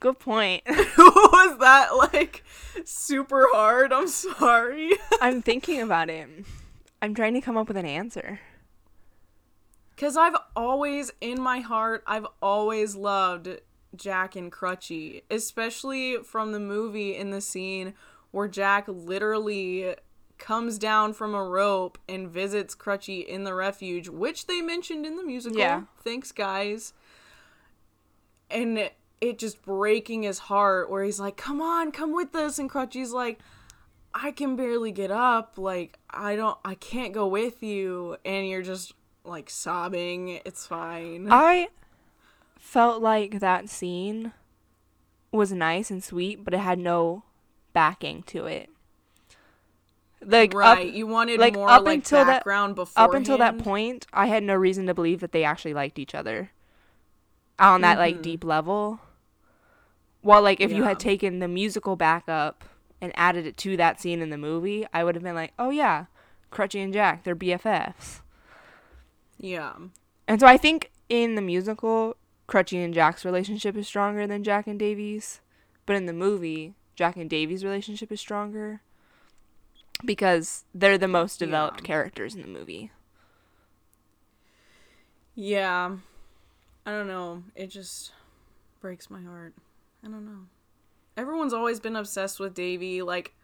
Good 0.00 0.18
point. 0.18 0.62
was 0.98 1.58
that 1.58 1.96
like 1.96 2.44
super 2.84 3.46
hard? 3.52 3.92
I'm 3.92 4.08
sorry. 4.08 4.90
I'm 5.20 5.42
thinking 5.42 5.80
about 5.80 6.10
it. 6.10 6.28
I'm 7.00 7.14
trying 7.14 7.34
to 7.34 7.40
come 7.40 7.56
up 7.56 7.68
with 7.68 7.76
an 7.76 7.86
answer. 7.86 8.40
Cuz 10.02 10.16
I've 10.16 10.34
always 10.56 11.12
in 11.20 11.40
my 11.40 11.60
heart 11.60 12.02
I've 12.08 12.26
always 12.42 12.96
loved 12.96 13.60
Jack 13.94 14.34
and 14.34 14.50
Crutchy, 14.50 15.22
especially 15.30 16.16
from 16.24 16.50
the 16.50 16.58
movie 16.58 17.14
in 17.14 17.30
the 17.30 17.40
scene 17.40 17.94
where 18.32 18.48
Jack 18.48 18.86
literally 18.88 19.94
comes 20.38 20.76
down 20.76 21.12
from 21.12 21.36
a 21.36 21.44
rope 21.44 21.98
and 22.08 22.28
visits 22.28 22.74
Crutchy 22.74 23.24
in 23.24 23.44
the 23.44 23.54
refuge, 23.54 24.08
which 24.08 24.48
they 24.48 24.60
mentioned 24.60 25.06
in 25.06 25.16
the 25.16 25.22
musical. 25.22 25.60
Yeah. 25.60 25.82
Thanks 26.02 26.32
guys. 26.32 26.94
And 28.50 28.90
it 29.20 29.38
just 29.38 29.62
breaking 29.62 30.24
his 30.24 30.40
heart 30.40 30.90
where 30.90 31.04
he's 31.04 31.20
like, 31.20 31.36
"Come 31.36 31.62
on, 31.62 31.92
come 31.92 32.12
with 32.12 32.34
us." 32.34 32.58
And 32.58 32.68
Crutchy's 32.68 33.12
like, 33.12 33.38
I 34.14 34.32
can 34.32 34.56
barely 34.56 34.92
get 34.92 35.10
up. 35.10 35.56
Like, 35.56 35.98
I 36.10 36.36
don't, 36.36 36.58
I 36.64 36.74
can't 36.74 37.12
go 37.12 37.26
with 37.26 37.62
you. 37.62 38.16
And 38.24 38.48
you're 38.48 38.62
just 38.62 38.94
like 39.24 39.48
sobbing. 39.50 40.40
It's 40.44 40.66
fine. 40.66 41.28
I 41.30 41.68
felt 42.58 43.02
like 43.02 43.40
that 43.40 43.68
scene 43.68 44.32
was 45.30 45.52
nice 45.52 45.90
and 45.90 46.02
sweet, 46.02 46.44
but 46.44 46.54
it 46.54 46.58
had 46.60 46.78
no 46.78 47.22
backing 47.72 48.22
to 48.24 48.46
it. 48.46 48.68
Like 50.24 50.54
right. 50.54 50.86
up, 50.88 50.94
you 50.94 51.06
wanted 51.06 51.40
like, 51.40 51.54
more 51.54 51.68
up 51.68 51.84
like 51.84 51.96
until 51.96 52.18
that- 52.24 52.26
background 52.40 52.76
before. 52.76 53.02
up 53.02 53.14
until 53.14 53.38
that 53.38 53.58
point, 53.58 54.06
I 54.12 54.26
had 54.26 54.42
no 54.44 54.54
reason 54.54 54.86
to 54.86 54.94
believe 54.94 55.20
that 55.20 55.32
they 55.32 55.42
actually 55.42 55.74
liked 55.74 55.98
each 55.98 56.14
other 56.14 56.50
on 57.58 57.80
that 57.80 57.98
like 57.98 58.18
Mhm. 58.18 58.22
deep 58.22 58.44
level. 58.44 59.00
While 60.20 60.42
like 60.42 60.60
if 60.60 60.70
you 60.70 60.84
had 60.84 61.00
taken 61.00 61.40
the 61.40 61.48
musical 61.48 61.96
back 61.96 62.28
up 62.28 62.64
and 63.00 63.10
added 63.16 63.46
it 63.46 63.56
to 63.58 63.76
that 63.78 64.00
scene 64.00 64.20
in 64.20 64.30
the 64.30 64.38
movie, 64.38 64.86
I 64.94 65.02
would 65.02 65.16
have 65.16 65.24
been 65.24 65.34
like, 65.34 65.52
oh 65.58 65.70
yeah, 65.70 66.04
Crutchy 66.52 66.82
and 66.84 66.92
Jack, 66.92 67.24
they're 67.24 67.34
BFFs. 67.34 68.20
Yeah. 69.42 69.74
And 70.26 70.40
so 70.40 70.46
I 70.46 70.56
think 70.56 70.90
in 71.10 71.34
the 71.34 71.42
musical, 71.42 72.16
Crutchy 72.48 72.82
and 72.82 72.94
Jack's 72.94 73.24
relationship 73.26 73.76
is 73.76 73.86
stronger 73.86 74.26
than 74.26 74.42
Jack 74.44 74.66
and 74.66 74.78
Davy's, 74.78 75.40
but 75.84 75.96
in 75.96 76.06
the 76.06 76.12
movie, 76.14 76.74
Jack 76.94 77.16
and 77.16 77.28
Davy's 77.28 77.64
relationship 77.64 78.10
is 78.10 78.20
stronger 78.20 78.80
because 80.04 80.64
they're 80.74 80.96
the 80.96 81.08
most 81.08 81.38
developed 81.38 81.80
Yeah. 81.80 81.86
characters 81.86 82.34
in 82.34 82.40
the 82.40 82.46
movie. 82.48 82.90
Yeah. 85.34 85.96
I 86.84 86.90
don't 86.90 87.06
know. 87.08 87.42
It 87.54 87.68
just 87.68 88.12
breaks 88.80 89.10
my 89.10 89.22
heart. 89.22 89.54
I 90.04 90.08
don't 90.08 90.24
know. 90.24 90.46
Everyone's 91.16 91.52
always 91.52 91.78
been 91.80 91.96
obsessed 91.96 92.40
with 92.40 92.54
Davy. 92.54 93.02
Like, 93.02 93.34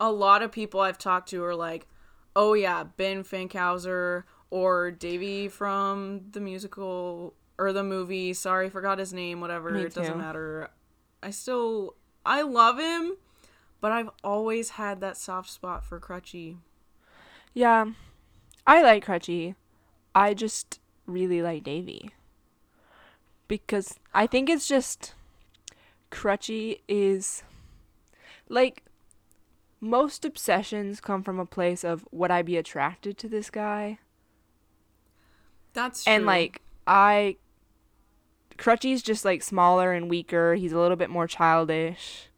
a 0.00 0.10
lot 0.10 0.42
of 0.42 0.50
people 0.50 0.80
I've 0.80 0.98
talked 0.98 1.28
to 1.30 1.44
are 1.44 1.54
like, 1.54 1.86
oh 2.34 2.54
yeah, 2.54 2.84
Ben 2.84 3.22
Fankhauser 3.22 4.24
or 4.52 4.90
Davy 4.90 5.48
from 5.48 6.20
the 6.32 6.40
musical 6.40 7.32
or 7.58 7.72
the 7.72 7.82
movie. 7.82 8.34
Sorry, 8.34 8.68
forgot 8.68 8.98
his 8.98 9.10
name, 9.10 9.40
whatever. 9.40 9.74
It 9.74 9.94
doesn't 9.94 10.18
matter. 10.18 10.68
I 11.22 11.30
still, 11.30 11.94
I 12.26 12.42
love 12.42 12.78
him, 12.78 13.16
but 13.80 13.92
I've 13.92 14.10
always 14.22 14.70
had 14.70 15.00
that 15.00 15.16
soft 15.16 15.48
spot 15.48 15.86
for 15.86 15.98
Crutchy. 15.98 16.58
Yeah, 17.54 17.92
I 18.66 18.82
like 18.82 19.06
Crutchy. 19.06 19.54
I 20.14 20.34
just 20.34 20.80
really 21.06 21.40
like 21.40 21.64
Davy. 21.64 22.10
Because 23.48 23.98
I 24.12 24.26
think 24.26 24.50
it's 24.50 24.68
just 24.68 25.14
Crutchy 26.10 26.80
is 26.88 27.42
like 28.50 28.82
most 29.80 30.26
obsessions 30.26 31.00
come 31.00 31.22
from 31.22 31.40
a 31.40 31.46
place 31.46 31.84
of 31.84 32.06
would 32.12 32.30
I 32.30 32.42
be 32.42 32.58
attracted 32.58 33.16
to 33.16 33.28
this 33.30 33.48
guy? 33.48 33.98
That's 35.74 36.04
true. 36.04 36.12
And 36.12 36.26
like 36.26 36.60
I 36.86 37.36
Crutchy's 38.58 39.02
just 39.02 39.24
like 39.24 39.42
smaller 39.42 39.92
and 39.92 40.08
weaker. 40.10 40.54
He's 40.54 40.72
a 40.72 40.78
little 40.78 40.96
bit 40.96 41.10
more 41.10 41.26
childish. 41.26 42.28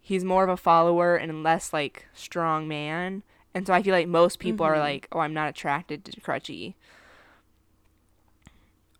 He's 0.00 0.24
more 0.24 0.44
of 0.44 0.50
a 0.50 0.56
follower 0.56 1.16
and 1.16 1.42
less 1.42 1.72
like 1.72 2.06
strong 2.12 2.68
man. 2.68 3.22
And 3.54 3.66
so 3.66 3.72
I 3.72 3.82
feel 3.82 3.94
like 3.94 4.08
most 4.08 4.40
people 4.40 4.66
are 4.66 4.74
Mhm. 4.74 4.80
like, 4.80 5.08
"Oh, 5.12 5.20
I'm 5.20 5.32
not 5.32 5.48
attracted 5.48 6.04
to 6.06 6.20
Crutchy." 6.20 6.74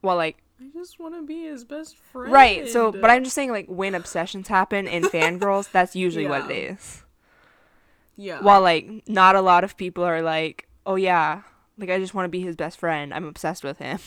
Well, 0.02 0.16
like 0.16 0.38
I 0.60 0.68
just 0.72 0.98
want 0.98 1.14
to 1.14 1.22
be 1.22 1.42
his 1.44 1.64
best 1.64 1.96
friend. 1.96 2.32
right. 2.32 2.68
So, 2.68 2.92
but 2.92 3.10
I'm 3.10 3.24
just 3.24 3.34
saying 3.34 3.50
like 3.50 3.66
when 3.66 3.94
obsessions 3.94 4.48
happen 4.48 4.86
in 4.86 5.02
fangirls, 5.04 5.70
that's 5.70 5.96
usually 5.96 6.26
what 6.26 6.50
it 6.50 6.54
is. 6.54 7.02
Yeah. 8.16 8.40
While 8.40 8.60
like 8.62 9.08
not 9.08 9.34
a 9.34 9.40
lot 9.40 9.64
of 9.64 9.76
people 9.76 10.04
are 10.04 10.22
like, 10.22 10.68
"Oh 10.86 10.94
yeah, 10.94 11.42
like 11.78 11.90
I 11.90 11.98
just 11.98 12.14
want 12.14 12.24
to 12.26 12.30
be 12.30 12.40
his 12.40 12.56
best 12.56 12.78
friend. 12.78 13.12
I'm 13.14 13.24
obsessed 13.24 13.64
with 13.64 13.78
him." 13.78 13.98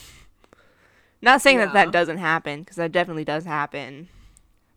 Not 1.22 1.40
saying 1.42 1.58
that 1.58 1.68
Yeah. 1.68 1.84
that 1.84 1.92
doesn't 1.92 2.18
happen 2.18 2.60
because 2.60 2.76
that 2.76 2.92
definitely 2.92 3.24
does 3.24 3.44
happen. 3.44 4.08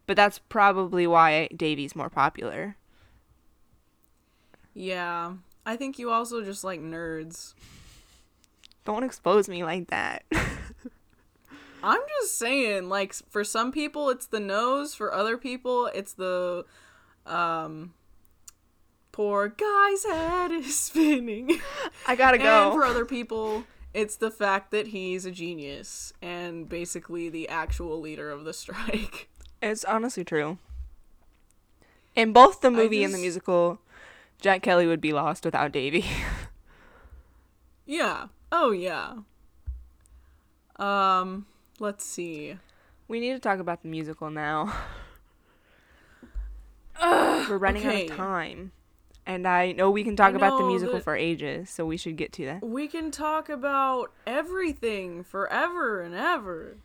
But 0.07 0.15
that's 0.17 0.39
probably 0.39 1.05
why 1.05 1.47
Davy's 1.55 1.95
more 1.95 2.09
popular. 2.09 2.75
Yeah. 4.73 5.33
I 5.65 5.75
think 5.75 5.99
you 5.99 6.09
also 6.09 6.43
just 6.43 6.63
like 6.63 6.79
nerds. 6.81 7.53
Don't 8.85 9.03
expose 9.03 9.47
me 9.47 9.63
like 9.63 9.87
that. 9.89 10.23
I'm 11.83 12.01
just 12.21 12.37
saying, 12.37 12.89
like, 12.89 13.13
for 13.13 13.43
some 13.43 13.71
people 13.71 14.09
it's 14.09 14.25
the 14.27 14.39
nose, 14.39 14.93
for 14.95 15.13
other 15.13 15.37
people 15.37 15.87
it's 15.87 16.13
the, 16.13 16.65
um, 17.25 17.93
poor 19.11 19.49
guy's 19.49 20.03
head 20.05 20.51
is 20.51 20.77
spinning. 20.79 21.59
I 22.07 22.15
gotta 22.15 22.37
And 22.37 22.73
for 22.73 22.83
other 22.83 23.05
people, 23.05 23.65
it's 23.93 24.15
the 24.15 24.31
fact 24.31 24.71
that 24.71 24.87
he's 24.87 25.25
a 25.25 25.31
genius 25.31 26.13
and 26.21 26.67
basically 26.69 27.29
the 27.29 27.49
actual 27.49 27.99
leader 27.99 28.29
of 28.29 28.43
the 28.45 28.53
strike. 28.53 29.29
It's 29.61 29.83
honestly 29.85 30.23
true. 30.23 30.57
In 32.15 32.33
both 32.33 32.61
the 32.61 32.71
movie 32.71 33.03
and 33.03 33.13
the 33.13 33.17
musical, 33.17 33.79
Jack 34.39 34.61
Kelly 34.63 34.87
would 34.87 35.01
be 35.01 35.13
lost 35.13 35.45
without 35.45 35.71
Davy. 35.71 36.05
Yeah. 37.85 38.27
Oh, 38.51 38.71
yeah. 38.71 39.15
Um, 40.77 41.45
let's 41.79 42.05
see. 42.05 42.57
we 43.07 43.19
need 43.19 43.33
to 43.33 43.39
talk 43.39 43.59
about 43.59 43.81
the 43.81 43.87
musical 43.89 44.29
now. 44.29 44.73
We're 47.01 47.57
running 47.57 47.85
out 47.85 48.11
of 48.11 48.17
time. 48.17 48.71
And 49.31 49.47
I 49.47 49.71
know 49.71 49.89
we 49.89 50.03
can 50.03 50.17
talk 50.17 50.33
about 50.33 50.57
the 50.57 50.65
musical 50.65 50.99
for 50.99 51.15
ages, 51.15 51.69
so 51.69 51.85
we 51.85 51.95
should 51.95 52.17
get 52.17 52.33
to 52.33 52.45
that. 52.47 52.61
We 52.67 52.89
can 52.89 53.11
talk 53.11 53.47
about 53.47 54.11
everything 54.27 55.23
forever 55.23 56.01
and 56.01 56.13
ever. 56.13 56.75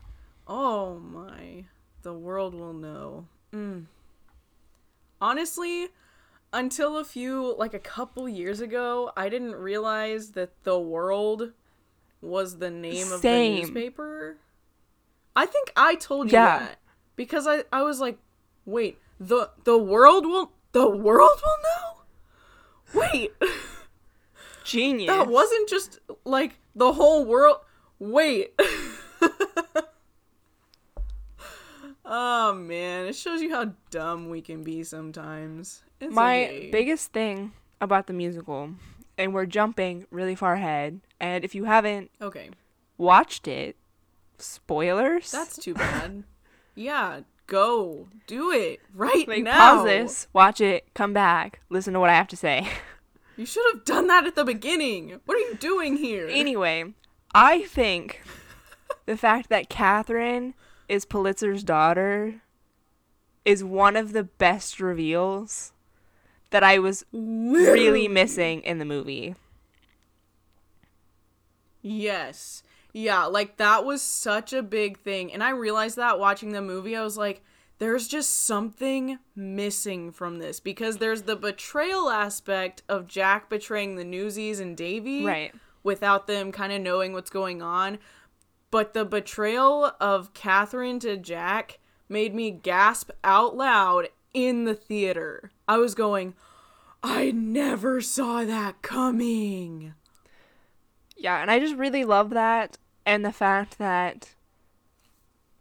Oh 0.46 1.00
my. 1.00 1.64
The 2.02 2.12
world 2.12 2.54
will 2.54 2.72
know. 2.72 3.26
Mm. 3.52 3.86
Honestly, 5.20 5.88
until 6.52 6.98
a 6.98 7.04
few, 7.04 7.56
like 7.58 7.74
a 7.74 7.80
couple 7.80 8.28
years 8.28 8.60
ago, 8.60 9.10
I 9.16 9.28
didn't 9.28 9.56
realize 9.56 10.30
that 10.32 10.62
The 10.62 10.78
World 10.78 11.50
was 12.20 12.58
the 12.58 12.70
name 12.70 13.10
of 13.10 13.22
the 13.22 13.58
newspaper. 13.58 14.36
I 15.34 15.46
think 15.46 15.72
I 15.74 15.96
told 15.96 16.30
you 16.30 16.38
Yeah. 16.38 16.60
that. 16.60 16.78
Because 17.16 17.48
I, 17.48 17.64
I 17.72 17.82
was 17.82 17.98
like, 17.98 18.18
wait, 18.64 18.98
the 19.18 19.50
the 19.64 19.76
world 19.78 20.26
will 20.26 20.52
the 20.70 20.88
world 20.88 21.40
will 21.44 21.58
know? 21.64 21.85
Wait. 22.96 23.32
Genius. 24.64 25.08
That 25.14 25.28
wasn't 25.28 25.68
just 25.68 26.00
like 26.24 26.58
the 26.74 26.92
whole 26.92 27.24
world. 27.24 27.58
Wait. 27.98 28.52
oh 32.04 32.52
man, 32.54 33.06
it 33.06 33.14
shows 33.16 33.40
you 33.40 33.50
how 33.50 33.72
dumb 33.90 34.28
we 34.28 34.40
can 34.40 34.62
be 34.62 34.82
sometimes. 34.84 35.82
It's 36.00 36.12
My 36.14 36.44
okay. 36.46 36.70
biggest 36.70 37.12
thing 37.12 37.52
about 37.80 38.06
the 38.06 38.12
musical, 38.12 38.70
and 39.18 39.32
we're 39.34 39.46
jumping 39.46 40.06
really 40.10 40.34
far 40.34 40.54
ahead, 40.54 41.00
and 41.20 41.44
if 41.44 41.54
you 41.54 41.64
haven't 41.64 42.10
Okay, 42.20 42.50
watched 42.98 43.48
it, 43.48 43.76
spoilers. 44.38 45.30
that's 45.30 45.56
too 45.56 45.74
bad. 45.74 46.24
yeah, 46.74 47.20
go 47.46 48.08
do 48.26 48.50
it 48.50 48.80
right 48.94 49.26
like 49.28 49.42
now. 49.42 49.76
pause 49.76 49.84
this, 49.84 50.26
watch 50.32 50.60
it, 50.60 50.86
come 50.94 51.12
back, 51.12 51.60
listen 51.68 51.94
to 51.94 52.00
what 52.00 52.10
I 52.10 52.14
have 52.14 52.28
to 52.28 52.36
say. 52.36 52.68
You 53.38 53.44
should 53.44 53.64
have 53.74 53.84
done 53.84 54.06
that 54.06 54.26
at 54.26 54.34
the 54.34 54.46
beginning. 54.46 55.20
What 55.26 55.36
are 55.36 55.40
you 55.40 55.56
doing 55.56 55.98
here? 55.98 56.26
anyway, 56.26 56.94
I 57.34 57.64
think 57.64 58.22
the 59.04 59.14
fact 59.18 59.50
that 59.50 59.68
Catherine 59.68 60.54
is 60.88 61.04
Pulitzer's 61.04 61.62
daughter 61.62 62.40
is 63.44 63.62
one 63.62 63.94
of 63.94 64.14
the 64.14 64.22
best 64.24 64.80
reveals 64.80 65.72
that 66.48 66.62
I 66.64 66.78
was 66.78 67.04
really 67.12 68.08
missing 68.08 68.62
in 68.62 68.78
the 68.78 68.86
movie. 68.86 69.34
Yes. 71.82 72.62
Yeah, 72.98 73.26
like 73.26 73.58
that 73.58 73.84
was 73.84 74.00
such 74.00 74.54
a 74.54 74.62
big 74.62 74.98
thing. 75.00 75.30
And 75.30 75.44
I 75.44 75.50
realized 75.50 75.96
that 75.96 76.18
watching 76.18 76.52
the 76.52 76.62
movie, 76.62 76.96
I 76.96 77.04
was 77.04 77.18
like, 77.18 77.42
there's 77.76 78.08
just 78.08 78.44
something 78.46 79.18
missing 79.34 80.10
from 80.12 80.38
this 80.38 80.60
because 80.60 80.96
there's 80.96 81.24
the 81.24 81.36
betrayal 81.36 82.08
aspect 82.08 82.82
of 82.88 83.06
Jack 83.06 83.50
betraying 83.50 83.96
the 83.96 84.04
Newsies 84.04 84.60
and 84.60 84.74
Davy 84.74 85.26
Right. 85.26 85.54
without 85.82 86.26
them 86.26 86.50
kind 86.52 86.72
of 86.72 86.80
knowing 86.80 87.12
what's 87.12 87.28
going 87.28 87.60
on. 87.60 87.98
But 88.70 88.94
the 88.94 89.04
betrayal 89.04 89.92
of 90.00 90.32
Catherine 90.32 90.98
to 91.00 91.18
Jack 91.18 91.78
made 92.08 92.34
me 92.34 92.50
gasp 92.50 93.10
out 93.22 93.54
loud 93.54 94.08
in 94.32 94.64
the 94.64 94.74
theater. 94.74 95.50
I 95.68 95.76
was 95.76 95.94
going, 95.94 96.32
I 97.02 97.30
never 97.30 98.00
saw 98.00 98.42
that 98.44 98.80
coming. 98.80 99.92
Yeah, 101.14 101.42
and 101.42 101.50
I 101.50 101.58
just 101.58 101.76
really 101.76 102.04
love 102.04 102.30
that 102.30 102.78
and 103.06 103.24
the 103.24 103.32
fact 103.32 103.78
that 103.78 104.34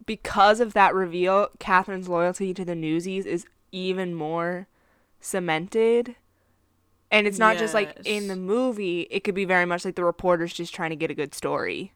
because 0.06 0.60
of 0.60 0.74
that 0.74 0.94
reveal, 0.94 1.48
Catherine's 1.60 2.10
loyalty 2.10 2.54
to 2.54 2.66
the 2.66 2.76
Newsies 2.76 3.26
is 3.26 3.46
even 3.72 4.14
more 4.14 4.68
cemented 5.20 6.16
And 7.12 7.28
it's 7.28 7.40
not 7.40 7.58
just 7.58 7.74
like 7.74 7.98
in 8.04 8.28
the 8.28 8.36
movie, 8.36 9.02
it 9.12 9.24
could 9.24 9.36
be 9.36 9.46
very 9.46 9.66
much 9.66 9.86
like 9.86 9.96
the 9.96 10.04
reporter's 10.04 10.52
just 10.54 10.74
trying 10.74 10.90
to 10.90 10.96
get 10.96 11.12
a 11.12 11.16
good 11.16 11.34
story. 11.34 11.94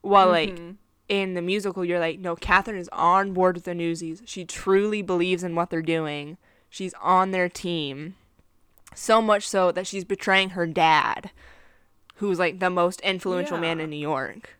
While 0.00 0.28
like 0.28 0.56
Mhm. 0.56 0.76
in 1.08 1.34
the 1.34 1.42
musical, 1.42 1.84
you're 1.84 2.00
like, 2.00 2.18
no, 2.18 2.34
Catherine 2.34 2.78
is 2.78 2.88
on 2.92 3.32
board 3.32 3.54
with 3.56 3.64
the 3.64 3.74
Newsies. 3.74 4.22
She 4.24 4.44
truly 4.44 5.00
believes 5.02 5.44
in 5.44 5.54
what 5.54 5.70
they're 5.70 5.82
doing. 5.82 6.38
She's 6.70 6.94
on 7.00 7.30
their 7.30 7.48
team. 7.48 8.16
So 8.94 9.20
much 9.22 9.46
so 9.48 9.70
that 9.70 9.86
she's 9.86 10.04
betraying 10.04 10.50
her 10.50 10.66
dad, 10.66 11.30
who's 12.16 12.38
like 12.38 12.58
the 12.58 12.70
most 12.70 13.00
influential 13.00 13.58
man 13.58 13.80
in 13.80 13.90
New 13.90 13.96
York. 13.96 14.58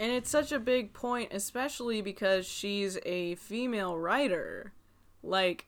And 0.00 0.10
it's 0.10 0.30
such 0.30 0.50
a 0.50 0.58
big 0.58 0.92
point, 0.92 1.32
especially 1.32 2.02
because 2.02 2.44
she's 2.44 2.98
a 3.06 3.36
female 3.36 3.96
writer. 3.96 4.72
Like, 5.22 5.66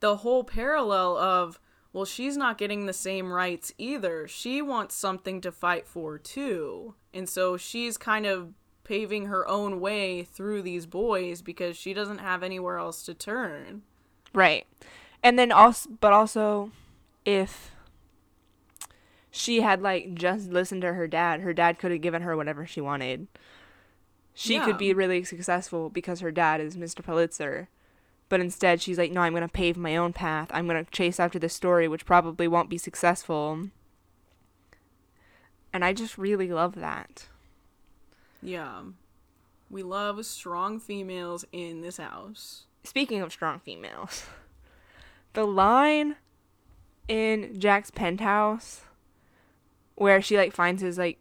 the 0.00 0.16
whole 0.16 0.42
parallel 0.42 1.16
of, 1.16 1.60
well, 1.92 2.04
she's 2.04 2.36
not 2.36 2.58
getting 2.58 2.86
the 2.86 2.92
same 2.92 3.32
rights 3.32 3.72
either. 3.78 4.26
She 4.26 4.60
wants 4.60 4.96
something 4.96 5.40
to 5.42 5.52
fight 5.52 5.86
for, 5.86 6.18
too. 6.18 6.94
And 7.14 7.28
so 7.28 7.56
she's 7.56 7.96
kind 7.96 8.26
of 8.26 8.54
paving 8.82 9.26
her 9.26 9.46
own 9.46 9.78
way 9.78 10.24
through 10.24 10.62
these 10.62 10.86
boys 10.86 11.40
because 11.42 11.76
she 11.76 11.94
doesn't 11.94 12.18
have 12.18 12.42
anywhere 12.42 12.78
else 12.78 13.04
to 13.04 13.14
turn. 13.14 13.82
Right. 14.34 14.66
And 15.22 15.38
then 15.38 15.52
also, 15.52 15.90
but 16.00 16.12
also, 16.12 16.72
if 17.24 17.70
she 19.40 19.62
had 19.62 19.80
like 19.80 20.14
just 20.14 20.50
listened 20.50 20.82
to 20.82 20.92
her 20.92 21.06
dad, 21.08 21.40
her 21.40 21.52
dad 21.54 21.78
could 21.78 21.90
have 21.90 22.00
given 22.02 22.22
her 22.22 22.36
whatever 22.36 22.66
she 22.66 22.80
wanted. 22.80 23.26
She 24.34 24.54
Yeah. 24.54 24.64
could 24.66 24.78
be 24.78 24.92
really 24.92 25.24
successful 25.24 25.88
because 25.90 26.20
her 26.20 26.30
dad 26.30 26.60
is 26.60 26.76
Mr. 26.76 27.02
Pulitzer. 27.04 27.68
But 28.28 28.40
instead, 28.40 28.80
she's 28.80 28.96
like, 28.98 29.10
no, 29.10 29.22
I'm 29.22 29.32
going 29.32 29.42
to 29.42 29.48
pave 29.48 29.76
my 29.76 29.96
own 29.96 30.12
path. 30.12 30.48
I'm 30.52 30.68
going 30.68 30.84
to 30.84 30.90
chase 30.92 31.18
after 31.18 31.38
this 31.38 31.52
story, 31.54 31.88
which 31.88 32.06
probably 32.06 32.46
won't 32.46 32.70
be 32.70 32.78
successful. 32.78 33.68
And 35.72 35.84
I 35.84 35.92
just 35.92 36.16
really 36.16 36.48
love 36.48 36.74
that. 36.76 37.26
Yeah. 38.42 38.82
We 39.68 39.82
love 39.82 40.24
strong 40.26 40.78
females 40.78 41.44
in 41.52 41.80
this 41.80 41.96
house. 41.96 42.66
Speaking 42.84 43.20
of 43.20 43.32
strong 43.32 43.58
females, 43.58 44.26
the 45.32 45.44
line 45.46 46.16
in 47.08 47.58
Jack's 47.58 47.90
penthouse 47.90 48.82
where 50.00 50.20
she 50.22 50.36
like 50.36 50.52
finds 50.52 50.82
his 50.82 50.98
like 50.98 51.18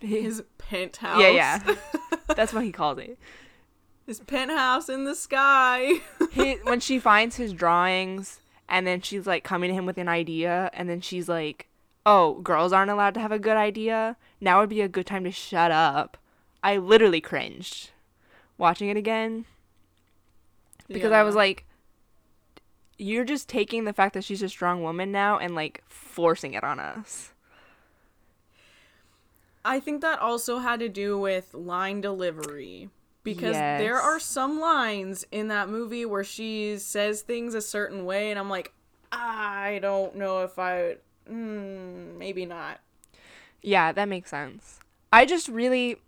His 0.00 0.42
penthouse. 0.58 1.20
yeah 1.20 1.28
yeah 1.30 1.74
that's 2.36 2.52
what 2.52 2.64
he 2.64 2.72
calls 2.72 2.98
it 2.98 3.18
His 4.06 4.20
penthouse 4.20 4.88
in 4.88 5.04
the 5.04 5.14
sky. 5.14 6.00
he, 6.32 6.54
when 6.64 6.80
she 6.80 6.98
finds 6.98 7.36
his 7.36 7.52
drawings 7.52 8.40
and 8.68 8.86
then 8.86 9.00
she's 9.00 9.26
like 9.26 9.44
coming 9.44 9.68
to 9.68 9.74
him 9.74 9.86
with 9.86 9.98
an 9.98 10.08
idea 10.08 10.70
and 10.72 10.88
then 10.88 11.00
she's 11.00 11.28
like 11.28 11.68
oh 12.04 12.40
girls 12.40 12.72
aren't 12.72 12.90
allowed 12.90 13.14
to 13.14 13.20
have 13.20 13.32
a 13.32 13.38
good 13.38 13.56
idea 13.56 14.16
now 14.40 14.60
would 14.60 14.68
be 14.68 14.80
a 14.80 14.88
good 14.88 15.06
time 15.06 15.24
to 15.24 15.30
shut 15.30 15.70
up 15.70 16.16
i 16.62 16.76
literally 16.76 17.20
cringed 17.20 17.90
watching 18.58 18.88
it 18.88 18.96
again 18.96 19.44
because 20.88 21.12
I 21.12 21.22
was 21.22 21.34
like, 21.34 21.64
you're 22.98 23.24
just 23.24 23.48
taking 23.48 23.84
the 23.84 23.92
fact 23.92 24.14
that 24.14 24.24
she's 24.24 24.42
a 24.42 24.48
strong 24.48 24.82
woman 24.82 25.10
now 25.10 25.38
and 25.38 25.54
like 25.54 25.82
forcing 25.88 26.54
it 26.54 26.62
on 26.64 26.78
us. 26.78 27.31
I 29.64 29.80
think 29.80 30.00
that 30.00 30.18
also 30.18 30.58
had 30.58 30.80
to 30.80 30.88
do 30.88 31.18
with 31.18 31.54
line 31.54 32.00
delivery. 32.00 32.90
Because 33.24 33.54
there 33.54 34.00
are 34.00 34.18
some 34.18 34.58
lines 34.58 35.24
in 35.30 35.46
that 35.46 35.68
movie 35.68 36.04
where 36.04 36.24
she 36.24 36.76
says 36.78 37.22
things 37.22 37.54
a 37.54 37.60
certain 37.60 38.04
way, 38.04 38.30
and 38.30 38.38
I'm 38.38 38.50
like, 38.50 38.72
I 39.12 39.78
don't 39.80 40.16
know 40.16 40.42
if 40.42 40.58
I. 40.58 40.96
Mm, 41.30 42.18
maybe 42.18 42.46
not. 42.46 42.80
Yeah, 43.62 43.92
that 43.92 44.08
makes 44.08 44.30
sense. 44.30 44.80
I 45.12 45.24
just 45.24 45.46
really 45.46 45.98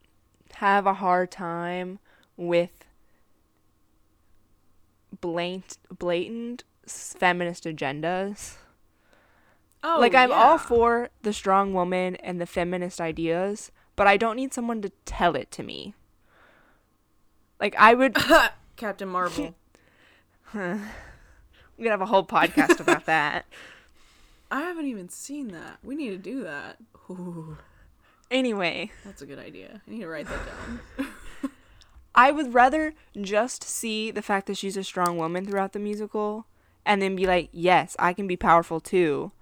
have 0.54 0.86
a 0.86 0.94
hard 0.94 1.30
time 1.30 2.00
with 2.36 2.84
blatant, 5.20 5.78
blatant 5.96 6.64
feminist 6.84 7.62
agendas. 7.64 8.56
Oh, 9.86 9.98
like 10.00 10.14
I'm 10.14 10.30
yeah. 10.30 10.36
all 10.42 10.56
for 10.56 11.10
the 11.22 11.34
strong 11.34 11.74
woman 11.74 12.16
and 12.16 12.40
the 12.40 12.46
feminist 12.46 13.02
ideas, 13.02 13.70
but 13.96 14.06
I 14.06 14.16
don't 14.16 14.36
need 14.36 14.54
someone 14.54 14.80
to 14.80 14.90
tell 15.04 15.36
it 15.36 15.50
to 15.52 15.62
me. 15.62 15.94
Like 17.60 17.74
I 17.78 17.92
would 17.92 18.16
Captain 18.76 19.08
Marvel. 19.08 19.54
we 20.54 20.60
could 20.60 21.90
have 21.90 22.00
a 22.00 22.06
whole 22.06 22.24
podcast 22.24 22.80
about 22.80 23.04
that. 23.06 23.44
I 24.50 24.62
haven't 24.62 24.86
even 24.86 25.10
seen 25.10 25.48
that. 25.48 25.78
We 25.82 25.94
need 25.94 26.10
to 26.10 26.16
do 26.16 26.42
that. 26.44 26.78
Ooh, 27.10 27.58
Anyway, 28.30 28.90
that's 29.04 29.20
a 29.20 29.26
good 29.26 29.38
idea. 29.38 29.82
I 29.86 29.90
need 29.90 30.00
to 30.00 30.08
write 30.08 30.26
that 30.26 30.40
down. 30.46 31.10
I 32.14 32.30
would 32.30 32.54
rather 32.54 32.94
just 33.20 33.64
see 33.64 34.10
the 34.10 34.22
fact 34.22 34.46
that 34.46 34.56
she's 34.56 34.76
a 34.76 34.84
strong 34.84 35.18
woman 35.18 35.44
throughout 35.44 35.72
the 35.72 35.78
musical 35.78 36.46
and 36.86 37.02
then 37.02 37.16
be 37.16 37.26
like, 37.26 37.48
yes, 37.52 37.96
I 37.98 38.12
can 38.12 38.26
be 38.26 38.36
powerful 38.36 38.80
too. 38.80 39.32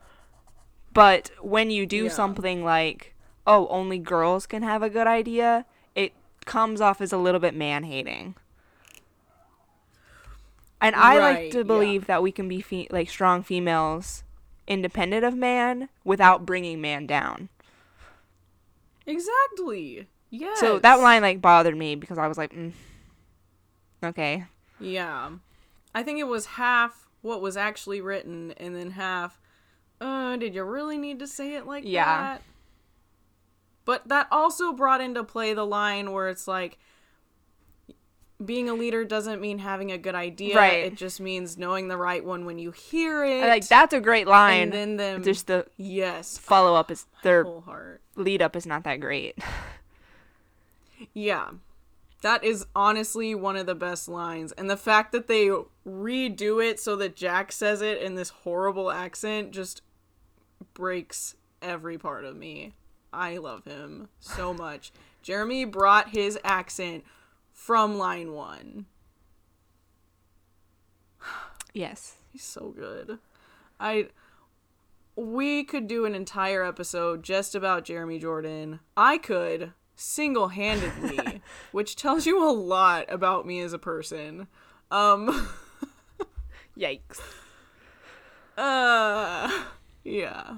But 0.93 1.31
when 1.41 1.71
you 1.71 1.87
do 1.87 2.05
Yeah. 2.05 2.11
something 2.11 2.65
like, 2.65 3.15
oh, 3.47 3.67
only 3.69 3.99
girls 3.99 4.47
can 4.47 4.63
have 4.63 4.83
a 4.83 4.91
good 4.91 5.07
idea, 5.07 5.65
it 5.95 6.13
comes 6.45 6.81
off 6.81 7.01
as 7.01 7.13
a 7.13 7.17
little 7.19 7.41
bit 7.41 7.55
man 7.55 7.85
hating. 7.85 8.35
And 10.81 10.97
I 10.97 11.19
like 11.19 11.37
Right, 11.37 11.51
to 11.53 11.59
yeah. 11.59 11.63
believe 11.65 12.07
that 12.07 12.23
we 12.23 12.33
can 12.33 12.49
be 12.49 12.61
fe- 12.61 12.89
like 12.91 13.09
strong 13.09 13.43
females 13.43 14.25
independent 14.67 15.25
of 15.25 15.35
man 15.35 15.89
without 16.05 16.45
bringing 16.47 16.81
man 16.81 17.07
down. 17.07 17.49
exactly. 19.07 20.07
Yes. 20.31 20.61
So 20.61 20.79
that 20.79 21.01
line 21.01 21.23
like 21.23 21.41
bothered 21.41 21.77
me 21.77 21.95
because 21.95 22.17
I 22.19 22.27
was 22.29 22.39
like, 22.39 22.53
mm, 22.55 22.73
okay. 24.03 24.45
Yeah. 24.81 25.31
I 25.95 26.03
think 26.03 26.19
it 26.19 26.27
was 26.29 26.47
half 26.47 27.09
what 27.21 27.41
was 27.43 27.57
actually 27.57 28.01
written 28.01 28.53
and 28.57 28.75
then 28.75 28.93
half 28.93 29.39
uh 30.03 30.37
did 30.37 30.55
you 30.55 30.65
really 30.65 30.99
need 30.99 31.19
to 31.21 31.27
say 31.27 31.55
it 31.55 31.67
like 31.67 31.85
Yeah. 31.87 32.05
that? 32.05 32.43
But 33.85 34.09
that 34.09 34.29
also 34.31 34.73
brought 34.73 35.01
into 35.01 35.25
play 35.25 35.55
the 35.55 35.67
line 35.67 36.13
where 36.13 36.29
it's 36.29 36.47
like 36.47 36.79
being 38.45 38.69
a 38.69 38.75
leader 38.75 39.05
doesn't 39.05 39.41
mean 39.41 39.59
having 39.59 39.93
a 39.93 39.99
good 39.99 40.15
idea. 40.17 40.57
Right. 40.57 40.85
It 40.85 40.97
just 40.97 41.21
means 41.21 41.57
knowing 41.57 41.89
the 41.89 41.97
right 41.97 42.25
one 42.25 42.45
when 42.45 42.59
you 42.59 42.73
hear 42.73 43.25
it. 43.25 43.45
Like 43.47 43.67
that's 43.69 43.93
a 43.95 44.01
great 44.01 44.27
line. 44.27 44.63
and 44.65 44.73
then 44.73 44.97
them 44.97 45.23
just 45.23 45.47
the 45.47 45.67
yes, 45.77 46.39
follow 46.39 46.75
up 46.75 46.91
is 46.91 47.07
their 47.23 47.45
whole 47.45 47.61
heart. 47.63 48.01
lead 48.17 48.43
up 48.43 48.57
is 48.57 48.67
not 48.67 48.83
that 48.85 48.97
great. 49.01 49.39
Yeah. 51.15 51.51
That 52.23 52.45
is 52.45 52.67
honestly 52.77 53.35
one 53.35 53.57
of 53.57 53.67
the 53.67 53.75
best 53.75 54.09
lines. 54.09 54.53
And 54.53 54.71
the 54.71 54.77
fact 54.77 55.11
that 55.13 55.27
they 55.27 55.51
redo 55.87 56.65
it 56.65 56.79
so 56.79 56.95
that 56.97 57.17
Jack 57.17 57.51
says 57.51 57.83
it 57.83 58.01
in 58.01 58.15
this 58.15 58.29
horrible 58.31 58.93
accent 58.93 59.51
just 59.51 59.83
breaks 60.75 61.37
every 61.61 61.99
part 61.99 62.25
of 62.25 62.37
me. 62.37 62.75
I 63.13 63.37
love 63.39 63.65
him 63.65 64.09
so 64.21 64.53
much. 64.55 64.93
Jeremy 65.23 65.65
brought 65.65 66.11
his 66.11 66.39
accent 66.45 67.05
from 67.53 67.99
line 67.99 68.33
one. 68.33 68.87
yes. 71.73 72.17
He's 72.33 72.43
so 72.45 72.71
good. 72.71 73.19
I 73.79 74.09
we 75.15 75.63
could 75.65 75.87
do 75.87 76.07
an 76.07 76.15
entire 76.15 76.65
episode 76.65 77.23
just 77.23 77.55
about 77.55 77.85
Jeremy 77.85 78.19
Jordan. 78.19 78.81
I 78.97 79.19
could 79.19 79.73
single-handedly, 79.95 81.43
which 81.73 81.97
tells 81.97 82.25
you 82.25 82.43
a 82.43 82.51
lot 82.51 83.05
about 83.13 83.47
me 83.47 83.61
as 83.61 83.75
a 83.75 83.79
person. 83.79 84.47
Um 84.91 85.49
Yikes. 86.79 87.21
uh 88.57 89.65
yeah. 90.05 90.57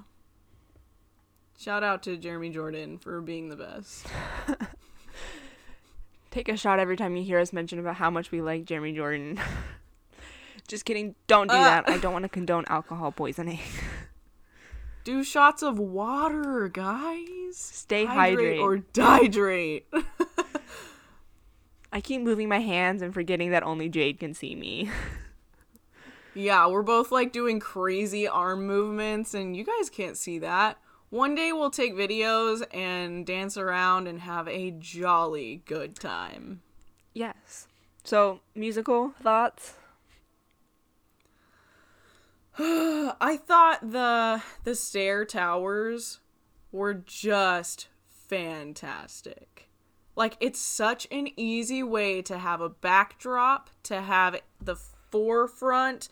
Shout 1.59 1.83
out 1.85 2.03
to 2.05 2.17
Jeremy 2.17 2.51
Jordan 2.51 2.99
for 2.99 3.21
being 3.21 3.49
the 3.49 3.57
best. 3.57 4.07
Take 6.31 6.49
a 6.49 6.57
shot 6.57 6.79
every 6.81 6.97
time 6.97 7.15
you 7.17 7.23
hear 7.23 7.39
us 7.39 7.53
mention 7.53 7.79
about 7.79 7.95
how 7.97 8.11
much 8.11 8.31
we 8.33 8.43
like 8.43 8.65
Jeremy 8.65 8.93
Jordan. 8.93 9.39
Just 10.69 10.85
kidding. 10.85 11.15
Don't 11.27 11.49
do 11.49 11.55
Uh. 11.57 11.63
that. 11.63 11.89
I 11.89 11.99
don't 11.99 12.13
want 12.13 12.25
to 12.25 12.29
condone 12.29 12.65
alcohol 12.69 13.13
poisoning. 13.13 13.61
Do 15.05 15.23
shots 15.23 15.63
of 15.63 15.79
water, 15.79 16.69
guys. 16.73 17.57
Stay 17.57 18.05
Hydrate 18.07 18.59
hydrated. 18.59 18.63
or 18.63 18.79
dehydrate. 18.93 19.83
I 21.93 22.01
keep 22.01 22.23
moving 22.23 22.49
my 22.49 22.59
hands 22.59 23.03
and 23.03 23.15
forgetting 23.15 23.51
that 23.51 23.63
only 23.63 23.89
Jade 23.89 24.19
can 24.19 24.35
see 24.35 24.57
me. 24.57 24.91
Yeah, 26.35 26.67
we're 26.67 26.83
both 26.83 27.13
like 27.13 27.33
doing 27.33 27.61
crazy 27.61 28.27
arm 28.27 28.67
movements, 28.67 29.35
and 29.35 29.57
you 29.57 29.65
guys 29.65 29.89
can't 29.89 30.17
see 30.17 30.39
that. 30.41 30.79
One 31.11 31.35
day 31.37 31.53
we'll 31.53 31.71
take 31.71 31.95
videos 31.95 32.65
and 32.75 33.25
dance 33.25 33.57
around 33.57 34.09
and 34.09 34.21
have 34.21 34.49
a 34.49 34.73
jolly 34.73 35.63
good 35.65 35.97
time. 35.99 36.63
yes. 37.15 37.69
So, 38.07 38.41
musical 38.55 39.15
thoughts? 39.23 39.75
I 42.59 43.39
thought 43.47 43.91
the 43.91 44.43
the 44.65 44.75
stair 44.75 45.25
towers 45.25 46.21
were 46.71 46.95
just 46.95 47.89
fantastic. 48.29 49.69
Like 50.17 50.37
it's 50.39 50.61
such 50.61 51.09
an 51.11 51.29
easy 51.37 51.83
way 51.83 52.23
to 52.23 52.39
have 52.39 52.61
a 52.61 52.69
backdrop, 52.69 53.71
to 53.85 54.03
have 54.03 54.41
the 54.61 54.77
forefront 55.15 56.09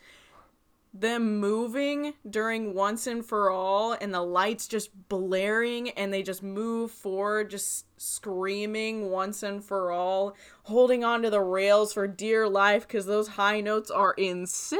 them 0.93 1.41
moving 1.41 2.13
during 2.29 2.73
once 2.73 3.05
and 3.05 3.25
for 3.25 3.49
all 3.49 3.97
and 3.99 4.13
the 4.13 4.21
lights 4.21 4.65
just 4.65 4.91
blaring 5.09 5.89
and 5.89 6.13
they 6.13 6.23
just 6.23 6.41
move 6.41 6.89
forward 6.89 7.49
just 7.49 7.85
screaming 7.99 9.09
once 9.09 9.43
and 9.43 9.61
for 9.61 9.91
all 9.91 10.33
holding 10.63 11.03
onto 11.03 11.29
the 11.29 11.41
rails 11.41 11.91
for 11.91 12.07
dear 12.07 12.47
life 12.47 12.87
cuz 12.87 13.05
those 13.05 13.27
high 13.27 13.59
notes 13.59 13.91
are 13.91 14.13
insane. 14.13 14.79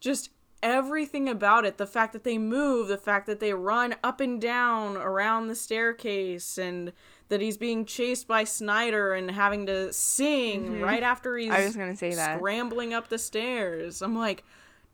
Just 0.00 0.30
everything 0.64 1.28
about 1.28 1.66
it 1.66 1.76
the 1.76 1.86
fact 1.86 2.14
that 2.14 2.24
they 2.24 2.38
move 2.38 2.88
the 2.88 2.96
fact 2.96 3.26
that 3.26 3.38
they 3.38 3.52
run 3.52 3.94
up 4.02 4.18
and 4.18 4.40
down 4.40 4.96
around 4.96 5.46
the 5.46 5.54
staircase 5.54 6.56
and 6.56 6.90
that 7.28 7.40
he's 7.40 7.58
being 7.58 7.84
chased 7.84 8.26
by 8.26 8.44
Snyder 8.44 9.12
and 9.12 9.30
having 9.30 9.66
to 9.66 9.92
sing 9.92 10.64
mm-hmm. 10.64 10.80
right 10.82 11.02
after 11.02 11.36
he's 11.36 11.50
I 11.50 11.64
was 11.64 11.76
gonna 11.76 11.94
say 11.94 12.14
that 12.14 12.38
scrambling 12.38 12.94
up 12.94 13.08
the 13.08 13.18
stairs. 13.18 14.02
I'm 14.02 14.16
like, 14.16 14.42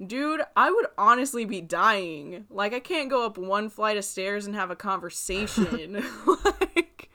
dude, 0.05 0.43
I 0.57 0.71
would 0.73 0.87
honestly 0.99 1.45
be 1.45 1.61
dying. 1.61 2.47
Like 2.51 2.75
I 2.75 2.81
can't 2.81 3.09
go 3.09 3.25
up 3.25 3.39
one 3.39 3.69
flight 3.69 3.97
of 3.97 4.05
stairs 4.05 4.47
and 4.47 4.55
have 4.57 4.71
a 4.71 4.77
conversation. 4.77 6.05
like 6.45 7.11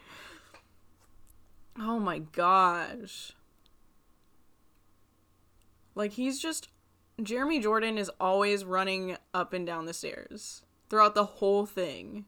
Oh 1.77 1.99
my 1.99 2.19
gosh. 2.19 3.33
Like 5.93 6.13
he's 6.13 6.39
just 6.41 6.69
Jeremy 7.21 7.59
Jordan 7.59 7.97
is 7.97 8.11
always 8.19 8.65
running 8.65 9.17
up 9.33 9.53
and 9.53 9.65
down 9.65 9.85
the 9.85 9.93
stairs 9.93 10.63
throughout 10.89 11.15
the 11.15 11.25
whole 11.25 11.65
thing. 11.65 12.25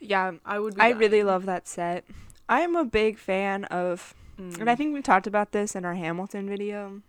Yeah, 0.00 0.32
I 0.44 0.58
would. 0.58 0.78
I 0.78 0.90
really 0.90 1.22
love 1.22 1.46
that 1.46 1.68
set. 1.68 2.04
I'm 2.48 2.76
a 2.76 2.84
big 2.84 3.18
fan 3.18 3.64
of, 3.64 4.14
mm. 4.38 4.58
and 4.58 4.68
I 4.68 4.74
mm. 4.74 4.78
think 4.78 4.94
we 4.94 5.02
talked 5.02 5.26
about 5.26 5.52
this 5.52 5.74
in 5.74 5.84
our 5.84 5.94
Hamilton 5.94 6.48
video. 6.48 7.02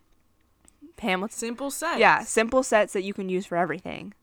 Hamilton 1.00 1.38
simple 1.38 1.72
sets. 1.72 2.00
Yeah, 2.00 2.24
simple 2.24 2.64
sets 2.64 2.94
that 2.94 3.04
you 3.04 3.14
can 3.14 3.30
use 3.30 3.46
for 3.46 3.58
everything. 3.58 4.14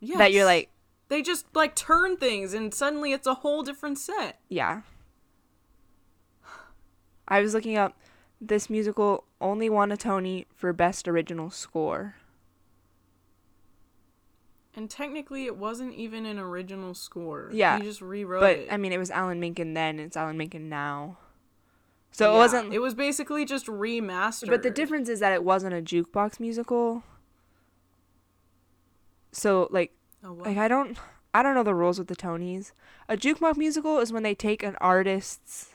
Yeah. 0.00 0.18
That 0.18 0.32
you're 0.32 0.44
like. 0.44 0.70
They 1.08 1.20
just 1.20 1.46
like 1.54 1.74
turn 1.74 2.16
things, 2.16 2.54
and 2.54 2.72
suddenly 2.72 3.12
it's 3.12 3.26
a 3.26 3.34
whole 3.34 3.62
different 3.62 3.98
set. 3.98 4.40
Yeah. 4.48 4.82
I 7.28 7.40
was 7.40 7.54
looking 7.54 7.76
up. 7.76 7.96
This 8.40 8.68
musical 8.68 9.24
only 9.40 9.70
won 9.70 9.92
a 9.92 9.96
Tony 9.96 10.46
for 10.54 10.72
Best 10.72 11.08
Original 11.08 11.50
Score. 11.50 12.16
And 14.76 14.90
technically, 14.90 15.46
it 15.46 15.56
wasn't 15.56 15.94
even 15.94 16.26
an 16.26 16.38
original 16.38 16.94
score. 16.94 17.48
Yeah, 17.52 17.78
he 17.78 17.84
just 17.84 18.00
rewrote 18.00 18.40
but, 18.40 18.56
it. 18.56 18.68
I 18.72 18.76
mean, 18.76 18.92
it 18.92 18.98
was 18.98 19.10
Alan 19.10 19.38
Menken 19.38 19.74
then. 19.74 20.00
It's 20.00 20.16
Alan 20.16 20.36
Menken 20.36 20.68
now. 20.68 21.18
So 22.10 22.30
yeah, 22.30 22.34
it 22.34 22.38
wasn't. 22.38 22.74
It 22.74 22.78
was 22.80 22.94
basically 22.94 23.44
just 23.44 23.66
remastered. 23.66 24.48
But 24.48 24.62
the 24.62 24.70
difference 24.70 25.08
is 25.08 25.20
that 25.20 25.32
it 25.32 25.44
wasn't 25.44 25.74
a 25.74 25.82
jukebox 25.82 26.40
musical. 26.40 27.04
So 29.30 29.68
like, 29.70 29.92
like 30.22 30.56
I 30.56 30.66
don't, 30.68 30.98
I 31.32 31.42
don't 31.42 31.54
know 31.54 31.62
the 31.62 31.74
rules 31.74 31.98
with 31.98 32.08
the 32.08 32.16
Tonys. 32.16 32.72
A 33.08 33.16
jukebox 33.16 33.56
musical 33.56 33.98
is 33.98 34.12
when 34.12 34.22
they 34.22 34.34
take 34.34 34.62
an 34.62 34.76
artist's 34.80 35.73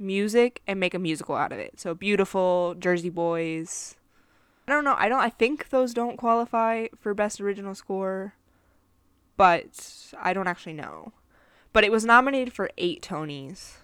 music 0.00 0.62
and 0.66 0.80
make 0.80 0.94
a 0.94 0.98
musical 0.98 1.36
out 1.36 1.52
of 1.52 1.58
it. 1.58 1.78
So 1.78 1.94
beautiful, 1.94 2.74
Jersey 2.78 3.10
Boys, 3.10 3.96
I 4.70 4.72
don't 4.72 4.84
know. 4.84 4.94
I 4.96 5.08
don't. 5.08 5.20
I 5.20 5.30
think 5.30 5.70
those 5.70 5.92
don't 5.92 6.16
qualify 6.16 6.86
for 6.96 7.12
best 7.12 7.40
original 7.40 7.74
score, 7.74 8.34
but 9.36 10.12
I 10.20 10.32
don't 10.32 10.46
actually 10.46 10.74
know. 10.74 11.12
But 11.72 11.82
it 11.82 11.90
was 11.90 12.04
nominated 12.04 12.52
for 12.54 12.70
eight 12.78 13.02
Tonys, 13.02 13.78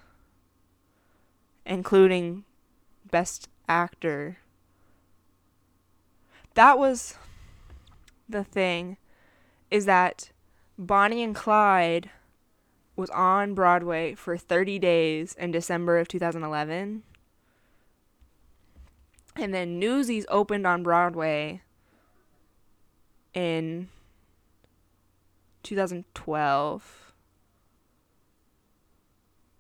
including 1.65 2.45
best 3.11 3.49
actor. 3.69 4.39
That 6.55 6.79
was 6.79 7.17
the 8.29 8.45
thing, 8.45 8.97
is 9.73 9.87
that 9.87 10.31
Bonnie 10.79 11.25
and 11.25 11.35
Clyde 11.35 12.11
was 12.97 13.11
on 13.11 13.55
Broadway 13.55 14.15
for 14.15 14.37
30 14.37 14.79
days 14.79 15.35
in 15.39 15.53
December 15.53 15.99
of 15.99 16.09
2011 16.09 17.03
and 19.37 19.53
then 19.53 19.79
Newsies 19.79 20.27
opened 20.29 20.67
on 20.67 20.83
Broadway 20.83 21.61
in 23.35 23.89
2012. 25.63 27.13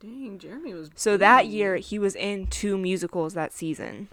Dang, 0.00 0.38
Jeremy 0.38 0.74
was. 0.74 0.90
So 0.94 1.12
big. 1.12 1.20
that 1.20 1.46
year, 1.46 1.76
he 1.76 1.98
was 1.98 2.14
in 2.14 2.46
two 2.46 2.78
musicals 2.78 3.34
that 3.34 3.52
season. 3.52 4.08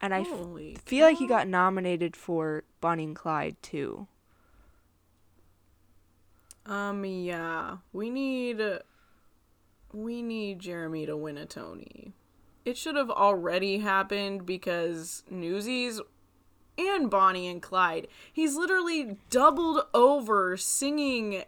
And 0.00 0.14
I 0.14 0.20
f- 0.20 0.82
feel 0.84 1.06
like 1.06 1.18
he 1.18 1.26
got 1.26 1.48
nominated 1.48 2.14
for 2.14 2.62
Bonnie 2.80 3.04
and 3.04 3.16
Clyde 3.16 3.56
too. 3.62 4.06
Um, 6.68 7.04
yeah. 7.04 7.78
We 7.92 8.10
need. 8.10 8.62
We 9.92 10.22
need 10.22 10.58
Jeremy 10.58 11.06
to 11.06 11.16
win 11.16 11.38
a 11.38 11.46
Tony 11.46 12.12
it 12.68 12.76
should 12.76 12.96
have 12.96 13.10
already 13.10 13.78
happened 13.78 14.44
because 14.44 15.22
Newsies 15.30 16.02
and 16.76 17.10
Bonnie 17.10 17.48
and 17.48 17.62
Clyde, 17.62 18.08
he's 18.30 18.56
literally 18.56 19.16
doubled 19.30 19.86
over 19.94 20.56
singing 20.58 21.44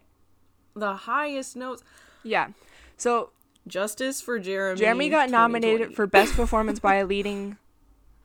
the 0.75 0.95
highest 0.95 1.57
notes. 1.57 1.85
Yeah. 2.23 2.49
So 2.97 3.31
justice 3.67 4.23
for 4.23 4.39
Jeremy. 4.39 4.81
Jeremy 4.81 5.09
got 5.11 5.29
nominated 5.29 5.95
for 5.95 6.07
best 6.07 6.35
performance 6.35 6.81
by 6.81 6.97
a 6.97 7.07
leading 7.07 7.59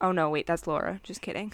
Oh 0.01 0.11
no, 0.11 0.29
wait, 0.29 0.45
that's 0.45 0.67
Laura. 0.67 0.99
Just 1.03 1.21
kidding. 1.21 1.51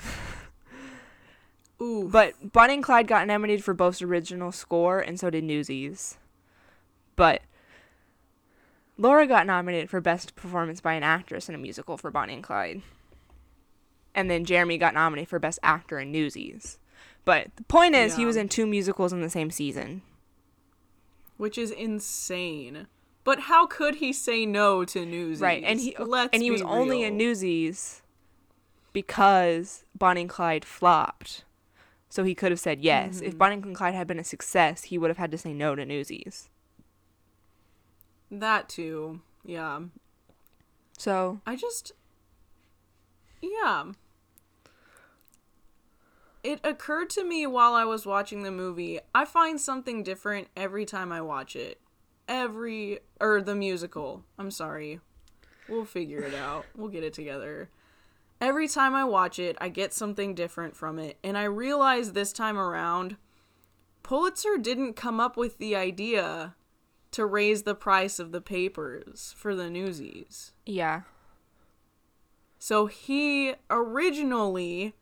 Ooh. 1.81 2.07
But 2.11 2.51
Bonnie 2.51 2.75
and 2.75 2.83
Clyde 2.83 3.07
got 3.07 3.25
nominated 3.25 3.63
for 3.63 3.73
both 3.73 4.01
original 4.01 4.51
score 4.51 4.99
and 4.99 5.19
so 5.19 5.29
did 5.29 5.43
Newsies. 5.43 6.17
But 7.15 7.41
Laura 8.97 9.25
got 9.25 9.47
nominated 9.47 9.89
for 9.89 9.99
Best 9.99 10.35
Performance 10.35 10.79
by 10.79 10.93
an 10.93 11.03
Actress 11.03 11.49
in 11.49 11.55
a 11.55 11.57
Musical 11.57 11.97
for 11.97 12.11
Bonnie 12.11 12.35
and 12.35 12.43
Clyde. 12.43 12.81
And 14.13 14.29
then 14.29 14.45
Jeremy 14.45 14.77
got 14.77 14.93
nominated 14.93 15.29
for 15.29 15.39
Best 15.39 15.57
Actor 15.63 15.99
in 15.99 16.11
Newsies. 16.11 16.77
But 17.25 17.47
the 17.55 17.63
point 17.63 17.95
is, 17.95 18.13
yeah. 18.13 18.19
he 18.19 18.25
was 18.25 18.35
in 18.35 18.49
two 18.49 18.67
musicals 18.67 19.13
in 19.13 19.21
the 19.21 19.29
same 19.29 19.49
season. 19.49 20.01
Which 21.37 21.57
is 21.57 21.71
insane. 21.71 22.87
But 23.23 23.41
how 23.41 23.65
could 23.65 23.95
he 23.95 24.13
say 24.13 24.45
no 24.45 24.83
to 24.85 25.05
Newsies? 25.05 25.41
Right, 25.41 25.63
and 25.63 25.79
he 25.79 25.95
Let's 25.97 26.29
and 26.33 26.41
he 26.41 26.51
was 26.51 26.61
real. 26.61 26.71
only 26.71 27.03
in 27.03 27.17
Newsies 27.17 28.01
because 28.93 29.85
Bonnie 29.95 30.21
and 30.21 30.29
Clyde 30.29 30.65
flopped. 30.65 31.43
So 32.11 32.25
he 32.25 32.35
could 32.35 32.51
have 32.51 32.59
said 32.59 32.81
yes. 32.81 33.15
Mm-hmm. 33.15 33.25
If 33.25 33.37
Bonnie 33.37 33.55
and 33.55 33.73
Clyde 33.73 33.95
had 33.95 34.05
been 34.05 34.19
a 34.19 34.23
success, 34.23 34.83
he 34.83 34.97
would 34.97 35.09
have 35.09 35.17
had 35.17 35.31
to 35.31 35.37
say 35.37 35.53
no 35.53 35.75
to 35.75 35.85
Newsies. 35.85 36.49
That 38.29 38.67
too. 38.67 39.21
Yeah. 39.45 39.79
So 40.97 41.39
I 41.47 41.55
just 41.55 41.93
yeah. 43.41 43.93
It 46.43 46.59
occurred 46.65 47.09
to 47.11 47.23
me 47.23 47.47
while 47.47 47.75
I 47.75 47.85
was 47.85 48.05
watching 48.05 48.43
the 48.43 48.51
movie. 48.51 48.99
I 49.15 49.23
find 49.23 49.61
something 49.61 50.03
different 50.03 50.49
every 50.57 50.85
time 50.85 51.13
I 51.13 51.21
watch 51.21 51.55
it. 51.55 51.79
Every 52.27 52.99
or 53.21 53.41
the 53.41 53.55
musical. 53.55 54.25
I'm 54.37 54.51
sorry. 54.51 54.99
We'll 55.69 55.85
figure 55.85 56.23
it 56.23 56.35
out. 56.35 56.65
We'll 56.75 56.89
get 56.89 57.05
it 57.05 57.13
together. 57.13 57.69
Every 58.41 58.67
time 58.67 58.95
I 58.95 59.05
watch 59.05 59.37
it, 59.37 59.55
I 59.61 59.69
get 59.69 59.93
something 59.93 60.33
different 60.33 60.75
from 60.75 60.97
it, 60.97 61.17
and 61.23 61.37
I 61.37 61.43
realize 61.43 62.11
this 62.11 62.33
time 62.33 62.57
around 62.57 63.15
Pulitzer 64.01 64.57
didn't 64.57 64.95
come 64.95 65.19
up 65.19 65.37
with 65.37 65.59
the 65.59 65.75
idea 65.75 66.55
to 67.11 67.25
raise 67.25 67.63
the 67.63 67.75
price 67.75 68.17
of 68.17 68.31
the 68.31 68.41
papers 68.41 69.35
for 69.37 69.55
the 69.55 69.69
newsies. 69.69 70.53
Yeah. 70.65 71.01
So 72.57 72.87
he 72.87 73.53
originally 73.69 74.95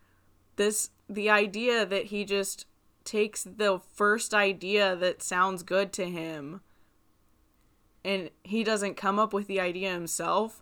this 0.56 0.90
the 1.10 1.30
idea 1.30 1.86
that 1.86 2.06
he 2.06 2.26
just 2.26 2.66
takes 3.04 3.44
the 3.44 3.80
first 3.94 4.34
idea 4.34 4.96
that 4.96 5.24
sounds 5.24 5.64
good 5.64 5.92
to 5.94 6.06
him 6.06 6.62
and 8.04 8.30
he 8.44 8.64
doesn't 8.64 8.96
come 8.96 9.20
up 9.20 9.34
with 9.34 9.48
the 9.48 9.60
idea 9.60 9.92
himself. 9.92 10.62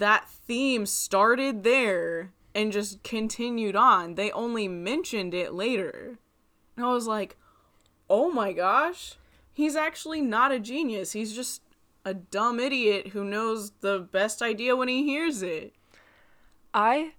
That 0.00 0.28
theme 0.28 0.84
started 0.84 1.62
there 1.62 2.32
and 2.54 2.72
just 2.72 3.02
continued 3.02 3.76
on. 3.76 4.16
They 4.16 4.30
only 4.32 4.66
mentioned 4.68 5.32
it 5.32 5.54
later. 5.54 6.18
And 6.76 6.84
I 6.84 6.92
was 6.92 7.06
like, 7.06 7.36
"Oh 8.08 8.30
my 8.30 8.52
gosh." 8.52 9.16
he's 9.60 9.76
actually 9.76 10.20
not 10.20 10.52
a 10.52 10.58
genius. 10.58 11.12
He's 11.12 11.34
just 11.34 11.62
a 12.04 12.14
dumb 12.14 12.58
idiot 12.58 13.08
who 13.08 13.24
knows 13.24 13.72
the 13.80 13.98
best 13.98 14.42
idea 14.42 14.74
when 14.74 14.88
he 14.88 15.04
hears 15.04 15.42
it. 15.42 15.74
I 16.72 17.12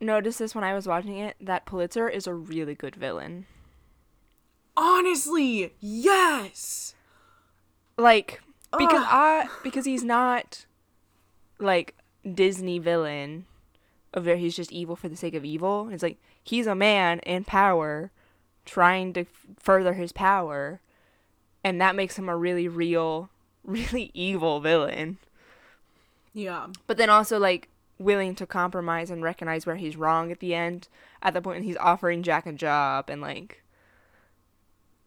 noticed 0.00 0.38
this 0.38 0.54
when 0.54 0.64
I 0.64 0.74
was 0.74 0.88
watching 0.88 1.18
it 1.18 1.36
that 1.40 1.66
Pulitzer 1.66 2.08
is 2.08 2.26
a 2.26 2.34
really 2.34 2.74
good 2.74 2.96
villain. 2.96 3.46
Honestly, 4.76 5.72
yes. 5.80 6.94
Like 7.96 8.40
because 8.76 9.02
Ugh. 9.02 9.08
I 9.08 9.48
because 9.62 9.84
he's 9.84 10.02
not 10.02 10.66
like 11.62 11.94
Disney 12.34 12.78
villain 12.78 13.46
of 14.14 14.26
where 14.26 14.36
he's 14.36 14.56
just 14.56 14.72
evil 14.72 14.96
for 14.96 15.08
the 15.08 15.16
sake 15.16 15.34
of 15.34 15.44
evil. 15.44 15.88
It's 15.90 16.02
like 16.02 16.18
he's 16.42 16.66
a 16.66 16.74
man 16.74 17.20
in 17.20 17.44
power 17.44 18.10
trying 18.64 19.12
to 19.14 19.24
further 19.58 19.94
his 19.94 20.12
power 20.12 20.80
and 21.64 21.80
that 21.80 21.96
makes 21.96 22.16
him 22.18 22.28
a 22.28 22.36
really 22.36 22.68
real 22.68 23.30
really 23.64 24.10
evil 24.14 24.60
villain. 24.60 25.18
Yeah. 26.34 26.68
But 26.86 26.96
then 26.96 27.10
also 27.10 27.38
like 27.38 27.68
willing 27.98 28.34
to 28.34 28.46
compromise 28.46 29.10
and 29.10 29.22
recognize 29.22 29.64
where 29.66 29.76
he's 29.76 29.96
wrong 29.96 30.32
at 30.32 30.40
the 30.40 30.54
end 30.54 30.88
at 31.22 31.34
the 31.34 31.40
point 31.40 31.56
when 31.58 31.62
he's 31.64 31.76
offering 31.76 32.22
Jack 32.22 32.46
a 32.46 32.52
job 32.52 33.08
and 33.08 33.20
like 33.20 33.62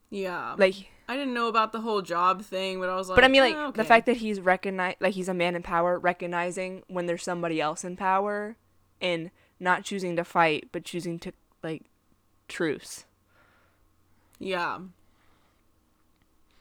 Yeah. 0.09 0.55
like 0.57 0.89
I 1.07 1.15
didn't 1.15 1.33
know 1.33 1.47
about 1.47 1.71
the 1.71 1.81
whole 1.81 2.01
job 2.01 2.41
thing, 2.43 2.79
but 2.79 2.89
I 2.89 2.95
was 2.95 3.09
like 3.09 3.15
But 3.15 3.23
I 3.23 3.27
mean, 3.27 3.41
like 3.41 3.55
"Eh, 3.55 3.71
the 3.71 3.83
fact 3.83 4.05
that 4.07 4.17
he's 4.17 4.39
recognize, 4.39 4.95
like 4.99 5.13
he's 5.13 5.29
a 5.29 5.33
man 5.33 5.55
in 5.55 5.61
power, 5.61 5.99
recognizing 5.99 6.83
when 6.87 7.05
there's 7.05 7.23
somebody 7.23 7.61
else 7.61 7.83
in 7.83 7.95
power, 7.95 8.57
and 9.01 9.29
not 9.59 9.83
choosing 9.83 10.15
to 10.15 10.23
fight, 10.23 10.69
but 10.71 10.83
choosing 10.83 11.19
to 11.19 11.33
like 11.63 11.83
truce. 12.47 13.05
Yeah. 14.39 14.79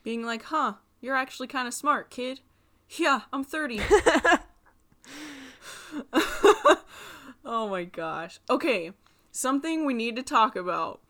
Being 0.02 0.24
like, 0.24 0.44
huh, 0.44 0.74
you're 1.00 1.16
actually 1.16 1.48
kind 1.48 1.66
of 1.66 1.74
smart, 1.74 2.10
kid. 2.10 2.40
Yeah, 2.90 3.22
I'm 3.32 3.44
30. 3.44 3.80
oh 7.44 7.68
my 7.68 7.84
gosh. 7.84 8.40
Okay, 8.50 8.92
something 9.32 9.84
we 9.84 9.94
need 9.94 10.16
to 10.16 10.22
talk 10.22 10.56
about. 10.56 11.00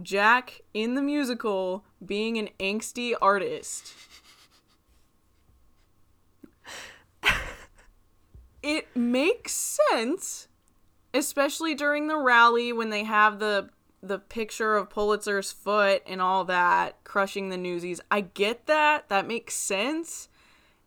Jack 0.00 0.62
in 0.72 0.94
the 0.94 1.02
musical 1.02 1.84
being 2.04 2.38
an 2.38 2.48
angsty 2.58 3.14
artist. 3.20 3.92
it 8.62 8.86
makes 8.96 9.52
sense, 9.52 10.48
especially 11.12 11.74
during 11.74 12.06
the 12.06 12.16
rally 12.16 12.72
when 12.72 12.90
they 12.90 13.04
have 13.04 13.38
the 13.38 13.68
the 14.02 14.18
picture 14.18 14.76
of 14.76 14.90
Pulitzer's 14.90 15.52
foot 15.52 16.02
and 16.06 16.20
all 16.20 16.44
that 16.46 17.04
crushing 17.04 17.50
the 17.50 17.56
newsies. 17.56 18.00
I 18.10 18.22
get 18.22 18.66
that. 18.66 19.08
That 19.08 19.28
makes 19.28 19.54
sense. 19.54 20.28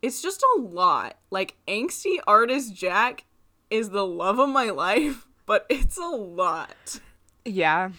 It's 0.02 0.22
just 0.22 0.44
a 0.58 0.62
lot. 0.62 1.18
Like 1.32 1.56
angsty 1.66 2.18
artist 2.28 2.76
Jack 2.76 3.24
is 3.70 3.90
the 3.92 4.06
love 4.06 4.40
of 4.40 4.50
my 4.50 4.70
life, 4.72 5.28
but 5.46 5.66
it's 5.70 5.98
a 5.98 6.08
lot. 6.08 7.00
Yeah, 7.46 7.92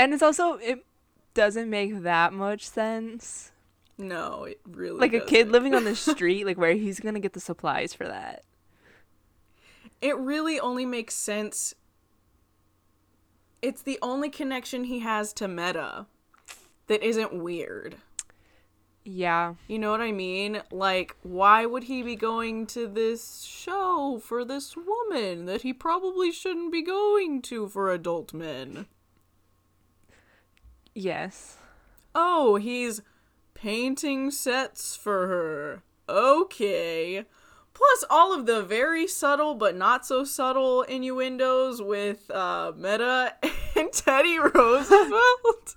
and 0.00 0.14
it's 0.14 0.22
also 0.22 0.54
it 0.54 0.84
doesn't 1.34 1.68
make 1.68 2.02
that 2.02 2.32
much 2.32 2.68
sense. 2.68 3.52
No, 3.98 4.44
it 4.44 4.60
really 4.66 4.98
Like 4.98 5.12
a 5.12 5.20
kid 5.20 5.50
living 5.50 5.74
on 5.74 5.84
the 5.84 5.94
street, 6.10 6.46
like 6.46 6.56
where 6.56 6.72
he's 6.72 7.00
gonna 7.00 7.20
get 7.20 7.34
the 7.34 7.40
supplies 7.40 7.92
for 7.92 8.08
that. 8.08 8.44
It 10.00 10.16
really 10.16 10.58
only 10.58 10.86
makes 10.86 11.14
sense. 11.14 11.74
It's 13.60 13.82
the 13.82 13.98
only 14.00 14.30
connection 14.30 14.84
he 14.84 15.00
has 15.00 15.34
to 15.34 15.46
medda 15.46 16.06
that 16.86 17.02
isn't 17.02 17.34
weird. 17.34 17.96
Yeah, 19.04 19.54
You 19.66 19.78
know 19.78 19.90
what 19.90 20.02
I 20.02 20.12
mean? 20.12 20.62
Like, 20.70 21.16
why 21.22 21.64
would 21.66 21.84
he 21.84 22.02
be 22.02 22.16
going 22.16 22.66
to 22.68 22.86
this 22.86 23.42
show 23.42 24.20
for 24.22 24.44
this 24.44 24.76
woman 24.76 25.46
that 25.46 25.62
he 25.62 25.72
probably 25.72 26.30
shouldn't 26.30 26.70
be 26.70 26.82
going 26.82 27.40
to 27.42 27.68
for 27.68 27.90
adult 27.90 28.34
men? 28.34 28.86
Yes, 30.94 31.56
Oh, 32.14 32.56
he's 32.56 33.02
painting 33.54 34.30
sets 34.30 34.96
for 34.96 35.28
her. 35.28 35.82
Okay. 36.08 37.24
Plus, 37.72 38.04
all 38.10 38.32
of 38.32 38.46
the 38.46 38.62
very 38.62 39.06
subtle 39.06 39.54
but 39.54 39.76
not 39.76 40.04
so 40.04 40.24
subtle 40.24 40.82
innuendos 40.82 41.80
with 41.80 42.30
uh, 42.30 42.72
Medda 42.76 43.32
and 43.76 43.92
Teddy 43.92 44.38
Roosevelt. 44.38 45.76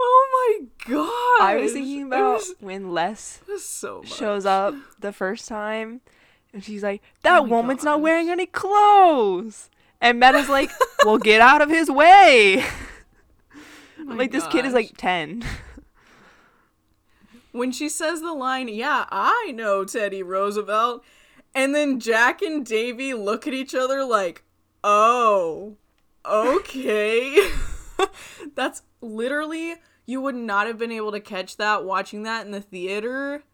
oh 0.00 0.28
my 0.32 0.66
god! 0.88 1.42
I 1.46 1.56
was 1.60 1.72
thinking 1.72 2.04
about 2.04 2.40
when 2.60 2.92
Les 2.92 3.40
so 3.58 4.02
shows 4.04 4.46
up 4.46 4.74
the 4.98 5.12
first 5.12 5.46
time 5.46 6.00
and 6.52 6.64
she's 6.64 6.82
like, 6.82 7.02
That 7.22 7.40
Oh 7.40 7.42
woman's 7.42 7.84
not 7.84 8.00
wearing 8.00 8.30
any 8.30 8.46
clothes. 8.46 9.70
And 10.00 10.20
Medda's 10.20 10.48
like, 10.48 10.70
Well, 11.04 11.18
get 11.18 11.40
out 11.40 11.62
of 11.62 11.68
his 11.68 11.90
way. 11.90 12.64
Oh 14.08 14.14
like, 14.14 14.32
this 14.32 14.46
kid 14.48 14.64
is 14.64 14.74
like 14.74 14.96
10. 14.96 15.44
when 17.52 17.70
she 17.70 17.88
says 17.88 18.20
the 18.20 18.32
line, 18.32 18.68
"Yeah, 18.68 19.06
I 19.10 19.52
know 19.54 19.84
Teddy 19.84 20.22
Roosevelt," 20.22 21.04
and 21.54 21.74
then 21.74 22.00
Jack 22.00 22.42
and 22.42 22.64
Davy 22.64 23.14
look 23.14 23.46
at 23.46 23.54
each 23.54 23.74
other 23.74 24.04
like, 24.04 24.42
"Oh, 24.82 25.76
okay." 26.24 27.50
That's 28.54 28.82
literally 29.00 29.76
you 30.06 30.20
would 30.20 30.34
not 30.34 30.66
have 30.66 30.78
been 30.78 30.92
able 30.92 31.12
to 31.12 31.20
catch 31.20 31.56
that 31.56 31.84
watching 31.84 32.22
that 32.24 32.44
in 32.44 32.52
the 32.52 32.60
theater. 32.60 33.44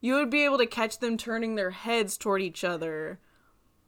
You 0.00 0.14
would 0.14 0.30
be 0.30 0.44
able 0.44 0.58
to 0.58 0.66
catch 0.66 0.98
them 0.98 1.16
turning 1.16 1.54
their 1.54 1.70
heads 1.70 2.16
toward 2.16 2.42
each 2.42 2.62
other. 2.62 3.18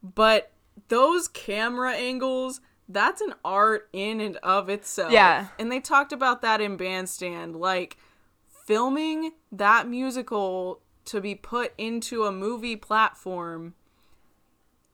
But 0.03 0.53
those 0.89 1.29
camera 1.29 1.93
angles, 1.93 2.61
that's 2.89 3.21
an 3.21 3.35
art 3.45 3.89
in 3.93 4.21
and 4.21 4.37
of 4.39 4.69
itself. 4.69 5.13
Yeah. 5.13 5.49
And 5.59 5.71
they 5.71 5.81
talked 5.81 6.13
about 6.13 6.43
that 6.43 6.61
in 6.61 6.77
Bandstand. 6.77 7.57
Like, 7.57 7.99
filming 8.65 9.33
that 9.51 9.89
musical 9.89 10.83
to 11.07 11.23
be 11.23 11.35
put 11.35 11.73
into 11.79 12.25
a 12.25 12.31
movie 12.33 12.77
platform 12.77 13.75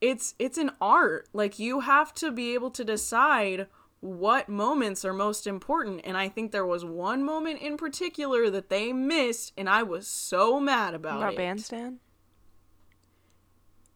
it's 0.01 0.35
it's 0.39 0.59
an 0.59 0.71
art 0.81 1.29
like 1.33 1.59
you 1.59 1.81
have 1.81 2.15
to 2.15 2.31
be 2.31 2.55
able 2.55 2.71
to 2.71 2.85
decide 2.85 3.67
what 3.99 4.49
moments 4.49 5.05
are 5.05 5.13
most 5.13 5.45
important 5.45 6.01
and 6.05 6.17
i 6.17 6.29
think 6.29 6.53
there 6.53 6.65
was 6.65 6.85
one 6.85 7.25
moment 7.25 7.61
in 7.61 7.77
particular 7.77 8.49
that 8.49 8.69
they 8.69 8.93
missed 8.93 9.53
and 9.57 9.69
i 9.69 9.83
was 9.83 10.07
so 10.07 10.61
mad 10.61 10.95
about, 10.95 11.17
About 11.17 11.33
it 11.33 11.37
bandstand? 11.37 11.99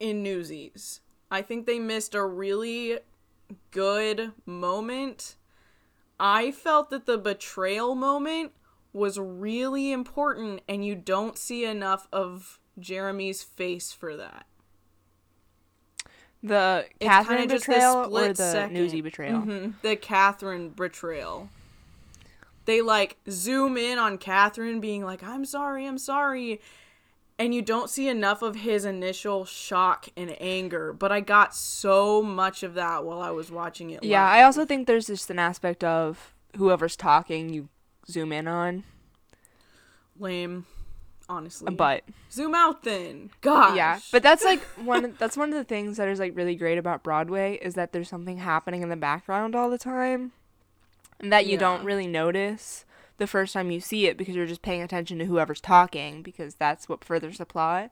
in 0.01 0.25
newsies 0.25 1.03
i 1.31 1.41
think 1.41 1.67
they 1.67 1.79
missed 1.79 2.17
a 2.17 2.25
really 2.25 2.99
good 3.71 4.33
moment 4.47 5.37
i 6.21 6.51
felt 6.51 6.91
that 6.91 7.07
the 7.07 7.19
betrayal 7.19 7.95
moment 7.95 8.53
was 8.93 9.19
really 9.19 9.93
important 9.93 10.61
and 10.69 10.85
you 10.85 10.95
don't 10.95 11.39
see 11.39 11.65
enough 11.65 12.09
of 12.13 12.59
jeremy's 12.79 13.43
face 13.43 13.93
for 13.93 14.17
that 14.17 14.47
The 16.43 16.87
It's 17.01 17.09
Catherine 17.09 17.39
kinda 17.41 17.55
just 17.55 17.67
this 17.67 17.75
betrayal 17.75 18.17
or 18.17 18.29
the 18.29 18.35
second. 18.35 18.75
Newsy 18.75 19.01
betrayal? 19.01 19.41
Mhm, 19.41 19.75
The 19.83 19.97
Catherine 19.97 20.69
betrayal. 20.71 21.49
They 22.65 22.81
like 22.81 23.17
zoom 23.29 23.77
in 23.77 23.99
on 23.99 24.19
Catherine 24.19 24.79
being 24.81 25.05
like, 25.05 25.23
I'm 25.23 25.45
sorry, 25.45 25.85
I'm 25.87 25.99
sorry. 25.99 26.61
And 27.39 27.55
you 27.55 27.63
don't 27.63 27.89
see 27.89 28.09
enough 28.09 28.43
of 28.43 28.57
his 28.57 28.85
initial 28.85 29.45
shock 29.45 30.09
and 30.17 30.37
anger. 30.41 30.93
But 30.93 31.13
I 31.13 31.21
got 31.21 31.55
so 31.55 32.21
much 32.23 32.63
of 32.65 32.75
that 32.75 33.05
while 33.05 33.21
I 33.21 33.31
was 33.31 33.51
watching 33.51 33.91
it. 33.91 34.03
Yeah, 34.03 34.25
live. 34.25 34.33
I 34.35 34.43
also 34.43 34.65
think 34.65 34.87
there's 34.87 35.07
just 35.07 35.31
an 35.31 35.39
aspect 35.39 35.85
of 35.85 36.35
whoever's 36.57 36.97
talking, 36.97 37.49
you 37.49 37.69
zoom 38.11 38.33
in 38.33 38.49
on. 38.49 38.85
lame, 40.19 40.67
honestly. 41.29 41.73
But 41.73 42.05
zoom 42.31 42.55
out 42.55 42.83
then. 42.83 43.31
Gosh. 43.41 43.77
yeah, 43.77 44.01
but 44.11 44.23
that's 44.23 44.45
like 44.45 44.63
one. 44.85 45.15
That's 45.19 45.37
one 45.37 45.51
of 45.51 45.55
the 45.55 45.65
things 45.65 45.97
that 45.99 46.09
is 46.09 46.19
like 46.19 46.37
really 46.37 46.57
great 46.57 46.79
about 46.79 47.03
Broadway 47.03 47.59
is 47.63 47.75
that 47.75 47.93
there's 47.93 48.09
something 48.09 48.39
happening 48.39 48.83
in 48.83 48.89
the 48.89 48.97
background 48.97 49.55
all 49.55 49.71
the 49.71 49.79
time, 49.79 50.33
and 51.21 51.33
that 51.33 51.47
you 51.47 51.57
don't 51.57 51.85
really 51.85 52.07
notice 52.07 52.85
the 53.19 53.27
first 53.27 53.53
time 53.53 53.71
you 53.71 53.81
see 53.81 54.07
it 54.07 54.17
because 54.17 54.35
you're 54.35 54.47
just 54.47 54.63
paying 54.63 54.83
attention 54.83 55.19
to 55.19 55.27
whoever's 55.27 55.61
talking 55.61 56.23
because 56.23 56.55
that's 56.55 56.89
what 56.89 57.05
furthers 57.05 57.39
the 57.39 57.47
plot. 57.47 57.91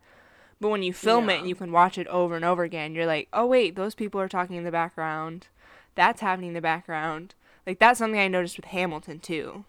But 0.61 0.71
when 0.71 0.83
you 0.83 0.93
film 0.93 1.29
it 1.29 1.41
and 1.41 1.49
you 1.49 1.55
can 1.55 1.71
watch 1.71 1.99
it 1.99 2.07
over 2.07 2.35
and 2.35 2.45
over 2.45 2.63
again, 2.63 2.95
you're 2.95 3.07
like, 3.07 3.29
oh 3.33 3.45
wait, 3.45 3.77
those 3.77 3.95
people 3.95 4.21
are 4.21 4.29
talking 4.29 4.57
in 4.57 4.65
the 4.65 4.71
background. 4.71 5.49
That's 5.95 6.23
happening 6.23 6.49
in 6.49 6.55
the 6.55 6.61
background. 6.63 7.35
Like 7.67 7.79
that's 7.79 7.99
something 7.99 8.21
I 8.21 8.29
noticed 8.29 8.57
with 8.57 8.67
Hamilton 8.67 9.19
too. 9.19 9.65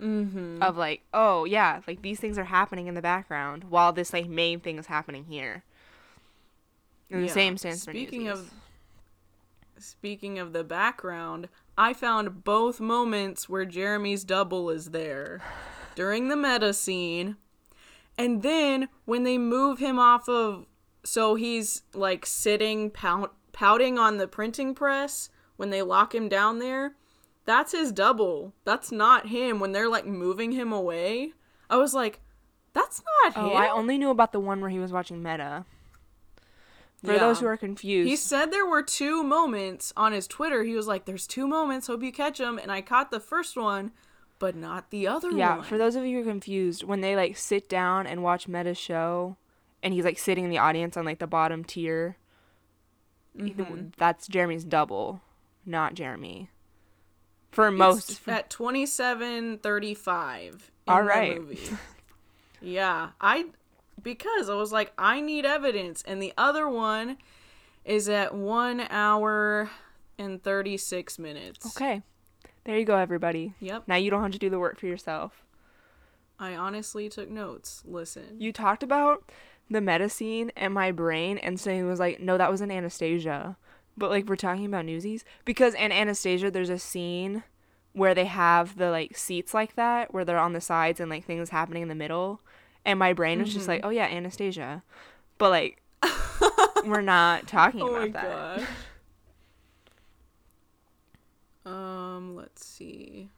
mm-hmm. 0.00 0.62
Of 0.62 0.76
like, 0.76 1.02
oh 1.14 1.44
yeah, 1.44 1.80
like 1.86 2.02
these 2.02 2.20
things 2.20 2.36
are 2.36 2.44
happening 2.44 2.86
in 2.86 2.94
the 2.94 3.02
background 3.02 3.64
while 3.64 3.92
this 3.92 4.12
like 4.12 4.28
main 4.28 4.60
thing 4.60 4.78
is 4.78 4.86
happening 4.86 5.24
here. 5.24 5.62
And 7.10 7.24
the 7.24 7.28
same 7.28 7.56
stands 7.56 7.82
Speaking 7.82 8.28
of 8.28 8.50
speaking 9.78 10.38
of 10.38 10.52
the 10.52 10.64
background, 10.64 11.48
I 11.78 11.94
found 11.94 12.42
both 12.42 12.80
moments 12.80 13.48
where 13.48 13.64
Jeremy's 13.64 14.24
double 14.24 14.68
is 14.68 14.90
there 14.90 15.40
during 15.94 16.26
the 16.26 16.34
medda 16.34 16.74
scene, 16.74 17.36
and 18.18 18.42
then 18.42 18.88
when 19.04 19.22
they 19.22 19.38
move 19.38 19.78
him 19.78 19.96
off 19.96 20.28
of, 20.28 20.66
so 21.04 21.36
he's 21.36 21.84
like 21.94 22.26
sitting 22.26 22.90
pout, 22.90 23.32
pouting 23.52 23.96
on 23.96 24.16
the 24.16 24.26
printing 24.26 24.74
press 24.74 25.30
when 25.56 25.70
they 25.70 25.80
lock 25.80 26.16
him 26.16 26.28
down 26.28 26.58
there, 26.58 26.96
that's 27.44 27.70
his 27.70 27.92
double. 27.92 28.54
That's 28.64 28.90
not 28.90 29.28
him 29.28 29.60
when 29.60 29.70
they're 29.70 29.88
like 29.88 30.04
moving 30.04 30.50
him 30.50 30.72
away. 30.72 31.32
I 31.70 31.76
was 31.76 31.94
like, 31.94 32.20
that's 32.72 33.02
not 33.24 33.36
oh, 33.36 33.40
him. 33.40 33.50
Oh, 33.50 33.56
him. 33.56 33.62
I 33.62 33.68
only 33.68 33.98
knew 33.98 34.10
about 34.10 34.32
the 34.32 34.40
one 34.40 34.60
where 34.60 34.70
he 34.70 34.80
was 34.80 34.90
watching 34.90 35.22
Medda. 35.22 35.64
For 37.04 37.12
Yeah. 37.12 37.18
those 37.20 37.38
who 37.40 37.46
are 37.46 37.56
confused, 37.56 38.08
He 38.08 38.16
said 38.16 38.50
there 38.50 38.66
were 38.66 38.82
two 38.82 39.22
moments 39.22 39.92
on 39.96 40.12
his 40.12 40.26
Twitter. 40.26 40.64
He 40.64 40.74
was 40.74 40.88
like, 40.88 41.04
"There's 41.04 41.26
two 41.28 41.46
moments. 41.46 41.86
Hope 41.86 42.02
you 42.02 42.10
catch 42.12 42.38
them." 42.38 42.58
And 42.58 42.72
I 42.72 42.80
caught 42.82 43.10
the 43.12 43.20
first 43.20 43.56
one, 43.56 43.92
but 44.40 44.56
not 44.56 44.90
the 44.90 45.06
other 45.06 45.30
yeah. 45.30 45.50
one. 45.50 45.58
Yeah. 45.58 45.62
For 45.62 45.78
those 45.78 45.94
of 45.94 46.04
you 46.04 46.16
who 46.16 46.22
are 46.28 46.32
confused, 46.32 46.82
when 46.82 47.00
they 47.00 47.14
like 47.14 47.36
sit 47.36 47.68
down 47.68 48.06
and 48.08 48.22
watch 48.24 48.48
Medda's 48.48 48.78
show, 48.78 49.36
and 49.82 49.94
he's 49.94 50.04
like 50.04 50.18
sitting 50.18 50.42
in 50.44 50.50
the 50.50 50.58
audience 50.58 50.96
on 50.96 51.04
like 51.04 51.20
the 51.20 51.26
bottom 51.28 51.62
tier, 51.62 52.16
Mhm. 53.36 53.94
that's 53.96 54.26
Jeremy's 54.26 54.64
double, 54.64 55.20
not 55.64 55.94
Jeremy. 55.94 56.50
For 57.52 57.70
most, 57.70 58.28
at 58.28 58.50
twenty 58.50 58.86
seven 58.86 59.58
thirty 59.58 59.94
five. 59.94 60.70
All 60.88 61.02
right. 61.02 61.40
Movie. 61.40 61.60
yeah, 62.60 63.10
I 63.20 63.46
because 64.02 64.48
I 64.48 64.54
was 64.54 64.72
like, 64.72 64.92
I 64.98 65.20
need 65.20 65.44
evidence, 65.44 66.02
and 66.06 66.22
the 66.22 66.32
other 66.36 66.68
one 66.68 67.18
is 67.84 68.08
at 68.08 68.34
one 68.34 68.86
hour 68.90 69.70
and 70.18 70.42
thirty 70.42 70.76
six 70.76 71.18
minutes. 71.18 71.66
okay. 71.66 72.02
There 72.64 72.78
you 72.78 72.84
go, 72.84 72.96
everybody. 72.96 73.54
Yep. 73.60 73.84
Now 73.86 73.96
you 73.96 74.10
don't 74.10 74.22
have 74.22 74.32
to 74.32 74.38
do 74.38 74.50
the 74.50 74.58
work 74.58 74.78
for 74.78 74.86
yourself. 74.86 75.42
I 76.38 76.54
honestly 76.54 77.08
took 77.08 77.30
notes. 77.30 77.82
Listen. 77.86 78.36
You 78.38 78.52
talked 78.52 78.82
about 78.82 79.30
the 79.70 79.80
medda 79.80 80.10
scene 80.10 80.52
and 80.54 80.74
my 80.74 80.90
brain 80.92 81.38
and 81.38 81.58
saying 81.58 81.80
it 81.80 81.88
was 81.88 81.98
like, 81.98 82.20
no, 82.20 82.36
that 82.36 82.50
was 82.50 82.60
an 82.60 82.70
Anastasia. 82.70 83.56
But 83.96 84.10
like 84.10 84.26
we're 84.28 84.36
talking 84.36 84.66
about 84.66 84.84
Newsies 84.84 85.24
because 85.46 85.74
in 85.74 85.92
Anastasia 85.92 86.50
there's 86.50 86.68
a 86.68 86.78
scene 86.78 87.42
where 87.92 88.14
they 88.14 88.26
have 88.26 88.76
the 88.76 88.90
like 88.90 89.16
seats 89.16 89.54
like 89.54 89.74
that 89.76 90.12
where 90.12 90.24
they're 90.24 90.38
on 90.38 90.52
the 90.52 90.60
sides 90.60 91.00
and 91.00 91.10
like 91.10 91.24
things 91.24 91.50
happening 91.50 91.82
in 91.82 91.88
the 91.88 91.94
middle, 91.94 92.40
and 92.88 92.98
my 92.98 93.12
brain 93.12 93.38
was 93.38 93.52
just 93.52 93.68
like, 93.68 93.82
oh 93.84 93.90
yeah, 93.90 94.06
Anastasia, 94.06 94.82
but 95.36 95.50
like 95.50 95.82
we're 96.86 97.02
not 97.02 97.46
talking 97.46 97.82
oh 97.82 97.94
about 97.94 98.00
my 98.00 98.08
that. 98.08 98.58
gosh. 98.58 98.68
Um, 101.66 102.34
let's 102.34 102.64
see. 102.64 103.28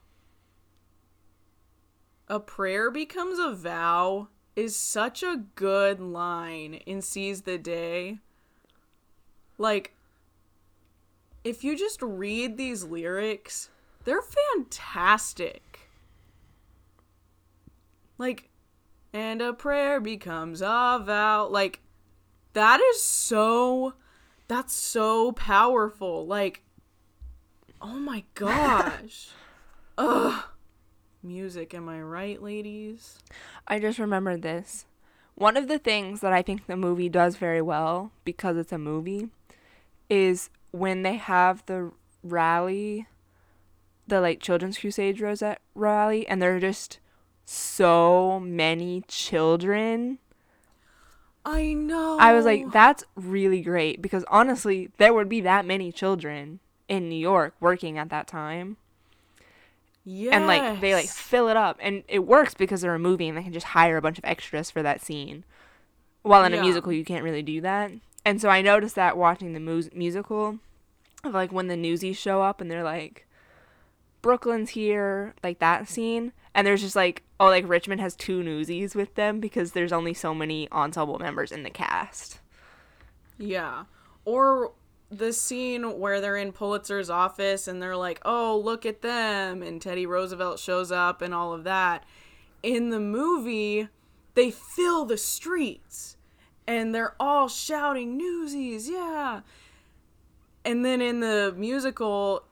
A 2.29 2.39
prayer 2.39 2.89
becomes 2.89 3.41
a 3.41 3.53
vow 3.53 4.29
is 4.55 4.77
such 4.77 5.25
a 5.25 5.43
good 5.57 5.99
line 5.99 6.75
in 6.75 7.03
Seize 7.03 7.43
the 7.43 7.59
Day. 7.59 8.19
Like, 9.59 9.97
if 11.43 11.65
you 11.65 11.77
just 11.77 12.01
read 12.01 12.57
these 12.57 12.85
lyrics, 12.85 13.69
they're 14.05 14.23
fantastic. 14.23 15.89
Like, 18.17 18.50
and 19.13 19.43
a 19.43 19.53
prayer 19.53 20.01
becomes 20.01 20.61
a 20.61 21.03
vow. 21.05 21.49
Like, 21.49 21.81
that 22.53 22.81
is 22.81 23.03
so 23.03 23.95
that's 24.49 24.75
so 24.75 25.31
powerful 25.31 26.27
like 26.27 26.65
oh 27.81 28.01
my 28.01 28.25
gosh 28.35 29.29
ugh 29.99 30.43
music 31.23 31.73
am 31.73 31.89
i 31.89 32.03
right 32.03 32.43
ladies 32.43 33.21
I 33.71 33.79
just 33.79 33.99
remembered 33.99 34.43
this. 34.43 34.87
One 35.35 35.57
of 35.57 35.69
the 35.69 35.79
things 35.79 36.21
that 36.21 36.33
I 36.33 36.43
think 36.43 36.67
the 36.67 36.77
movie 36.77 37.09
does 37.09 37.37
very 37.37 37.63
well 37.63 38.11
because 38.25 38.57
it's 38.57 38.73
a 38.73 38.79
movie 38.79 39.29
is 40.09 40.51
when 40.73 41.03
they 41.03 41.17
have 41.17 41.65
the 41.67 41.93
rally, 42.23 43.07
the 44.07 44.21
like 44.21 44.41
Children's 44.41 44.79
Crusade 44.79 45.21
Rosette 45.21 45.61
rally, 45.75 46.27
and 46.27 46.43
they're 46.43 46.61
just 46.61 46.99
so 47.53 48.39
many 48.39 49.03
children. 49.09 50.19
i 51.45 51.73
know 51.73 52.17
I 52.21 52.33
was 52.33 52.45
like, 52.45 52.71
that's 52.71 53.03
really 53.17 53.61
great 53.61 54.01
because 54.01 54.25
honestly, 54.29 54.91
there 54.99 55.13
would 55.13 55.29
be 55.29 55.41
that 55.41 55.67
many 55.67 55.91
children 55.91 56.61
in 56.89 57.09
New 57.09 57.19
York 57.19 57.55
working 57.59 57.99
at 57.99 58.09
that 58.11 58.29
time. 58.29 58.77
yes. 60.05 60.33
and 60.33 60.47
like 60.47 60.81
they 60.81 60.95
like 60.95 61.09
fill 61.09 61.49
it 61.49 61.57
up 61.57 61.77
and 61.81 62.05
it 62.07 62.21
works 62.21 62.55
because 62.55 62.83
they're 62.83 62.95
a 62.95 62.99
movie 63.01 63.27
and 63.29 63.37
they 63.37 63.43
can 63.43 63.53
just 63.53 63.67
hire 63.69 63.97
a 63.97 64.03
bunch 64.03 64.19
of 64.19 64.25
extras 64.25 64.71
for 64.71 64.83
that 64.83 65.01
scene 65.01 65.43
while 66.23 66.45
in 66.45 66.53
Yeah. 66.53 66.61
a 66.61 66.63
musical 66.63 66.93
you 66.93 67.05
can't 67.05 67.25
really 67.25 67.43
do 67.43 67.61
that 67.63 67.91
and 68.25 68.41
so 68.41 68.49
i 68.49 68.63
noticed 68.63 68.95
that 68.95 69.17
watching 69.17 69.55
the 69.55 69.61
mus- 69.61 69.91
musical 69.93 70.59
of 71.25 71.35
like 71.35 71.51
when 71.53 71.67
the 71.69 71.77
newsies 71.77 72.17
show 72.17 72.43
up 72.43 72.61
and 72.61 72.71
they're 72.71 72.85
like 72.85 73.27
brooklyn's 74.23 74.71
here 74.71 75.35
like 75.43 75.59
that 75.59 75.89
scene 75.89 76.33
and 76.55 76.67
there's 76.67 76.83
just 76.83 76.97
like 76.97 77.23
oh 77.41 77.47
like 77.47 77.69
richmond 77.69 78.01
has 78.01 78.15
two 78.15 78.43
newsies 78.43 78.95
with 78.95 79.15
them 79.17 79.41
because 79.41 79.73
there's 79.73 79.93
only 79.93 80.15
so 80.15 80.33
many 80.33 80.71
ensemble 80.71 81.19
members 81.19 81.51
in 81.51 81.65
the 81.65 81.71
cast. 81.71 82.39
Yeah. 83.39 83.85
Or 84.27 84.75
the 85.11 85.33
scene 85.33 85.99
where 85.99 86.21
they're 86.21 86.37
in 86.37 86.53
pulitzer's 86.53 87.11
office 87.11 87.67
and 87.67 87.83
they're 87.83 87.97
like 87.97 88.21
oh 88.25 88.61
look 88.63 88.87
at 88.87 89.03
them 89.03 89.63
and 89.63 89.83
teddy 89.83 90.07
roosevelt 90.07 90.61
shows 90.61 90.93
up 90.93 91.23
and 91.23 91.35
all 91.35 91.53
of 91.53 91.65
that. 91.65 92.05
In 92.63 92.91
the 92.91 93.01
movie 93.01 93.89
they 94.35 94.51
fill 94.51 95.07
the 95.07 95.17
streets 95.17 96.17
and 96.67 96.95
they're 96.95 97.17
all 97.19 97.49
shouting 97.49 98.17
newsies 98.17 98.89
yeah. 98.89 99.41
And 100.63 100.85
then 100.85 101.01
in 101.01 101.21
the 101.21 101.55
musical 101.57 102.45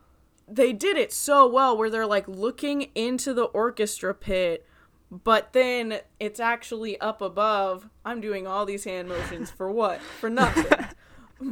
they 0.51 0.73
did 0.73 0.97
it 0.97 1.13
so 1.13 1.47
well 1.47 1.77
where 1.77 1.91
they're 1.91 2.07
like 2.07 2.27
looking 2.27 2.89
into 2.95 3.35
the 3.35 3.45
orchestra 3.45 4.15
pit 4.15 4.65
but 5.11 5.53
then 5.53 6.01
it's 6.21 6.41
actually 6.41 7.01
up 7.01 7.21
above 7.21 7.89
i'm 8.05 8.21
doing 8.21 8.47
all 8.47 8.67
these 8.67 8.85
hand 8.85 9.09
motions 9.09 9.51
for 9.51 9.71
what? 9.71 10.01
For 10.21 10.31
nothing. 10.31 10.87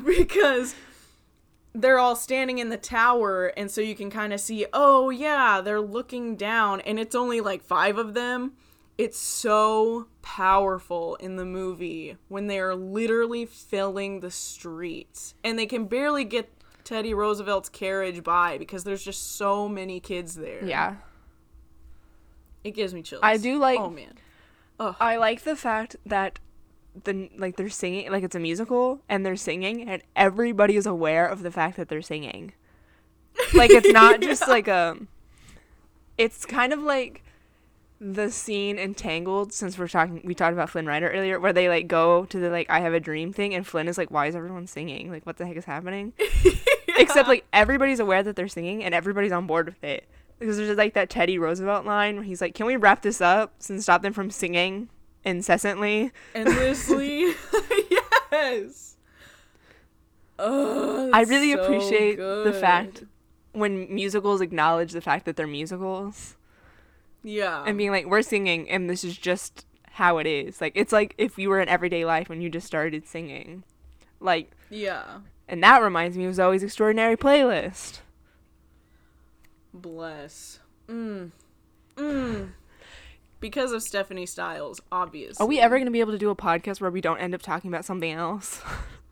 Because 0.04 0.74
they're 1.74 1.98
all 1.98 2.16
standing 2.16 2.58
in 2.58 2.70
the 2.70 2.76
tower 2.76 3.52
and 3.56 3.70
so 3.70 3.80
you 3.80 3.94
can 3.94 4.10
kind 4.10 4.32
of 4.32 4.40
see 4.40 4.66
oh 4.72 5.10
yeah 5.10 5.60
they're 5.60 5.80
looking 5.80 6.34
down 6.34 6.80
and 6.80 6.98
it's 6.98 7.14
only 7.14 7.40
like 7.40 7.62
five 7.62 7.98
of 7.98 8.14
them. 8.14 8.52
It's 8.98 9.18
so 9.18 10.08
powerful 10.22 11.16
in 11.16 11.36
the 11.36 11.44
movie 11.44 12.16
when 12.28 12.46
they 12.46 12.58
are 12.58 12.74
literally 12.74 13.44
filling 13.44 14.20
the 14.20 14.30
streets. 14.30 15.34
And 15.44 15.58
they 15.58 15.66
can 15.66 15.84
barely 15.84 16.24
get 16.24 16.50
teddy 16.82 17.12
roosevelt's 17.12 17.68
carriage 17.68 18.24
by 18.24 18.56
because 18.56 18.84
there's 18.84 19.04
just 19.04 19.36
so 19.36 19.68
many 19.68 20.00
kids 20.00 20.34
there. 20.34 20.64
Yeah 20.64 20.96
it 22.66 22.72
gives 22.72 22.92
me 22.92 23.02
chills 23.02 23.20
I 23.22 23.36
do 23.36 23.58
like- 23.58 23.80
oh 23.80 23.90
man 23.90 24.14
I 24.78 25.16
like 25.16 25.42
the 25.42 25.56
fact 25.56 25.96
that 26.04 26.38
the 27.04 27.30
like 27.36 27.56
they're 27.56 27.68
singing 27.68 28.10
like 28.10 28.22
it's 28.22 28.34
a 28.34 28.40
musical 28.40 29.00
and 29.08 29.24
they're 29.24 29.36
singing 29.36 29.88
and 29.88 30.02
everybody 30.14 30.76
is 30.76 30.86
aware 30.86 31.26
of 31.26 31.42
the 31.42 31.50
fact 31.50 31.76
that 31.76 31.88
they're 31.88 32.02
singing. 32.02 32.52
Like 33.54 33.70
it's 33.70 33.92
not 33.92 34.20
just 34.22 34.48
like 34.48 34.68
a 34.68 34.96
it's 36.16 36.46
kind 36.46 36.72
of 36.72 36.80
like 36.80 37.22
the 37.98 38.30
scene 38.30 38.78
in 38.78 38.94
Tangled 38.94 39.52
since 39.52 39.78
we're 39.78 39.88
talking 39.88 40.20
we 40.24 40.34
talked 40.34 40.52
about 40.52 40.70
Flynn 40.70 40.86
Rider 40.86 41.10
earlier 41.10 41.40
where 41.40 41.52
they 41.52 41.68
like 41.68 41.88
go 41.88 42.24
to 42.26 42.38
the 42.38 42.50
like 42.50 42.68
I 42.70 42.80
have 42.80 42.94
a 42.94 43.00
dream 43.00 43.32
thing 43.32 43.54
and 43.54 43.66
Flynn 43.66 43.88
is 43.88 43.98
like 43.98 44.10
why 44.10 44.26
is 44.26 44.36
everyone 44.36 44.66
singing? 44.66 45.10
Like 45.10 45.24
what 45.26 45.36
the 45.36 45.46
heck 45.46 45.56
is 45.56 45.64
happening? 45.64 46.12
Except 46.98 47.28
like 47.28 47.46
everybody's 47.52 48.00
aware 48.00 48.22
that 48.22 48.36
they're 48.36 48.48
singing 48.48 48.82
and 48.84 48.94
everybody's 48.94 49.32
on 49.32 49.46
board 49.46 49.66
with 49.66 49.84
it. 49.84 50.08
Because 50.38 50.56
there's 50.58 50.76
like 50.76 50.94
that 50.94 51.08
Teddy 51.08 51.38
Roosevelt 51.38 51.86
line 51.86 52.16
where 52.16 52.24
he's 52.24 52.40
like, 52.40 52.54
"Can 52.54 52.66
we 52.66 52.76
wrap 52.76 53.02
this 53.02 53.20
up 53.20 53.54
and 53.68 53.82
stop 53.82 54.02
them 54.02 54.12
from 54.12 54.30
singing 54.30 54.88
incessantly?" 55.24 56.12
endlessly? 56.34 57.34
Yes. 58.32 58.96
Oh, 60.38 61.10
I 61.12 61.22
really 61.22 61.52
so 61.52 61.62
appreciate 61.62 62.16
the 62.16 62.52
fact 62.52 63.04
when 63.52 63.92
musicals 63.92 64.40
acknowledge 64.40 64.92
the 64.92 65.00
fact 65.00 65.24
that 65.24 65.36
they're 65.36 65.46
musicals. 65.46 66.36
Yeah. 67.22 67.64
And 67.66 67.78
being 67.78 67.90
like, 67.90 68.06
"We're 68.06 68.22
singing, 68.22 68.68
and 68.70 68.90
this 68.90 69.02
is 69.02 69.16
just 69.16 69.64
how 69.92 70.18
it 70.18 70.26
is." 70.26 70.60
Like 70.60 70.72
it's 70.74 70.92
like 70.92 71.14
if 71.18 71.38
you 71.38 71.48
were 71.48 71.60
in 71.60 71.68
everyday 71.68 72.04
life 72.04 72.28
when 72.28 72.40
you 72.40 72.50
just 72.50 72.66
started 72.66 73.06
singing, 73.06 73.64
like, 74.20 74.52
yeah. 74.70 75.20
and 75.48 75.62
that 75.62 75.82
reminds 75.82 76.16
me 76.16 76.26
of 76.26 76.34
Zoey's 76.34 76.62
Extraordinary 76.62 77.16
Playlist. 77.16 78.00
Bless 79.76 80.58
mm 80.88 81.30
mm 81.96 82.48
because 83.38 83.72
of 83.72 83.82
stephanie 83.82 84.26
styles 84.26 84.80
obviously 84.90 85.44
Are 85.44 85.46
we 85.48 85.60
ever 85.60 85.78
gonna 85.78 85.90
be 85.90 86.00
able 86.00 86.12
to 86.12 86.18
do 86.18 86.30
a 86.30 86.36
podcast 86.36 86.80
where 86.80 86.90
we 86.90 87.00
don't 87.00 87.18
end 87.18 87.34
up 87.34 87.42
talking 87.42 87.68
about 87.68 87.84
something 87.84 88.10
else? 88.10 88.62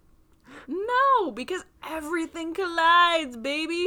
no 0.69 1.31
because 1.33 1.63
everything 1.87 2.55
collides 2.55 3.37
baby 3.37 3.87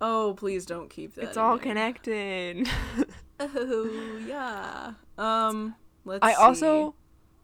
oh 0.00 0.34
please 0.36 0.64
don't 0.64 0.88
keep 0.88 1.14
that 1.14 1.24
it's 1.24 1.36
all 1.36 1.56
there. 1.56 1.62
connected. 1.66 2.66
oh 3.40 4.20
yeah 4.26 4.92
um 5.18 5.74
let's 6.06 6.24
I 6.24 6.30
see. 6.32 6.36
also 6.36 6.94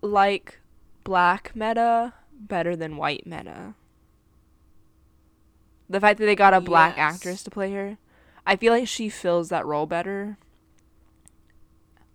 like 0.03 0.59
black 1.05 1.53
medda 1.55 2.13
better 2.33 2.75
than 2.77 2.97
white 2.97 3.25
medda. 3.27 3.75
The 5.91 6.01
fact 6.01 6.19
that 6.21 6.27
they 6.27 6.37
got 6.37 6.55
a 6.55 6.61
black 6.61 6.97
Yes. 6.97 7.15
actress 7.17 7.43
to 7.43 7.51
play 7.51 7.73
her, 7.73 7.99
I 8.47 8.57
feel 8.57 8.73
like 8.73 8.87
she 8.89 9.09
fills 9.09 9.49
that 9.51 9.67
role 9.67 9.87
better. 9.87 10.39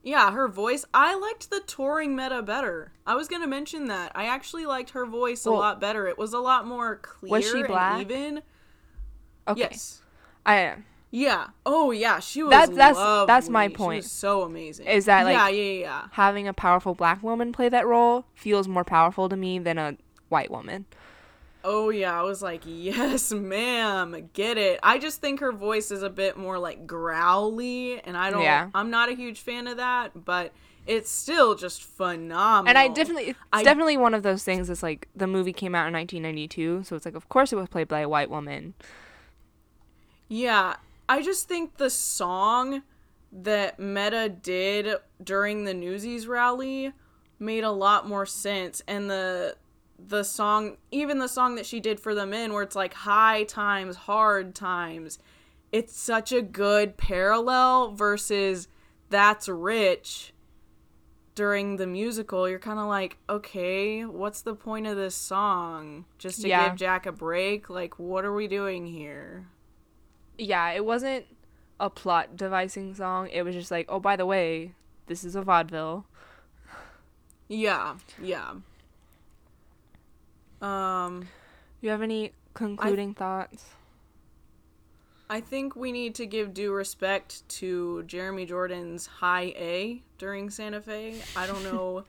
Yeah, 0.02 0.32
her 0.32 0.48
voice. 0.48 0.86
I 0.94 1.16
liked 1.16 1.50
the 1.50 1.62
touring 1.62 2.16
medda 2.16 2.46
better. 2.46 2.92
I 3.08 3.16
was 3.16 3.28
gonna 3.28 3.48
mention 3.48 3.86
that. 3.88 4.12
I 4.16 4.26
actually 4.26 4.66
liked 4.66 4.92
her 4.92 5.06
voice 5.06 5.46
a 5.46 5.52
lot 5.52 5.82
better. 5.82 6.08
It 6.08 6.18
was 6.18 6.32
a 6.34 6.40
lot 6.40 6.66
more 6.68 6.98
clear 6.98 7.32
was 7.32 7.50
she 7.50 7.64
black? 7.64 7.94
and 7.94 8.02
even. 8.12 8.42
Okay. 9.48 9.62
Yes. 9.62 10.02
I 10.46 10.58
am. 10.58 10.86
Yeah. 11.10 11.48
Oh 11.66 11.92
yeah, 11.92 12.20
she 12.20 12.44
was. 12.44 12.52
That's- 12.52 12.78
that's- 12.78 13.26
that's 13.28 13.50
my 13.50 13.64
lovely. 13.64 13.74
She 13.74 13.78
point. 13.78 14.04
was 14.04 14.12
so 14.12 14.42
amazing. 14.44 14.86
Is 14.88 15.06
that, 15.06 15.24
like- 15.26 15.34
yeah, 15.36 15.48
yeah, 15.50 15.80
yeah. 15.82 16.08
having 16.12 16.48
a 16.48 16.54
powerful 16.54 16.94
black 16.94 17.24
woman 17.24 17.52
play 17.52 17.70
that 17.70 17.88
role 17.88 18.26
feels 18.36 18.68
more 18.68 18.84
powerful 18.84 19.28
to 19.30 19.36
me 19.36 19.58
than 19.60 19.78
a 19.78 19.98
white 20.30 20.52
woman. 20.52 20.86
Oh 21.68 21.90
yeah, 21.90 22.18
I 22.18 22.22
was 22.22 22.44
like, 22.44 22.62
yes, 22.66 23.32
ma'am, 23.32 24.30
get 24.34 24.58
it. 24.60 24.80
I 24.84 25.00
just 25.00 25.20
think 25.20 25.40
her 25.40 25.52
voice 25.52 25.90
is 25.90 26.04
a 26.04 26.10
bit 26.10 26.38
more 26.38 26.60
like 26.60 26.86
growly, 26.86 28.00
and 28.04 28.16
I 28.16 28.30
don't. 28.30 28.44
Yeah. 28.44 28.70
I'm 28.76 28.92
not 28.92 29.10
a 29.10 29.14
huge 29.16 29.40
fan 29.40 29.68
of 29.68 29.78
that, 29.78 30.26
but 30.26 30.54
it's 30.86 31.10
still 31.10 31.56
just 31.56 31.82
phenomenal. 31.84 32.70
And 32.70 32.78
I 32.78 32.88
definitely, 32.88 33.30
it's 33.30 33.40
I- 33.52 33.64
definitely 33.64 33.98
one 33.98 34.14
of 34.14 34.22
those 34.22 34.44
things. 34.44 34.70
It's 34.70 34.84
like 34.84 35.08
the 35.16 35.26
movie 35.26 35.54
came 35.54 35.74
out 35.74 35.88
in 35.88 35.94
1992, 35.94 36.84
so 36.84 36.96
it's 36.96 37.06
like, 37.06 37.16
of 37.16 37.28
course, 37.30 37.52
it 37.52 37.56
was 37.56 37.68
played 37.68 37.88
by 37.88 38.02
a 38.02 38.10
white 38.10 38.30
woman. 38.30 38.76
Yeah, 40.28 40.76
I 41.10 41.22
just 41.24 41.48
think 41.48 41.78
the 41.78 41.90
song 41.90 42.84
that 43.32 43.80
Medda 43.80 44.42
did 44.42 44.96
during 45.24 45.66
the 45.66 45.74
Newsies 45.74 46.28
rally 46.28 46.94
made 47.40 47.64
a 47.64 47.72
lot 47.72 48.08
more 48.08 48.26
sense, 48.26 48.82
and 48.88 49.10
the 49.10 49.56
the 49.98 50.24
song, 50.24 50.78
even 50.92 51.20
the 51.20 51.28
song 51.28 51.56
that 51.56 51.66
she 51.66 51.80
did 51.80 52.00
for 52.00 52.14
the 52.16 52.26
men, 52.26 52.54
where 52.54 52.64
it's 52.64 52.76
like 52.76 52.94
high 52.94 53.44
times, 53.44 53.96
hard 53.96 54.54
times, 54.56 55.20
it's 55.72 55.98
such 56.00 56.32
a 56.32 56.42
good 56.42 56.98
parallel 56.98 57.92
versus 57.92 58.68
that's 59.10 59.48
rich 59.48 60.32
during 61.36 61.76
the 61.76 61.86
musical 61.86 62.48
you're 62.48 62.58
kind 62.60 62.80
of 62.80 62.88
like 62.88 63.18
okay 63.30 64.06
what's 64.06 64.42
the 64.42 64.56
point 64.56 64.88
of 64.88 64.96
this 64.96 65.14
song 65.14 66.06
just 66.18 66.42
to 66.42 66.48
Yeah. 66.48 66.70
give 66.70 66.78
jack 66.78 67.06
a 67.06 67.12
break 67.12 67.70
like 67.70 68.00
what 68.00 68.24
are 68.24 68.34
we 68.34 68.48
doing 68.48 68.86
here 68.88 69.46
Yeah, 70.38 70.72
it 70.72 70.86
wasn't 70.86 71.26
a 71.78 71.90
plot 71.90 72.38
devising 72.38 72.94
song. 72.96 73.28
It 73.34 73.42
was 73.44 73.54
just 73.54 73.70
like, 73.70 73.86
oh, 73.90 74.00
by 74.00 74.16
the 74.16 74.26
way, 74.26 74.74
this 75.08 75.24
is 75.26 75.36
a 75.36 75.42
vaudeville. 75.42 76.06
Yeah, 77.48 77.96
yeah. 78.22 78.54
Um, 80.62 81.28
You 81.82 81.90
have 81.90 82.02
any 82.02 82.32
concluding 82.54 83.14
thoughts? 83.14 83.66
I 85.30 85.42
think 85.42 85.76
we 85.76 85.92
need 85.92 86.16
to 86.16 86.26
give 86.28 86.54
due 86.54 86.72
respect 86.72 87.48
to 87.50 88.04
Jeremy 88.04 88.46
Jordan's 88.46 89.08
high 89.08 89.54
A 89.58 90.04
during 90.20 90.50
Santa 90.52 90.82
Fe. 90.82 91.22
I 91.36 91.48
don't 91.48 91.64
know. 91.72 92.06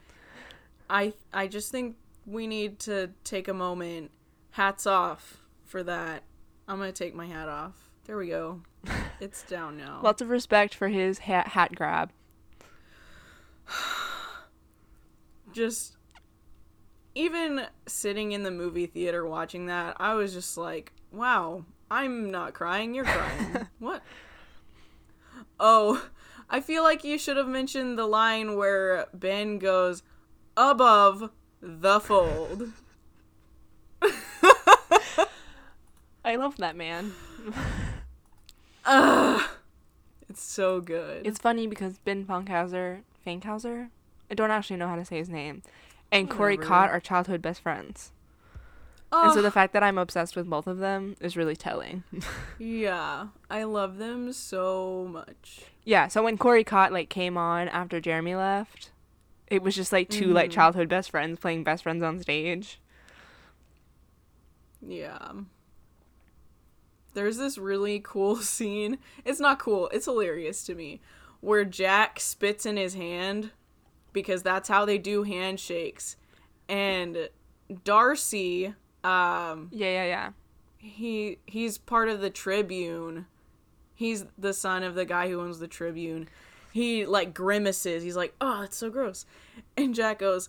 I 0.90 1.14
I 1.32 1.46
just 1.46 1.72
think 1.72 1.96
we 2.26 2.46
need 2.46 2.78
to 2.80 3.10
take 3.24 3.48
a 3.48 3.54
moment. 3.54 4.10
Hats 4.50 4.86
off 4.86 5.38
for 5.64 5.82
that. 5.82 6.22
I'm 6.68 6.78
gonna 6.78 6.92
take 6.92 7.14
my 7.14 7.26
hat 7.26 7.48
off. 7.48 7.74
There 8.04 8.16
we 8.16 8.28
go. 8.28 8.60
It's 9.18 9.42
down 9.44 9.78
now. 9.78 10.00
Lots 10.02 10.20
of 10.20 10.28
respect 10.28 10.74
for 10.74 10.88
his 10.88 11.20
hat, 11.20 11.48
hat 11.48 11.74
grab. 11.74 12.10
just 15.54 15.95
even 17.16 17.66
sitting 17.86 18.32
in 18.32 18.42
the 18.42 18.50
movie 18.50 18.86
theater 18.86 19.26
watching 19.26 19.66
that, 19.66 19.96
I 19.98 20.14
was 20.14 20.34
just 20.34 20.58
like, 20.58 20.92
wow, 21.10 21.64
I'm 21.90 22.30
not 22.30 22.52
crying, 22.52 22.94
you're 22.94 23.06
crying. 23.06 23.66
what? 23.78 24.02
Oh, 25.58 26.06
I 26.50 26.60
feel 26.60 26.82
like 26.82 27.04
you 27.04 27.16
should 27.16 27.38
have 27.38 27.48
mentioned 27.48 27.98
the 27.98 28.04
line 28.04 28.54
where 28.54 29.06
Ben 29.14 29.58
goes, 29.58 30.02
above 30.58 31.30
the 31.62 32.00
fold. 32.00 32.70
I 36.22 36.36
love 36.36 36.58
that 36.58 36.76
man. 36.76 37.12
Ugh. 38.84 39.42
It's 40.28 40.42
so 40.42 40.82
good. 40.82 41.26
It's 41.26 41.38
funny 41.38 41.66
because 41.66 41.96
Ben 41.98 42.26
Funkhauser, 42.26 43.04
Fankhauser, 43.26 43.88
I 44.30 44.34
don't 44.34 44.50
actually 44.50 44.76
know 44.76 44.88
how 44.88 44.96
to 44.96 45.04
say 45.04 45.16
his 45.16 45.30
name, 45.30 45.62
and 46.12 46.28
Corey. 46.30 46.56
Cott 46.56 46.90
are 46.90 47.00
childhood 47.00 47.42
best 47.42 47.60
friends. 47.60 48.12
And 49.12 49.32
so 49.32 49.40
the 49.40 49.50
fact 49.52 49.72
that 49.72 49.82
I'm 49.82 49.96
obsessed 49.98 50.36
with 50.36 50.46
both 50.50 50.66
of 50.66 50.76
them 50.78 51.16
is 51.20 51.36
really 51.38 51.56
telling. 51.56 52.02
yeah, 52.58 53.28
I 53.48 53.62
love 53.64 53.96
them 53.98 54.32
so 54.32 55.08
much. 55.10 55.62
yeah, 55.84 56.08
so 56.08 56.22
when 56.22 56.36
Corey 56.36 56.64
Cott 56.64 56.92
like 56.92 57.08
came 57.08 57.38
on 57.38 57.68
after 57.68 57.98
Jeremy 58.00 58.34
left, 58.34 58.90
it 59.46 59.62
was 59.62 59.74
just 59.74 59.92
like 59.92 60.08
2 60.10 60.26
like 60.34 60.50
Mhm. 60.50 60.54
childhood 60.54 60.88
best 60.88 61.10
friends 61.10 61.38
playing 61.38 61.64
best 61.64 61.84
friends 61.84 62.02
on 62.02 62.20
stage. 62.20 62.78
Yeah. 64.86 65.32
There's 67.14 67.38
this 67.38 67.56
really 67.58 68.00
cool 68.04 68.36
scene. 68.42 68.98
It's 69.24 69.40
not 69.40 69.58
cool, 69.58 69.88
it's 69.92 70.04
hilarious 70.06 70.64
to 70.64 70.74
me. 70.74 71.00
Where 71.40 71.64
Jack 71.64 72.20
spits 72.20 72.66
in 72.66 72.76
his 72.76 72.94
hand 72.94 73.50
because 74.16 74.42
that's 74.42 74.68
how 74.68 74.84
they 74.84 74.98
do 74.98 75.22
handshakes. 75.22 76.16
And 76.68 77.28
Darcy, 77.84 78.74
um, 79.04 79.68
Yeah, 79.70 79.86
yeah, 79.88 80.04
yeah. 80.04 80.30
he 80.78 81.38
he's 81.46 81.78
part 81.78 82.08
of 82.08 82.20
the 82.20 82.30
Tribune. 82.30 83.26
He's 83.94 84.24
the 84.36 84.52
son 84.52 84.82
of 84.82 84.94
the 84.96 85.04
guy 85.04 85.28
who 85.28 85.40
owns 85.40 85.58
the 85.60 85.68
Tribune. 85.68 86.28
He 86.72 87.06
like 87.06 87.32
grimaces. 87.34 88.02
He's 88.02 88.16
like, 88.16 88.34
"Oh, 88.40 88.62
it's 88.62 88.76
so 88.76 88.90
gross." 88.90 89.24
And 89.76 89.94
Jack 89.94 90.18
goes, 90.18 90.48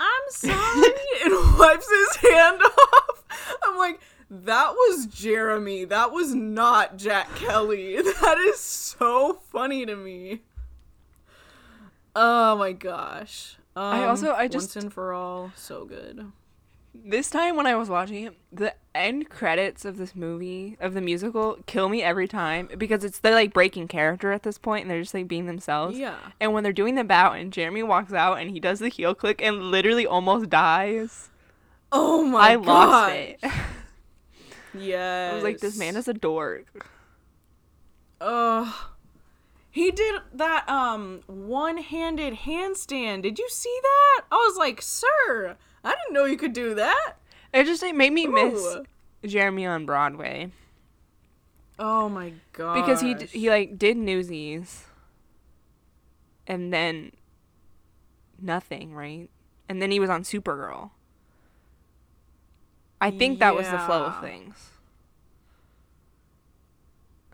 "I'm 0.00 0.22
sorry," 0.30 0.92
and 1.24 1.58
wipes 1.58 1.88
his 1.90 2.16
hand 2.30 2.62
off. 2.62 3.24
I'm 3.64 3.76
like, 3.78 4.00
"That 4.30 4.72
was 4.72 5.06
Jeremy. 5.06 5.84
That 5.84 6.10
was 6.12 6.34
not 6.34 6.96
Jack 6.96 7.34
Kelly." 7.36 7.96
That 8.20 8.38
is 8.38 8.60
so 8.60 9.34
funny 9.52 9.84
to 9.86 9.94
me. 9.96 10.42
Oh 12.16 12.56
my 12.56 12.72
gosh. 12.72 13.56
Um, 13.76 13.82
I 13.84 14.06
also- 14.06 14.32
I 14.32 14.48
just- 14.48 14.74
once 14.74 14.84
and 14.84 14.92
for 14.92 15.12
all, 15.12 15.52
so 15.56 15.84
good. 15.84 16.32
This 16.92 17.30
time 17.30 17.54
when 17.54 17.68
I 17.68 17.76
was 17.76 17.88
watching 17.88 18.24
it, 18.24 18.36
the 18.50 18.74
end 18.96 19.30
credits 19.30 19.84
of 19.84 19.96
this 19.96 20.16
movie, 20.16 20.76
of 20.80 20.92
the 20.92 21.00
musical, 21.00 21.58
kill 21.66 21.88
me 21.88 22.02
every 22.02 22.26
time 22.26 22.68
because 22.76 23.04
it's 23.04 23.20
they're 23.20 23.32
like 23.32 23.54
breaking 23.54 23.86
character 23.86 24.32
at 24.32 24.42
this 24.42 24.58
point 24.58 24.82
and 24.82 24.90
they're 24.90 25.00
just 25.00 25.14
like 25.14 25.28
being 25.28 25.46
themselves. 25.46 25.96
Yeah. 25.96 26.16
And 26.40 26.52
when 26.52 26.64
they're 26.64 26.72
doing 26.72 26.96
the 26.96 27.04
bow 27.04 27.30
and 27.32 27.52
Jeremy 27.52 27.84
walks 27.84 28.12
out 28.12 28.38
and 28.40 28.50
he 28.50 28.58
does 28.58 28.80
the 28.80 28.88
heel 28.88 29.14
click 29.14 29.40
and 29.40 29.70
literally 29.70 30.04
almost 30.04 30.50
dies, 30.50 31.30
Oh 31.92 32.24
my 32.24 32.40
I 32.50 32.54
god. 32.56 32.66
lost 32.66 33.14
it. 33.14 33.40
Yeah. 34.74 35.28
I 35.30 35.34
was 35.36 35.44
like, 35.44 35.60
this 35.60 35.78
man 35.78 35.94
is 35.96 36.08
a 36.08 36.12
dork. 36.14 36.66
Ugh. 38.20 38.74
He 39.70 39.90
did 39.90 40.20
that 40.34 40.68
um 40.68 41.20
one-handed 41.26 42.34
handstand. 42.38 43.22
Did 43.22 43.38
you 43.38 43.48
see 43.48 43.78
that? 43.82 44.22
I 44.32 44.36
was 44.36 44.56
like, 44.56 44.82
"Sir, 44.82 45.56
I 45.84 45.90
didn't 45.94 46.12
know 46.12 46.24
you 46.24 46.36
could 46.36 46.52
do 46.52 46.74
that." 46.74 47.14
It 47.54 47.64
just 47.64 47.82
it 47.82 47.94
made 47.94 48.12
me 48.12 48.26
miss 48.26 48.76
Jeremy 49.24 49.66
on 49.66 49.86
Broadway 49.86 50.50
Oh 51.78 52.08
my 52.08 52.32
god. 52.52 52.74
because 52.74 53.00
he 53.00 53.14
d- 53.14 53.26
he 53.26 53.48
like 53.50 53.78
did 53.78 53.96
Newsies, 53.96 54.84
and 56.46 56.72
then 56.72 57.12
nothing, 58.40 58.94
right? 58.94 59.28
And 59.68 59.80
then 59.80 59.90
he 59.90 60.00
was 60.00 60.10
on 60.10 60.22
Supergirl. 60.22 60.90
I 63.00 63.10
think 63.10 63.38
that 63.38 63.54
was 63.54 63.68
the 63.70 63.78
flow 63.78 64.04
of 64.06 64.20
things. 64.20 64.69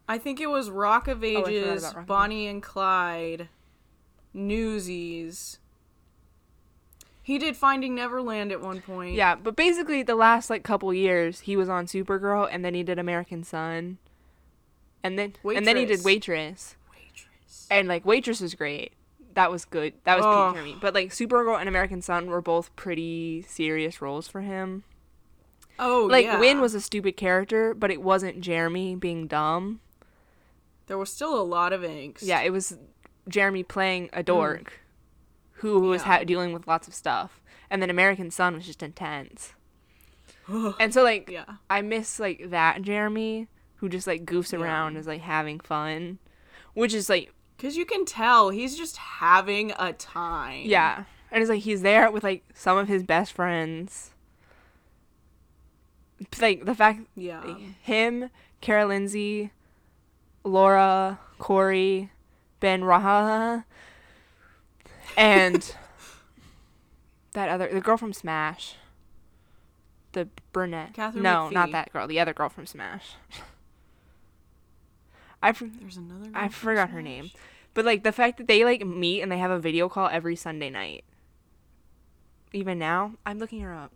I 0.09 0.19
think 0.19 0.41
it 0.41 0.49
was 0.49 0.71
Rock 0.71 1.09
of 1.09 1.23
Oh, 1.23 1.27
Ages, 1.27 1.83
about 1.83 1.97
Rock 1.97 2.07
Bonnie 2.07 2.47
and 2.47 2.63
Clyde, 2.63 3.49
Newsies. 4.33 5.59
He 7.23 7.39
did 7.39 7.57
Finding 7.57 7.97
Neverland 7.97 8.53
at 8.53 8.61
one 8.61 8.81
point. 8.81 9.15
Yeah, 9.15 9.35
but 9.35 9.57
basically 9.57 10.03
the 10.05 10.15
last 10.15 10.49
like 10.49 10.63
couple 10.63 10.95
years 10.95 11.41
he 11.41 11.57
was 11.57 11.69
on 11.69 11.87
Supergirl 11.87 12.49
and 12.51 12.65
then 12.65 12.75
he 12.75 12.85
did 12.85 12.99
American 13.01 13.43
Son. 13.43 13.99
And 15.03 15.19
then 15.19 15.35
and 15.45 15.67
then 15.67 15.77
he 15.77 15.85
did 15.87 16.05
Waitress. 16.05 16.77
Waitress. 16.93 17.27
Waitress. 17.27 17.67
And 17.71 17.89
like 17.89 18.05
Waitress 18.07 18.41
was 18.41 18.55
great. 18.55 18.93
That 19.35 19.51
was 19.51 19.65
good. 19.65 19.95
That 20.05 20.17
was 20.19 20.25
Oh. 20.25 20.53
peak 20.53 20.59
for 20.61 20.65
me. 20.65 20.77
But 20.81 20.95
like 20.95 21.11
Supergirl 21.11 21.59
and 21.59 21.69
American 21.69 22.01
Son 22.01 22.27
were 22.31 22.41
both 22.41 22.75
pretty 22.77 23.43
serious 23.49 24.01
roles 24.01 24.29
for 24.29 24.43
him. 24.43 24.85
Oh, 25.81 26.07
Like 26.09 26.27
yeah. 26.27 26.39
Winn 26.39 26.61
was 26.61 26.75
a 26.75 26.81
stupid 26.81 27.17
character, 27.17 27.75
but 27.75 27.91
it 27.91 28.01
wasn't 28.03 28.41
Jeremy 28.41 28.95
being 28.95 29.27
dumb. 29.27 29.81
There 30.87 30.99
was 30.99 31.13
still 31.13 31.39
a 31.41 31.43
lot 31.43 31.73
of 31.73 31.83
angst. 31.83 32.19
Yeah, 32.23 32.41
it 32.43 32.51
was 32.51 32.77
Jeremy 33.29 33.63
playing 33.63 34.11
a 34.13 34.23
dork 34.23 34.81
who 35.61 35.81
was 35.81 36.03
Mm. 36.03 36.07
Yeah. 36.07 36.19
ha- 36.19 36.25
dealing 36.25 36.53
with 36.53 36.67
lots 36.69 36.87
of 36.87 36.95
stuff. 36.95 37.41
And 37.71 37.83
then 37.83 37.91
American 37.91 38.31
Son 38.31 38.55
was 38.55 38.67
just 38.67 38.83
intense. 38.83 39.55
and 40.49 40.95
so 40.95 41.03
like 41.03 41.29
Yeah. 41.31 41.45
I 41.69 41.83
miss 41.83 42.21
like 42.21 42.51
that 42.51 42.83
Jeremy 42.83 43.49
who 43.77 43.89
just 43.89 44.07
like 44.07 44.25
goofs 44.25 44.53
Yeah. 44.53 44.61
around 44.61 44.97
is 44.97 45.07
like 45.07 45.23
having 45.23 45.59
fun, 45.61 46.19
which 46.75 46.95
is 46.95 47.09
like 47.09 47.33
Cause 47.59 47.75
you 47.77 47.87
can 47.87 48.05
tell 48.05 48.51
he's 48.51 48.77
just 48.77 48.97
having 48.99 49.73
a 49.79 49.93
time. 49.95 50.67
yeah, 50.67 51.05
and 51.33 51.41
it's 51.43 51.49
like 51.49 51.63
he's 51.63 51.81
there 51.81 52.11
with 52.11 52.23
like 52.23 52.45
some 52.55 52.77
of 52.77 52.87
his 52.87 53.03
best 53.03 53.33
friends. 53.33 54.11
Like 56.41 56.65
the 56.65 56.75
fact 56.75 57.01
Yeah. 57.15 57.43
him, 57.83 58.31
Kara 58.61 58.87
Lindsay, 58.87 59.53
Laura, 60.47 61.19
Corey, 61.39 62.11
Ben 62.61 62.83
Raha, 62.83 63.65
and 65.17 65.75
that 67.33 67.49
other 67.49 67.69
the 67.73 67.81
girl 67.81 67.97
from 67.97 68.13
Smash. 68.13 68.77
The 70.13 70.29
brunette. 70.53 70.95
Katharine 70.95 71.23
no, 71.25 71.51
not 71.51 71.73
that 71.73 71.93
girl. 71.93 72.07
The 72.07 72.21
other 72.21 72.33
girl 72.33 72.49
from 72.49 72.65
Smash. 72.65 73.15
I 75.43 75.53
for- 75.53 75.67
There's 75.67 75.97
another. 75.97 76.31
I 76.33 76.49
forgot 76.49 76.91
her 76.91 77.03
name, 77.03 77.31
but 77.75 77.85
like 77.85 78.03
the 78.03 78.13
fact 78.13 78.39
that 78.39 78.47
they 78.47 78.65
like 78.65 78.87
meet 78.87 79.21
and 79.21 79.31
they 79.31 79.39
have 79.39 79.51
a 79.51 79.59
video 79.59 79.89
call 79.89 80.09
every 80.09 80.37
Sunday 80.37 80.71
night. 80.71 81.05
Even 82.53 82.79
now, 82.79 83.13
I'm 83.27 83.39
looking 83.39 83.61
her 83.61 83.75
up. 83.75 83.93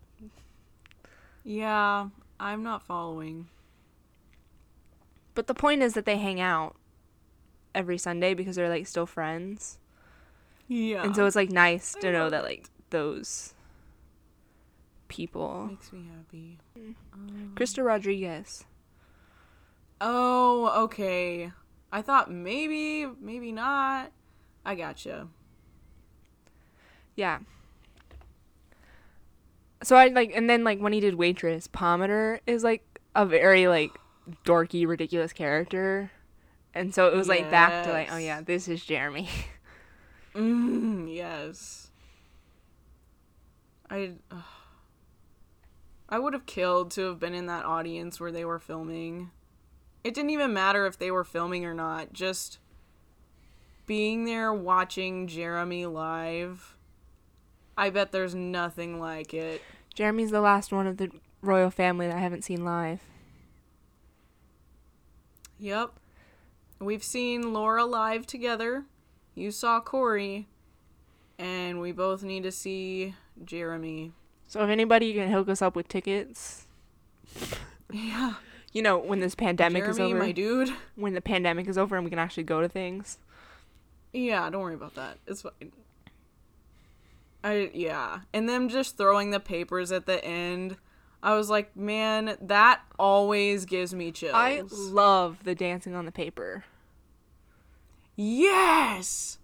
Yeah, 1.44 2.09
I'm 2.38 2.62
not 2.62 2.82
following. 2.82 3.46
But 5.35 5.47
the 5.47 5.55
point 5.55 5.83
is 5.83 5.95
that 5.95 6.05
they 6.05 6.18
hang 6.18 6.41
out 6.41 6.76
every 7.74 7.99
Sunday 7.99 8.35
because 8.35 8.57
they're 8.57 8.68
like 8.68 8.87
still 8.87 9.07
friends. 9.07 9.78
Yeah. 10.68 11.03
And 11.03 11.14
so 11.14 11.26
it's 11.26 11.37
like 11.37 11.51
nice 11.51 11.97
I 11.97 12.01
to 12.01 12.12
know 12.12 12.31
that 12.31 12.45
like 12.45 12.66
those 12.91 13.55
people. 15.09 15.66
makes 15.66 15.93
me 15.93 16.09
happy. 16.16 16.59
Mm. 16.78 16.95
Um, 17.12 17.53
Krysta 17.55 17.85
Rodriguez. 17.85 18.64
Oh, 20.01 20.85
okay. 20.85 21.53
I 21.93 22.03
thought 22.03 22.31
maybe, 22.31 23.07
maybe 23.20 23.53
not. 23.53 24.12
I 24.64 24.74
gotcha. 24.74 25.28
Yeah. 27.16 27.41
So 29.83 29.97
I 29.97 30.09
like 30.09 30.33
and 30.35 30.49
then 30.49 30.64
like 30.64 30.78
when 30.78 30.93
he 30.93 31.01
did 31.01 31.14
waitress, 31.14 31.66
Pomatter 31.66 32.41
is 32.47 32.62
like 32.62 33.01
a 33.14 33.26
very 33.26 33.66
like 33.66 33.93
dorky, 34.45 34.87
ridiculous 34.87 35.33
character. 35.33 36.11
And 36.74 36.95
so 36.95 37.09
it 37.09 37.14
was 37.14 37.28
like 37.28 37.51
back 37.51 37.85
to 37.85 37.93
like, 37.93 38.12
oh 38.12 38.16
yeah, 38.16 38.41
this 38.41 38.68
is 38.68 38.85
Jeremy. 38.85 39.28
Mm, 40.35 41.12
yes. 41.12 41.91
I. 43.91 44.12
ugh. 44.31 44.45
I 46.11 46.18
would 46.18 46.33
have 46.33 46.47
killed 46.47 46.91
to 46.93 47.03
have 47.03 47.20
been 47.20 47.35
in 47.35 47.47
that 47.47 47.64
audience 47.64 48.18
where 48.18 48.33
they 48.33 48.45
were 48.45 48.59
filming. 48.59 49.31
It 50.03 50.12
didn't 50.12 50.31
even 50.31 50.53
matter 50.53 50.87
if 50.87 50.99
they 50.99 51.11
were 51.11 51.24
filming 51.24 51.64
or 51.64 51.74
not. 51.74 52.12
Just 52.12 52.59
being 53.87 54.24
there 54.24 54.53
watching 54.53 55.28
Jeremy 55.28 55.87
live. 55.87 56.76
I 57.76 57.91
bet 57.91 58.11
there's 58.11 58.35
nothing 58.35 58.99
like 58.99 59.33
it. 59.33 59.62
Jeremy's 59.95 60.31
the 60.31 60.41
last 60.41 60.72
one 60.72 60.87
of 60.87 60.97
the 60.97 61.11
royal 61.43 61.70
family 61.70 62.09
that 62.09 62.16
I 62.16 62.20
haven't 62.20 62.45
seen 62.45 62.64
live. 62.64 63.01
Yep. 65.61 65.91
We've 66.79 67.05
seen 67.05 67.53
Laura 67.53 67.85
live 67.85 68.27
together. 68.27 68.85
You 69.35 69.51
saw 69.51 69.81
Corey. 69.81 70.49
And 71.39 71.81
we 71.81 71.93
both 71.93 72.23
need 72.23 72.43
to 72.43 72.53
see 72.53 73.15
Jeremy. 73.45 74.13
So 74.47 74.63
if 74.63 74.69
anybody 74.69 75.15
can 75.15 75.31
hook 75.31 75.49
us 75.49 75.63
up 75.63 75.77
with 75.77 75.89
tickets, 75.89 76.67
Yeah. 77.93 78.35
you 78.73 78.83
know, 78.83 78.99
when 78.99 79.21
this 79.21 79.35
pandemic 79.35 79.85
Jeremy, 79.85 79.93
is 79.93 80.01
over, 80.13 80.19
my 80.19 80.33
dude. 80.33 80.71
when 80.97 81.15
the 81.15 81.21
pandemic 81.21 81.67
is 81.69 81.79
over 81.79 81.97
and 81.97 82.05
we 82.05 82.11
can 82.11 82.19
actually 82.19 82.43
go 82.43 82.61
to 82.61 82.69
things. 82.69 83.19
Yeah, 84.13 84.49
don't 84.51 84.61
worry 84.63 84.75
about 84.75 84.95
that. 84.97 85.19
It's 85.27 85.43
fine. 85.43 85.73
I 87.43 87.71
yeah, 87.73 88.21
and 88.35 88.49
them 88.49 88.69
just 88.69 88.99
throwing 88.99 89.31
the 89.31 89.41
papers 89.41 89.93
at 89.93 90.05
the 90.05 90.23
end. 90.25 90.77
I 91.23 91.35
was 91.37 91.51
like, 91.51 91.77
man, 91.77 92.37
that 92.41 92.81
always 92.99 93.64
gives 93.64 93.95
me 93.95 94.11
chills. 94.11 94.35
I 94.35 94.62
love 94.71 95.45
the 95.45 95.55
dancing 95.55 95.95
on 95.95 96.07
the 96.07 96.12
paper. 96.12 96.64
yes. 98.16 99.39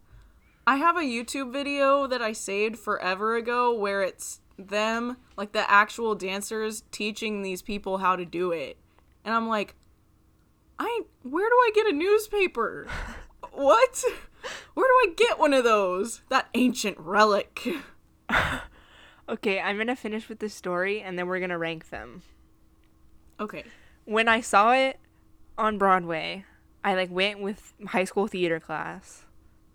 I 0.69 0.77
have 0.77 0.97
a 0.97 1.03
YouTube 1.03 1.53
video 1.53 2.09
that 2.09 2.21
I 2.21 2.33
saved 2.33 2.77
forever 2.77 3.37
ago 3.37 3.73
where 3.73 4.03
it's 4.03 4.41
them, 4.59 5.17
like 5.37 5.53
the 5.53 5.71
actual 5.71 6.17
dancers, 6.17 6.83
teaching 6.91 7.43
these 7.43 7.63
people 7.63 7.99
how 7.99 8.17
to 8.17 8.25
do 8.25 8.51
it, 8.51 8.77
and 9.25 9.35
I'm 9.35 9.49
like, 9.49 9.77
I 10.79 11.03
where 11.23 11.49
do 11.49 11.55
I 11.55 11.71
get 11.75 11.87
a 11.87 11.93
newspaper? 11.93 12.89
what? 13.53 14.05
Where 14.75 14.87
do 14.87 15.11
I 15.11 15.15
get 15.17 15.39
one 15.39 15.55
of 15.55 15.65
those? 15.65 16.23
That 16.29 16.49
ancient 16.55 16.99
relic. 16.99 17.67
Okay, 19.29 19.61
I'm 19.61 19.77
gonna 19.77 19.97
finish 19.97 20.29
with 20.29 20.39
the 20.39 20.49
story 20.49 21.01
and 21.01 21.19
then 21.19 21.27
we're 21.27 21.41
gonna 21.41 21.59
rank 21.59 21.91
them. 21.91 22.23
Okay. 23.41 23.65
When 24.05 24.29
I 24.29 24.41
saw 24.41 24.73
it 24.73 24.99
on 25.59 25.79
Broadway, 25.79 26.45
I 26.85 26.95
like 26.95 27.11
went 27.11 27.41
with 27.41 27.75
high 27.89 28.05
school 28.05 28.29
theater 28.29 28.61
class 28.61 29.25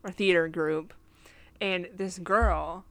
or 0.04 0.12
theater 0.12 0.48
group, 0.48 0.94
and 1.60 1.90
this 1.94 2.18
girl 2.18 2.86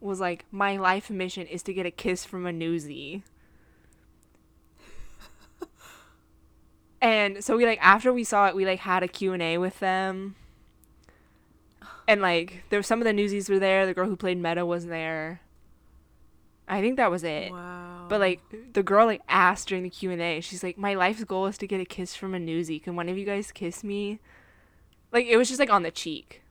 was 0.00 0.20
like, 0.20 0.44
"My 0.50 0.76
life 0.76 1.08
mission 1.10 1.46
is 1.46 1.62
to 1.62 1.72
get 1.72 1.86
a 1.86 1.92
kiss 1.92 2.24
from 2.24 2.46
a 2.46 2.50
newsie." 2.50 3.22
and 7.00 7.44
so 7.44 7.56
we 7.56 7.64
like 7.64 7.78
after 7.80 8.12
we 8.12 8.24
saw 8.24 8.48
it, 8.48 8.56
we 8.56 8.66
like 8.66 8.80
had 8.80 9.04
a 9.04 9.08
Q&A 9.08 9.58
with 9.58 9.78
them. 9.78 10.34
And 12.08 12.20
like 12.20 12.64
there 12.68 12.80
were 12.80 12.82
some 12.82 13.00
of 13.00 13.04
the 13.04 13.12
newsies 13.12 13.48
were 13.48 13.60
there, 13.60 13.86
the 13.86 13.94
girl 13.94 14.08
who 14.08 14.16
played 14.16 14.42
Medda 14.42 14.66
was 14.66 14.86
there. 14.86 15.40
I 16.66 16.80
think 16.80 16.96
that 16.96 17.10
was 17.10 17.24
it. 17.24 17.52
Wow. 17.52 18.06
But 18.08 18.20
like 18.20 18.40
the 18.72 18.82
girl 18.82 19.06
like 19.06 19.22
asked 19.28 19.68
during 19.68 19.84
the 19.84 19.90
Q 19.90 20.10
and 20.10 20.20
A, 20.20 20.40
she's 20.40 20.62
like, 20.62 20.78
"My 20.78 20.94
life's 20.94 21.24
goal 21.24 21.46
is 21.46 21.58
to 21.58 21.66
get 21.66 21.80
a 21.80 21.84
kiss 21.84 22.14
from 22.14 22.34
a 22.34 22.38
newsie. 22.38 22.82
Can 22.82 22.96
one 22.96 23.08
of 23.08 23.18
you 23.18 23.24
guys 23.24 23.52
kiss 23.52 23.82
me?" 23.84 24.20
Like 25.12 25.26
it 25.26 25.36
was 25.36 25.48
just 25.48 25.60
like 25.60 25.70
on 25.70 25.82
the 25.82 25.90
cheek. 25.90 26.42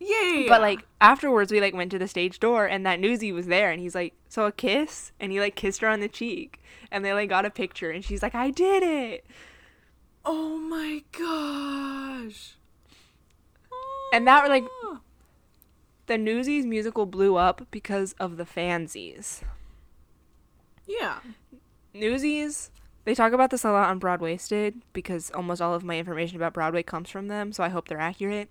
Yay! 0.00 0.46
But 0.48 0.60
like 0.60 0.86
afterwards, 1.00 1.50
we 1.50 1.60
like 1.60 1.74
went 1.74 1.90
to 1.90 1.98
the 1.98 2.06
stage 2.08 2.38
door, 2.38 2.66
and 2.66 2.86
that 2.86 3.00
newsie 3.00 3.34
was 3.34 3.46
there, 3.46 3.70
and 3.70 3.80
he's 3.80 3.94
like, 3.94 4.14
"So 4.28 4.46
a 4.46 4.52
kiss?" 4.52 5.12
And 5.18 5.32
he 5.32 5.40
like 5.40 5.56
kissed 5.56 5.80
her 5.80 5.88
on 5.88 6.00
the 6.00 6.08
cheek, 6.08 6.60
and 6.90 7.04
they 7.04 7.12
like 7.12 7.28
got 7.28 7.44
a 7.44 7.50
picture, 7.50 7.90
and 7.90 8.04
she's 8.04 8.22
like, 8.22 8.34
"I 8.34 8.50
did 8.50 8.82
it." 8.82 9.24
oh 10.24 10.58
my 10.58 11.02
gosh. 11.12 12.56
And 14.12 14.26
that 14.26 14.48
like 14.48 14.64
Ah. 14.84 15.00
The 16.08 16.16
Newsies 16.18 16.64
musical 16.64 17.04
blew 17.04 17.36
up 17.36 17.66
because 17.70 18.14
of 18.14 18.38
the 18.38 18.44
fansies. 18.44 19.42
Yeah. 20.86 21.18
Newsies, 21.92 22.70
they 23.04 23.14
talk 23.14 23.34
about 23.34 23.50
this 23.50 23.62
a 23.62 23.70
lot 23.70 23.90
on 23.90 24.00
Broadwaysted 24.00 24.80
because 24.94 25.30
almost 25.32 25.60
all 25.60 25.74
of 25.74 25.84
my 25.84 25.98
information 25.98 26.36
about 26.36 26.54
Broadway 26.54 26.82
comes 26.82 27.10
from 27.10 27.28
them, 27.28 27.52
so 27.52 27.62
I 27.62 27.68
hope 27.68 27.88
they're 27.88 28.00
accurate. 28.00 28.48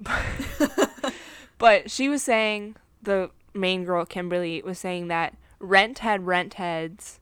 but 1.58 1.90
she 1.90 2.08
was 2.08 2.22
saying, 2.22 2.76
the 3.02 3.30
main 3.52 3.84
girl, 3.84 4.06
Kimberly, 4.06 4.62
was 4.62 4.78
saying 4.78 5.08
that 5.08 5.36
Rent 5.58 5.98
had 5.98 6.26
Rent 6.26 6.54
heads, 6.54 7.20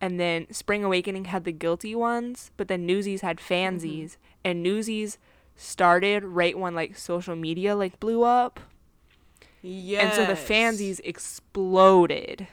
and 0.00 0.18
then 0.18 0.52
Spring 0.52 0.82
Awakening 0.82 1.26
had 1.26 1.44
the 1.44 1.52
guilty 1.52 1.94
ones, 1.94 2.50
but 2.56 2.66
then 2.66 2.84
Newsies 2.84 3.20
had 3.20 3.38
fansies, 3.38 4.12
mm-hmm. 4.12 4.40
and 4.44 4.62
Newsies 4.62 5.18
started 5.54 6.24
right 6.24 6.58
when 6.58 6.74
like 6.74 6.98
social 6.98 7.36
media 7.36 7.76
like 7.76 8.00
blew 8.00 8.24
up. 8.24 8.58
Yes. 9.66 10.04
And 10.04 10.12
so 10.12 10.26
the 10.26 10.36
fansies 10.36 11.00
exploded. 11.04 12.46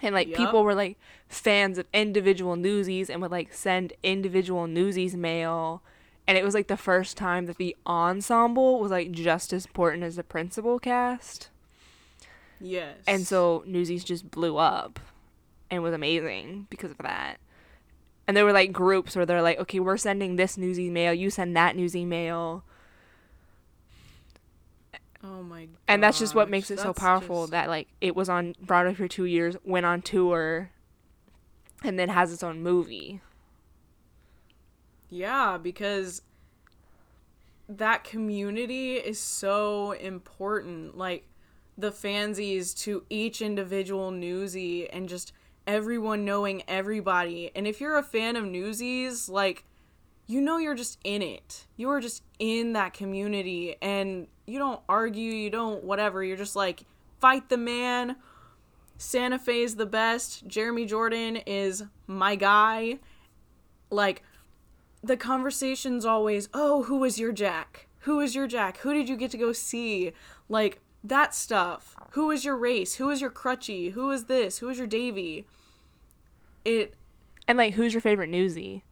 And 0.00 0.14
like 0.14 0.28
Yup. 0.28 0.36
people 0.36 0.62
were 0.62 0.74
like 0.74 0.96
fans 1.28 1.76
of 1.76 1.86
individual 1.92 2.54
newsies 2.54 3.10
and 3.10 3.20
would 3.20 3.32
like 3.32 3.52
send 3.52 3.92
individual 4.04 4.68
newsies 4.68 5.16
mail. 5.16 5.82
And 6.28 6.38
it 6.38 6.44
was 6.44 6.54
like 6.54 6.68
the 6.68 6.76
first 6.76 7.16
time 7.16 7.46
that 7.46 7.56
the 7.56 7.76
ensemble 7.84 8.78
was 8.78 8.92
like 8.92 9.10
just 9.10 9.52
as 9.52 9.66
important 9.66 10.04
as 10.04 10.14
the 10.14 10.22
principal 10.22 10.78
cast. 10.78 11.48
Yes. 12.60 12.98
And 13.08 13.26
so 13.26 13.64
newsies 13.66 14.04
just 14.04 14.30
blew 14.30 14.56
up 14.56 15.00
and 15.68 15.82
was 15.82 15.94
amazing 15.94 16.68
because 16.70 16.92
of 16.92 16.98
that. 16.98 17.38
And 18.28 18.36
there 18.36 18.44
were 18.44 18.52
like 18.52 18.72
groups 18.72 19.16
where 19.16 19.26
they're 19.26 19.42
like, 19.42 19.58
okay, 19.58 19.80
we're 19.80 19.96
sending 19.96 20.36
this 20.36 20.56
newsy 20.56 20.90
mail, 20.90 21.12
you 21.12 21.28
send 21.28 21.56
that 21.56 21.74
newsy 21.74 22.04
mail. 22.04 22.62
Oh 25.22 25.42
my 25.42 25.64
god. 25.66 25.76
and 25.88 26.02
that's 26.02 26.18
just 26.18 26.34
what 26.34 26.48
makes 26.48 26.70
it 26.70 26.78
so 26.78 26.92
powerful 26.92 27.48
that 27.48 27.68
like 27.68 27.88
it 28.00 28.14
was 28.14 28.28
on 28.28 28.54
Broadway 28.60 28.94
for 28.94 29.08
two 29.08 29.24
years, 29.24 29.56
went 29.64 29.84
on 29.84 30.00
tour, 30.00 30.70
and 31.82 31.98
then 31.98 32.08
has 32.08 32.32
its 32.32 32.42
own 32.42 32.62
movie. 32.62 33.20
Yeah, 35.10 35.58
because 35.58 36.22
that 37.68 38.04
community 38.04 38.94
is 38.94 39.18
so 39.18 39.92
important. 39.92 40.96
Like 40.96 41.24
the 41.76 41.90
fansies 41.90 42.74
to 42.82 43.04
each 43.10 43.40
individual 43.42 44.10
newsie 44.10 44.88
and 44.92 45.08
just 45.08 45.32
everyone 45.66 46.24
knowing 46.24 46.62
everybody. 46.66 47.50
And 47.54 47.66
if 47.66 47.80
you're 47.80 47.98
a 47.98 48.02
fan 48.02 48.36
of 48.36 48.44
Newsies, 48.44 49.28
like 49.28 49.64
you 50.26 50.40
know 50.40 50.58
you're 50.58 50.74
just 50.74 50.98
in 51.04 51.22
it. 51.22 51.66
You 51.76 51.90
are 51.90 52.00
just 52.00 52.22
in 52.38 52.72
that 52.72 52.94
community 52.94 53.76
and 53.80 54.26
you 54.48 54.58
don't 54.58 54.80
argue, 54.88 55.32
you 55.32 55.50
don't 55.50 55.84
whatever. 55.84 56.24
You're 56.24 56.36
just 56.36 56.56
like 56.56 56.84
fight 57.20 57.48
the 57.48 57.58
man. 57.58 58.16
Santa 58.96 59.38
Fe 59.38 59.62
is 59.62 59.76
the 59.76 59.86
best. 59.86 60.46
Jeremy 60.46 60.86
Jordan 60.86 61.36
is 61.46 61.84
my 62.06 62.34
guy. 62.34 62.98
Like 63.90 64.22
the 65.02 65.16
conversation's 65.16 66.04
always, 66.04 66.48
"Oh, 66.52 66.84
who 66.84 66.98
was 66.98 67.18
your 67.18 67.32
Jack? 67.32 67.86
Who 68.00 68.16
was 68.16 68.34
your 68.34 68.46
Jack? 68.46 68.78
Who 68.78 68.92
did 68.94 69.08
you 69.08 69.16
get 69.16 69.30
to 69.32 69.38
go 69.38 69.52
see?" 69.52 70.12
Like 70.48 70.80
that 71.04 71.34
stuff. 71.34 71.94
Who 72.10 72.30
is 72.30 72.44
your 72.44 72.56
race? 72.56 72.96
Who 72.96 73.10
is 73.10 73.20
your 73.20 73.30
crutchy? 73.30 73.92
Who 73.92 74.10
is 74.10 74.24
this? 74.24 74.58
Who 74.58 74.68
is 74.68 74.78
your 74.78 74.86
Davy? 74.86 75.46
It 76.64 76.94
And 77.46 77.56
like, 77.58 77.74
who's 77.74 77.94
your 77.94 78.00
favorite 78.00 78.30
newsie? 78.30 78.82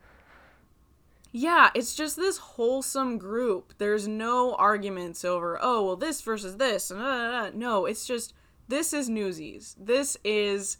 Yeah, 1.32 1.70
it's 1.74 1.94
just 1.94 2.16
this 2.16 2.38
wholesome 2.38 3.18
group. 3.18 3.74
There's 3.78 4.08
no 4.08 4.54
arguments 4.54 5.24
over, 5.24 5.58
oh, 5.60 5.84
well, 5.84 5.96
this 5.96 6.20
versus 6.20 6.56
this. 6.56 6.90
And, 6.90 7.00
uh. 7.00 7.50
No, 7.54 7.86
it's 7.86 8.06
just, 8.06 8.32
this 8.68 8.92
is 8.92 9.08
Newsies. 9.08 9.76
This 9.78 10.16
is 10.24 10.78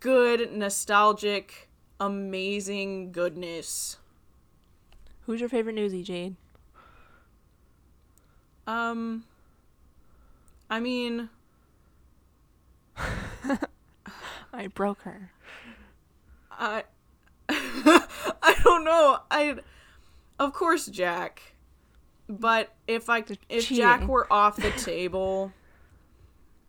good, 0.00 0.52
nostalgic, 0.52 1.68
amazing 2.00 3.12
goodness. 3.12 3.96
Who's 5.22 5.40
your 5.40 5.48
favorite 5.48 5.76
newsie, 5.76 6.04
Jade? 6.04 6.36
Um, 8.66 9.24
I 10.70 10.80
mean, 10.80 11.28
I 14.52 14.66
broke 14.68 15.02
her. 15.02 15.32
I 16.50 16.84
don't 18.68 18.84
know. 18.84 19.18
I, 19.30 19.56
of 20.38 20.52
course, 20.52 20.86
Jack. 20.86 21.54
But 22.28 22.74
if 22.86 23.08
I 23.08 23.24
if 23.48 23.68
Jack 23.68 24.06
were 24.06 24.26
off 24.32 24.56
the 24.56 24.70
table, 24.72 25.52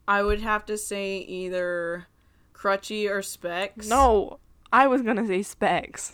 I 0.08 0.24
would 0.24 0.40
have 0.42 0.66
to 0.68 0.78
say 0.78 1.18
either 1.18 2.08
Crutchy 2.54 3.10
or 3.10 3.22
Specs. 3.22 3.88
No, 3.88 4.40
I 4.72 4.88
was 4.88 5.02
gonna 5.02 5.28
say 5.28 5.44
Specs. 5.44 6.14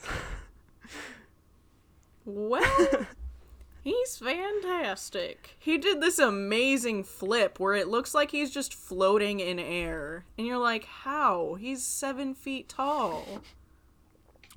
Well, 2.26 3.06
he's 3.84 4.18
fantastic. 4.18 5.56
He 5.60 5.78
did 5.78 6.02
this 6.02 6.18
amazing 6.18 7.04
flip 7.04 7.60
where 7.60 7.76
it 7.76 7.88
looks 7.88 8.16
like 8.16 8.32
he's 8.32 8.50
just 8.50 8.74
floating 8.74 9.40
in 9.40 9.60
air. 9.60 10.26
And 10.40 10.48
you're 10.48 10.58
like, 10.58 10.86
how? 10.86 11.54
He's 11.54 11.84
seven 11.84 12.34
feet 12.34 12.68
tall. 12.68 13.44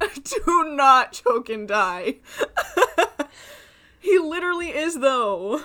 Do 0.23 0.65
not 0.77 1.13
choke 1.13 1.49
and 1.49 1.67
die. 1.67 2.17
he 3.99 4.19
literally 4.19 4.69
is, 4.69 5.01
though. 5.01 5.63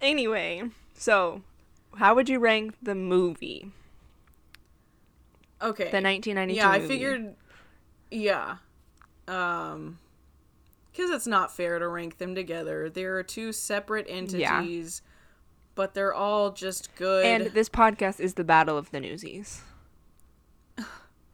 Anyway, 0.00 0.62
so 0.94 1.42
how 1.96 2.14
would 2.14 2.28
you 2.28 2.38
rank 2.38 2.74
the 2.82 2.94
movie, 2.94 3.70
Okay. 5.62 5.84
the 5.90 6.00
1992? 6.02 6.56
yeah, 6.56 6.68
I 6.68 6.78
movie? 6.78 6.88
figured. 6.88 7.34
Yeah. 8.10 8.56
Um. 9.28 9.98
Because 10.90 11.10
it's 11.10 11.26
not 11.26 11.56
fair 11.56 11.78
to 11.78 11.88
rank 11.88 12.18
them 12.18 12.34
together. 12.34 12.90
There 12.90 13.16
are 13.16 13.22
two 13.22 13.52
separate 13.54 14.04
entities, 14.10 15.00
but 15.74 15.94
they're 15.94 16.12
all 16.12 16.50
just 16.50 16.94
good. 16.96 17.24
And 17.24 17.46
this 17.54 17.70
podcast 17.70 18.20
is 18.20 18.34
the 18.34 18.44
battle 18.44 18.76
of 18.76 18.90
the 18.90 19.00
newsies. 19.00 19.62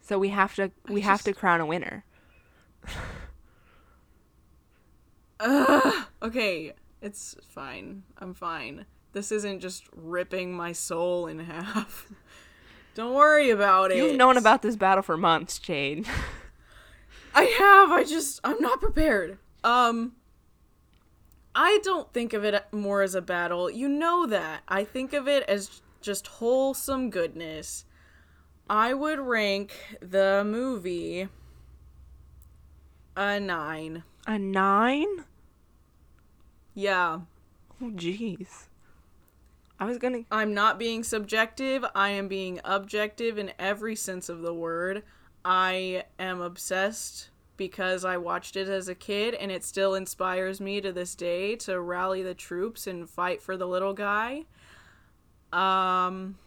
So 0.08 0.18
we 0.18 0.30
have 0.30 0.54
to 0.54 0.70
we 0.88 1.02
have 1.02 1.18
just- 1.18 1.26
to 1.26 1.32
crown 1.34 1.60
a 1.60 1.66
winner. 1.66 2.04
Okay, 6.20 6.72
it's 7.00 7.36
fine. 7.48 8.02
I'm 8.18 8.34
fine. 8.34 8.86
This 9.12 9.30
isn't 9.30 9.60
just 9.60 9.84
ripping 9.94 10.52
my 10.52 10.72
soul 10.72 11.26
in 11.28 11.38
half. 11.38 12.10
Don't 12.94 13.14
worry 13.14 13.50
about 13.50 13.92
it. 13.92 13.98
You've 13.98 14.16
known 14.16 14.36
about 14.36 14.62
this 14.62 14.74
battle 14.74 15.02
for 15.02 15.16
months, 15.16 15.58
Jade. 15.60 16.06
I 17.34 17.44
have. 17.44 17.92
I 17.92 18.02
just 18.02 18.40
I'm 18.42 18.60
not 18.60 18.80
prepared. 18.80 19.38
Um 19.62 20.12
I 21.54 21.80
don't 21.82 22.12
think 22.12 22.32
of 22.32 22.44
it 22.44 22.64
more 22.72 23.02
as 23.02 23.14
a 23.14 23.22
battle. 23.22 23.68
You 23.70 23.88
know 23.88 24.26
that. 24.26 24.62
I 24.68 24.84
think 24.84 25.12
of 25.12 25.26
it 25.28 25.42
as 25.48 25.82
just 26.00 26.26
wholesome 26.26 27.10
goodness. 27.10 27.84
I 28.70 28.94
would 28.94 29.18
rank 29.18 29.72
the 30.00 30.44
movie 30.46 31.28
a 33.16 33.40
9. 33.40 34.04
A 34.28 34.38
nine? 34.38 35.24
Yeah. 36.74 37.20
Oh, 37.82 37.90
jeez. 37.90 38.66
I 39.80 39.86
was 39.86 39.98
gonna. 39.98 40.20
I'm 40.30 40.54
not 40.54 40.78
being 40.78 41.02
subjective. 41.02 41.84
I 41.94 42.10
am 42.10 42.28
being 42.28 42.60
objective 42.64 43.38
in 43.38 43.52
every 43.58 43.96
sense 43.96 44.28
of 44.28 44.42
the 44.42 44.54
word. 44.54 45.02
I 45.44 46.04
am 46.18 46.40
obsessed 46.40 47.30
because 47.56 48.04
I 48.04 48.18
watched 48.18 48.54
it 48.54 48.68
as 48.68 48.86
a 48.86 48.94
kid 48.94 49.34
and 49.34 49.50
it 49.50 49.64
still 49.64 49.94
inspires 49.94 50.60
me 50.60 50.80
to 50.80 50.92
this 50.92 51.14
day 51.14 51.56
to 51.56 51.80
rally 51.80 52.22
the 52.22 52.34
troops 52.34 52.86
and 52.86 53.10
fight 53.10 53.42
for 53.42 53.56
the 53.56 53.66
little 53.66 53.94
guy. 53.94 54.44
Um 55.52 56.38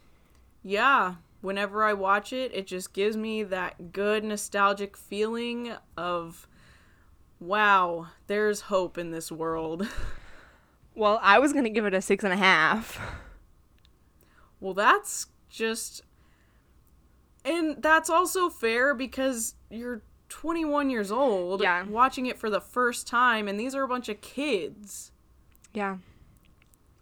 yeah, 0.64 1.15
whenever 1.41 1.84
I 1.84 1.93
watch 1.93 2.31
it, 2.34 2.51
it 2.53 2.68
just 2.68 2.93
gives 2.93 3.18
me 3.18 3.43
that 3.43 3.91
good 3.91 4.23
nostalgic 4.23 4.95
feeling 4.95 5.73
of 5.97 6.47
wow, 7.39 8.07
there's 8.27 8.61
hope 8.61 8.97
in 8.97 9.11
this 9.11 9.31
world. 9.31 9.88
Well, 10.93 11.19
I 11.23 11.39
was 11.39 11.53
gonna 11.53 11.69
give 11.69 11.85
it 11.85 11.93
a 11.93 12.01
six 12.01 12.22
and 12.26 12.34
a 12.34 12.38
half. 12.38 12.99
Well, 14.59 14.73
that's 14.73 15.27
just. 15.49 16.01
And 17.45 17.81
that's 17.81 18.09
also 18.09 18.49
fair 18.49 18.93
because 18.93 19.55
you're 19.69 20.01
21 20.27 20.89
years 20.89 21.09
old, 21.09 21.61
Yeah. 21.61 21.84
watching 21.85 22.26
it 22.26 22.38
for 22.38 22.49
the 22.49 22.59
first 22.59 23.07
time, 23.07 23.47
and 23.47 23.57
these 23.57 23.73
are 23.73 23.84
a 23.84 23.88
bunch 23.88 24.09
of 24.09 24.19
kids. 24.19 25.13
Yeah. 25.73 25.97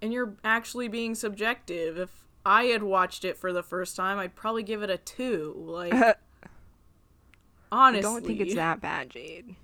And 0.03 0.13
you're 0.13 0.35
actually 0.43 0.87
being 0.87 1.15
subjective. 1.15 1.97
If 1.97 2.18
I 2.45 2.65
had 2.65 2.83
watched 2.83 3.25
it 3.25 3.37
for 3.37 3.53
the 3.53 3.63
first 3.63 3.95
time, 3.95 4.17
I'd 4.17 4.35
probably 4.35 4.63
give 4.63 4.81
it 4.83 4.89
a 4.89 4.97
two. 4.97 5.53
Like, 5.57 5.93
I 5.93 6.15
honestly. 7.71 8.01
don't 8.01 8.25
think 8.25 8.39
it's 8.39 8.55
that 8.55 8.81
bad, 8.81 9.09
Jade. 9.09 9.55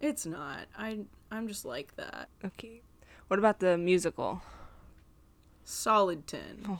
It's 0.00 0.26
not. 0.26 0.66
I, 0.76 1.00
I'm 1.30 1.46
just 1.48 1.64
like 1.64 1.94
that. 1.96 2.28
Okay. 2.44 2.82
What 3.28 3.38
about 3.38 3.60
the 3.60 3.78
musical? 3.78 4.42
Solid 5.64 6.26
10. 6.26 6.40
Oh. 6.68 6.78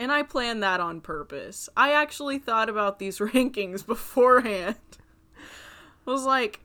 And 0.00 0.12
I 0.12 0.22
planned 0.22 0.62
that 0.62 0.80
on 0.80 1.00
purpose. 1.00 1.68
I 1.76 1.92
actually 1.92 2.38
thought 2.38 2.68
about 2.68 2.98
these 2.98 3.18
rankings 3.20 3.86
beforehand. 3.86 4.76
I 6.06 6.10
was 6.10 6.24
like, 6.24 6.60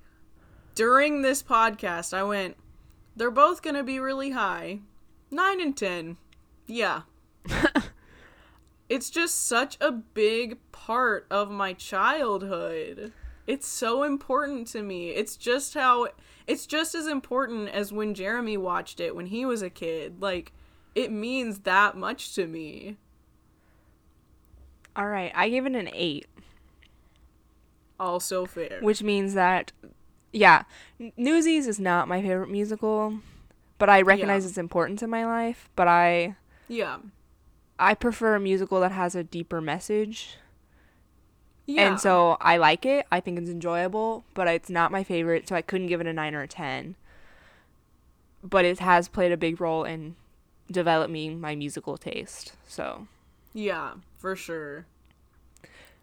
during 0.76 1.22
this 1.22 1.44
podcast, 1.44 2.14
I 2.14 2.23
went, 2.23 2.57
they're 3.15 3.31
both 3.31 3.61
going 3.61 3.76
to 3.76 3.84
be 3.84 3.99
really 3.99 4.31
high. 4.31 4.80
9 5.34 5.61
and 5.61 5.76
10. 5.76 6.18
Yeah. 6.68 7.01
it's 8.89 9.10
just 9.10 9.47
such 9.47 9.77
a 9.81 9.91
big 9.91 10.57
part 10.72 11.26
of 11.30 11.49
my 11.51 11.73
childhood. 11.73 13.11
It's 13.45 13.68
so 13.68 14.03
important 14.03 14.68
to 14.68 14.81
me. 14.81 15.10
It's 15.10 15.35
just 15.35 15.73
how 15.73 16.07
it's 16.47 16.65
just 16.65 16.95
as 16.95 17.07
important 17.07 17.69
as 17.69 17.91
when 17.91 18.14
Jeremy 18.14 18.55
watched 18.57 18.99
it 18.99 19.15
when 19.15 19.26
he 19.26 19.45
was 19.45 19.61
a 19.61 19.69
kid. 19.69 20.22
Like 20.22 20.53
it 20.95 21.11
means 21.11 21.60
that 21.60 21.97
much 21.97 22.35
to 22.35 22.47
me. 22.47 22.97
All 24.95 25.07
right, 25.07 25.31
I 25.34 25.49
gave 25.49 25.65
it 25.65 25.73
an 25.73 25.89
eight, 25.91 26.27
Also 27.99 28.45
fair. 28.45 28.77
which 28.81 29.01
means 29.01 29.34
that, 29.34 29.72
yeah, 30.31 30.64
Newsies 31.18 31.65
is 31.65 31.80
not 31.80 32.07
my 32.07 32.22
favorite 32.22 32.51
musical, 32.51 33.15
but 33.84 33.89
I 33.89 34.01
recognize 34.01 34.45
Yeah. 34.45 34.49
its 34.49 34.57
importance 34.57 35.03
in 35.03 35.10
my 35.10 35.26
life. 35.26 35.69
But 35.76 35.89
I, 35.89 36.38
yeah. 36.69 36.99
I 37.77 37.93
prefer 37.95 38.34
a 38.35 38.39
musical 38.39 38.80
that 38.80 38.93
has 38.93 39.14
a 39.14 39.26
deeper 39.26 39.60
message, 39.60 40.38
Yeah. 41.65 41.89
and 41.89 41.99
so 41.99 42.38
I 42.39 42.55
like 42.55 42.85
it. 42.85 43.05
I 43.11 43.19
think 43.19 43.38
it's 43.38 43.49
enjoyable, 43.49 44.23
but 44.35 44.47
it's 44.47 44.69
not 44.69 44.89
my 44.93 45.03
favorite, 45.03 45.49
so 45.49 45.55
I 45.57 45.61
couldn't 45.61 45.88
give 45.88 45.99
it 45.99 46.07
a 46.07 46.14
nine 46.14 46.34
or 46.34 46.43
a 46.43 46.47
ten. 46.47 46.95
But 48.41 48.64
it 48.64 48.80
has 48.80 49.10
played 49.10 49.34
a 49.34 49.38
big 49.38 49.60
role 49.60 49.84
in 49.84 50.15
developing 50.72 51.41
my 51.41 51.53
musical 51.53 51.97
taste. 51.97 52.53
So 52.65 53.07
Yeah, 53.53 53.95
for 54.15 54.34
sure. 54.38 54.85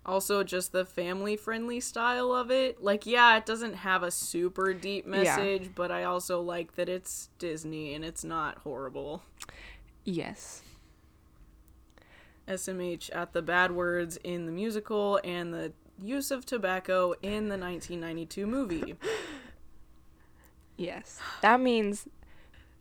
Also, 0.07 0.43
just 0.43 0.73
the 0.73 0.85
family 0.85 1.37
friendly 1.37 1.79
style 1.79 2.33
of 2.33 2.51
it. 2.51 2.83
Like, 2.83 3.05
yeah, 3.07 3.37
it 3.37 3.45
doesn't 3.45 3.75
have 3.75 4.03
a 4.03 4.11
super 4.11 4.73
deep 4.73 5.07
message, 5.07 5.71
but 5.75 5.91
I 5.91 6.05
also 6.05 6.41
like 6.41 6.75
that 6.77 6.89
it's 6.89 7.29
Disney 7.39 7.95
and 7.95 8.05
it's 8.05 8.25
not 8.25 8.59
horrible. 8.59 9.23
yes. 10.05 10.63
SMH 12.49 13.11
at 13.15 13.33
the 13.33 13.43
bad 13.43 13.71
words 13.73 14.17
in 14.25 14.47
the 14.47 14.53
musical 14.53 15.21
and 15.23 15.55
the 15.55 15.73
use 16.03 16.31
of 16.33 16.45
tobacco 16.45 17.13
in 17.23 17.49
the 17.49 17.57
1992 17.59 18.47
movie. 18.47 18.97
Yes. 20.77 21.21
That 21.43 21.61
means 21.61 22.09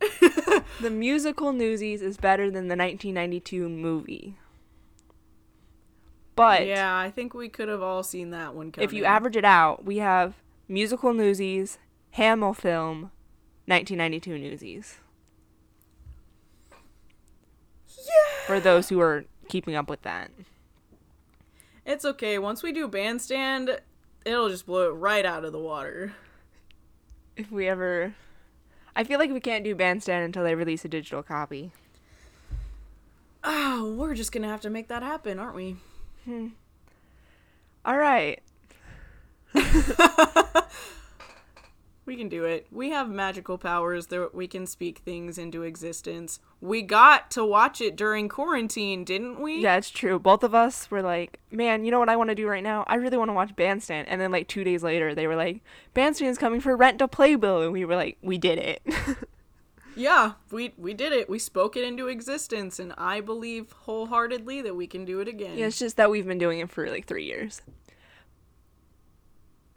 the 0.80 0.90
musical 0.90 1.52
Newsies 1.52 2.00
is 2.00 2.16
better 2.16 2.44
than 2.46 2.68
the 2.68 2.76
1992 2.76 3.68
movie. 3.68 4.38
But 6.40 6.66
yeah, 6.66 6.96
I 6.96 7.10
think 7.10 7.34
we 7.34 7.50
could 7.50 7.68
have 7.68 7.82
all 7.82 8.02
seen 8.02 8.30
that 8.30 8.54
one 8.54 8.72
coming. 8.72 8.88
if 8.88 8.94
you 8.94 9.04
average 9.04 9.36
it 9.36 9.44
out, 9.44 9.84
we 9.84 9.98
have 9.98 10.36
musical 10.68 11.12
Newsies, 11.12 11.78
Hamill 12.12 12.54
film, 12.54 13.10
1992 13.66 14.38
Newsies. 14.38 14.98
Yeah. 17.88 18.46
For 18.46 18.58
those 18.58 18.88
who 18.88 19.00
are 19.00 19.26
keeping 19.48 19.74
up 19.74 19.90
with 19.90 20.00
that. 20.00 20.30
It's 21.84 22.06
okay. 22.06 22.38
Once 22.38 22.62
we 22.62 22.72
do 22.72 22.88
Bandstand, 22.88 23.78
it'll 24.24 24.48
just 24.48 24.64
blow 24.64 24.88
it 24.88 24.94
right 24.94 25.26
out 25.26 25.44
of 25.44 25.52
the 25.52 25.58
water. 25.58 26.14
If 27.36 27.52
we 27.52 27.68
ever. 27.68 28.14
I 28.96 29.04
feel 29.04 29.18
like 29.18 29.30
we 29.30 29.40
can't 29.40 29.62
do 29.62 29.74
Bandstand 29.74 30.24
until 30.24 30.44
they 30.44 30.54
release 30.54 30.86
a 30.86 30.88
digital 30.88 31.22
copy. 31.22 31.72
Oh, 33.44 33.94
we're 33.94 34.14
just 34.14 34.32
gonna 34.32 34.48
have 34.48 34.62
to 34.62 34.70
make 34.70 34.88
that 34.88 35.02
happen, 35.02 35.38
aren't 35.38 35.56
we? 35.56 35.76
Hmm. 36.24 36.48
All 37.84 37.96
right. 37.96 38.40
We 42.10 42.16
can 42.16 42.28
do 42.28 42.44
it. 42.44 42.66
We 42.72 42.90
have 42.90 43.08
magical 43.08 43.56
powers 43.56 44.08
that 44.08 44.34
we 44.34 44.48
can 44.48 44.66
speak 44.66 44.98
things 44.98 45.38
into 45.38 45.62
existence. 45.62 46.40
We 46.60 46.82
got 46.82 47.30
to 47.30 47.44
watch 47.44 47.80
it 47.80 47.94
during 47.94 48.28
quarantine, 48.28 49.04
didn't 49.04 49.38
we? 49.38 49.60
Yeah, 49.60 49.76
it's 49.76 49.90
true. 49.90 50.18
Both 50.18 50.42
of 50.42 50.52
us 50.52 50.90
were 50.90 51.02
like, 51.02 51.38
man, 51.52 51.84
you 51.84 51.92
know 51.92 52.00
what 52.00 52.08
I 52.08 52.16
want 52.16 52.30
to 52.30 52.34
do 52.34 52.48
right 52.48 52.64
now? 52.64 52.82
I 52.88 52.96
really 52.96 53.16
want 53.16 53.28
to 53.28 53.32
watch 53.32 53.54
Bandstand. 53.54 54.08
And 54.08 54.20
then, 54.20 54.32
like, 54.32 54.48
two 54.48 54.64
days 54.64 54.82
later, 54.82 55.14
they 55.14 55.28
were 55.28 55.36
like, 55.36 55.60
Bandstand 55.94 56.32
is 56.32 56.36
coming 56.36 56.60
for 56.60 56.76
rent 56.76 56.98
to 56.98 57.06
play 57.06 57.36
bill. 57.36 57.62
And 57.62 57.72
we 57.72 57.84
were 57.84 57.94
like, 57.94 58.18
we 58.22 58.38
did 58.38 58.58
it. 58.58 58.82
Yeah, 59.96 60.32
we 60.50 60.72
we 60.76 60.94
did 60.94 61.12
it. 61.12 61.28
We 61.28 61.38
spoke 61.38 61.76
it 61.76 61.84
into 61.84 62.08
existence, 62.08 62.78
and 62.78 62.92
I 62.96 63.20
believe 63.20 63.72
wholeheartedly 63.72 64.62
that 64.62 64.74
we 64.76 64.86
can 64.86 65.04
do 65.04 65.20
it 65.20 65.28
again. 65.28 65.58
yeah, 65.58 65.66
it's 65.66 65.78
just 65.78 65.96
that 65.96 66.10
we've 66.10 66.26
been 66.26 66.38
doing 66.38 66.60
it 66.60 66.70
for 66.70 66.88
like 66.90 67.06
three 67.06 67.24
years. 67.24 67.62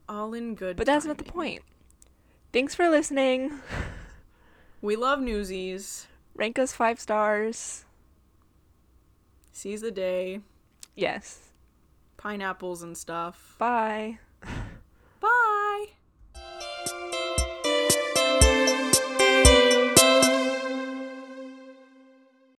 all 0.08 0.34
in 0.34 0.56
good. 0.56 0.76
But 0.78 0.86
that's 0.86 1.06
not 1.06 1.18
the 1.18 1.24
point. 1.24 1.62
Thanks 2.52 2.76
for 2.76 2.90
listening. 2.90 3.52
We 4.82 4.98
love 4.98 5.22
Newsies. 5.22 6.08
Rank 6.36 6.60
us 6.60 6.74
five 6.74 7.00
stars. 7.00 7.86
Seize 9.54 9.80
the 9.80 9.92
day. 9.92 10.42
Yes. 10.94 11.52
Pineapples 12.18 12.84
and 12.84 12.98
stuff. 12.98 13.56
Bye. 13.58 14.20
Bye. 15.22 15.86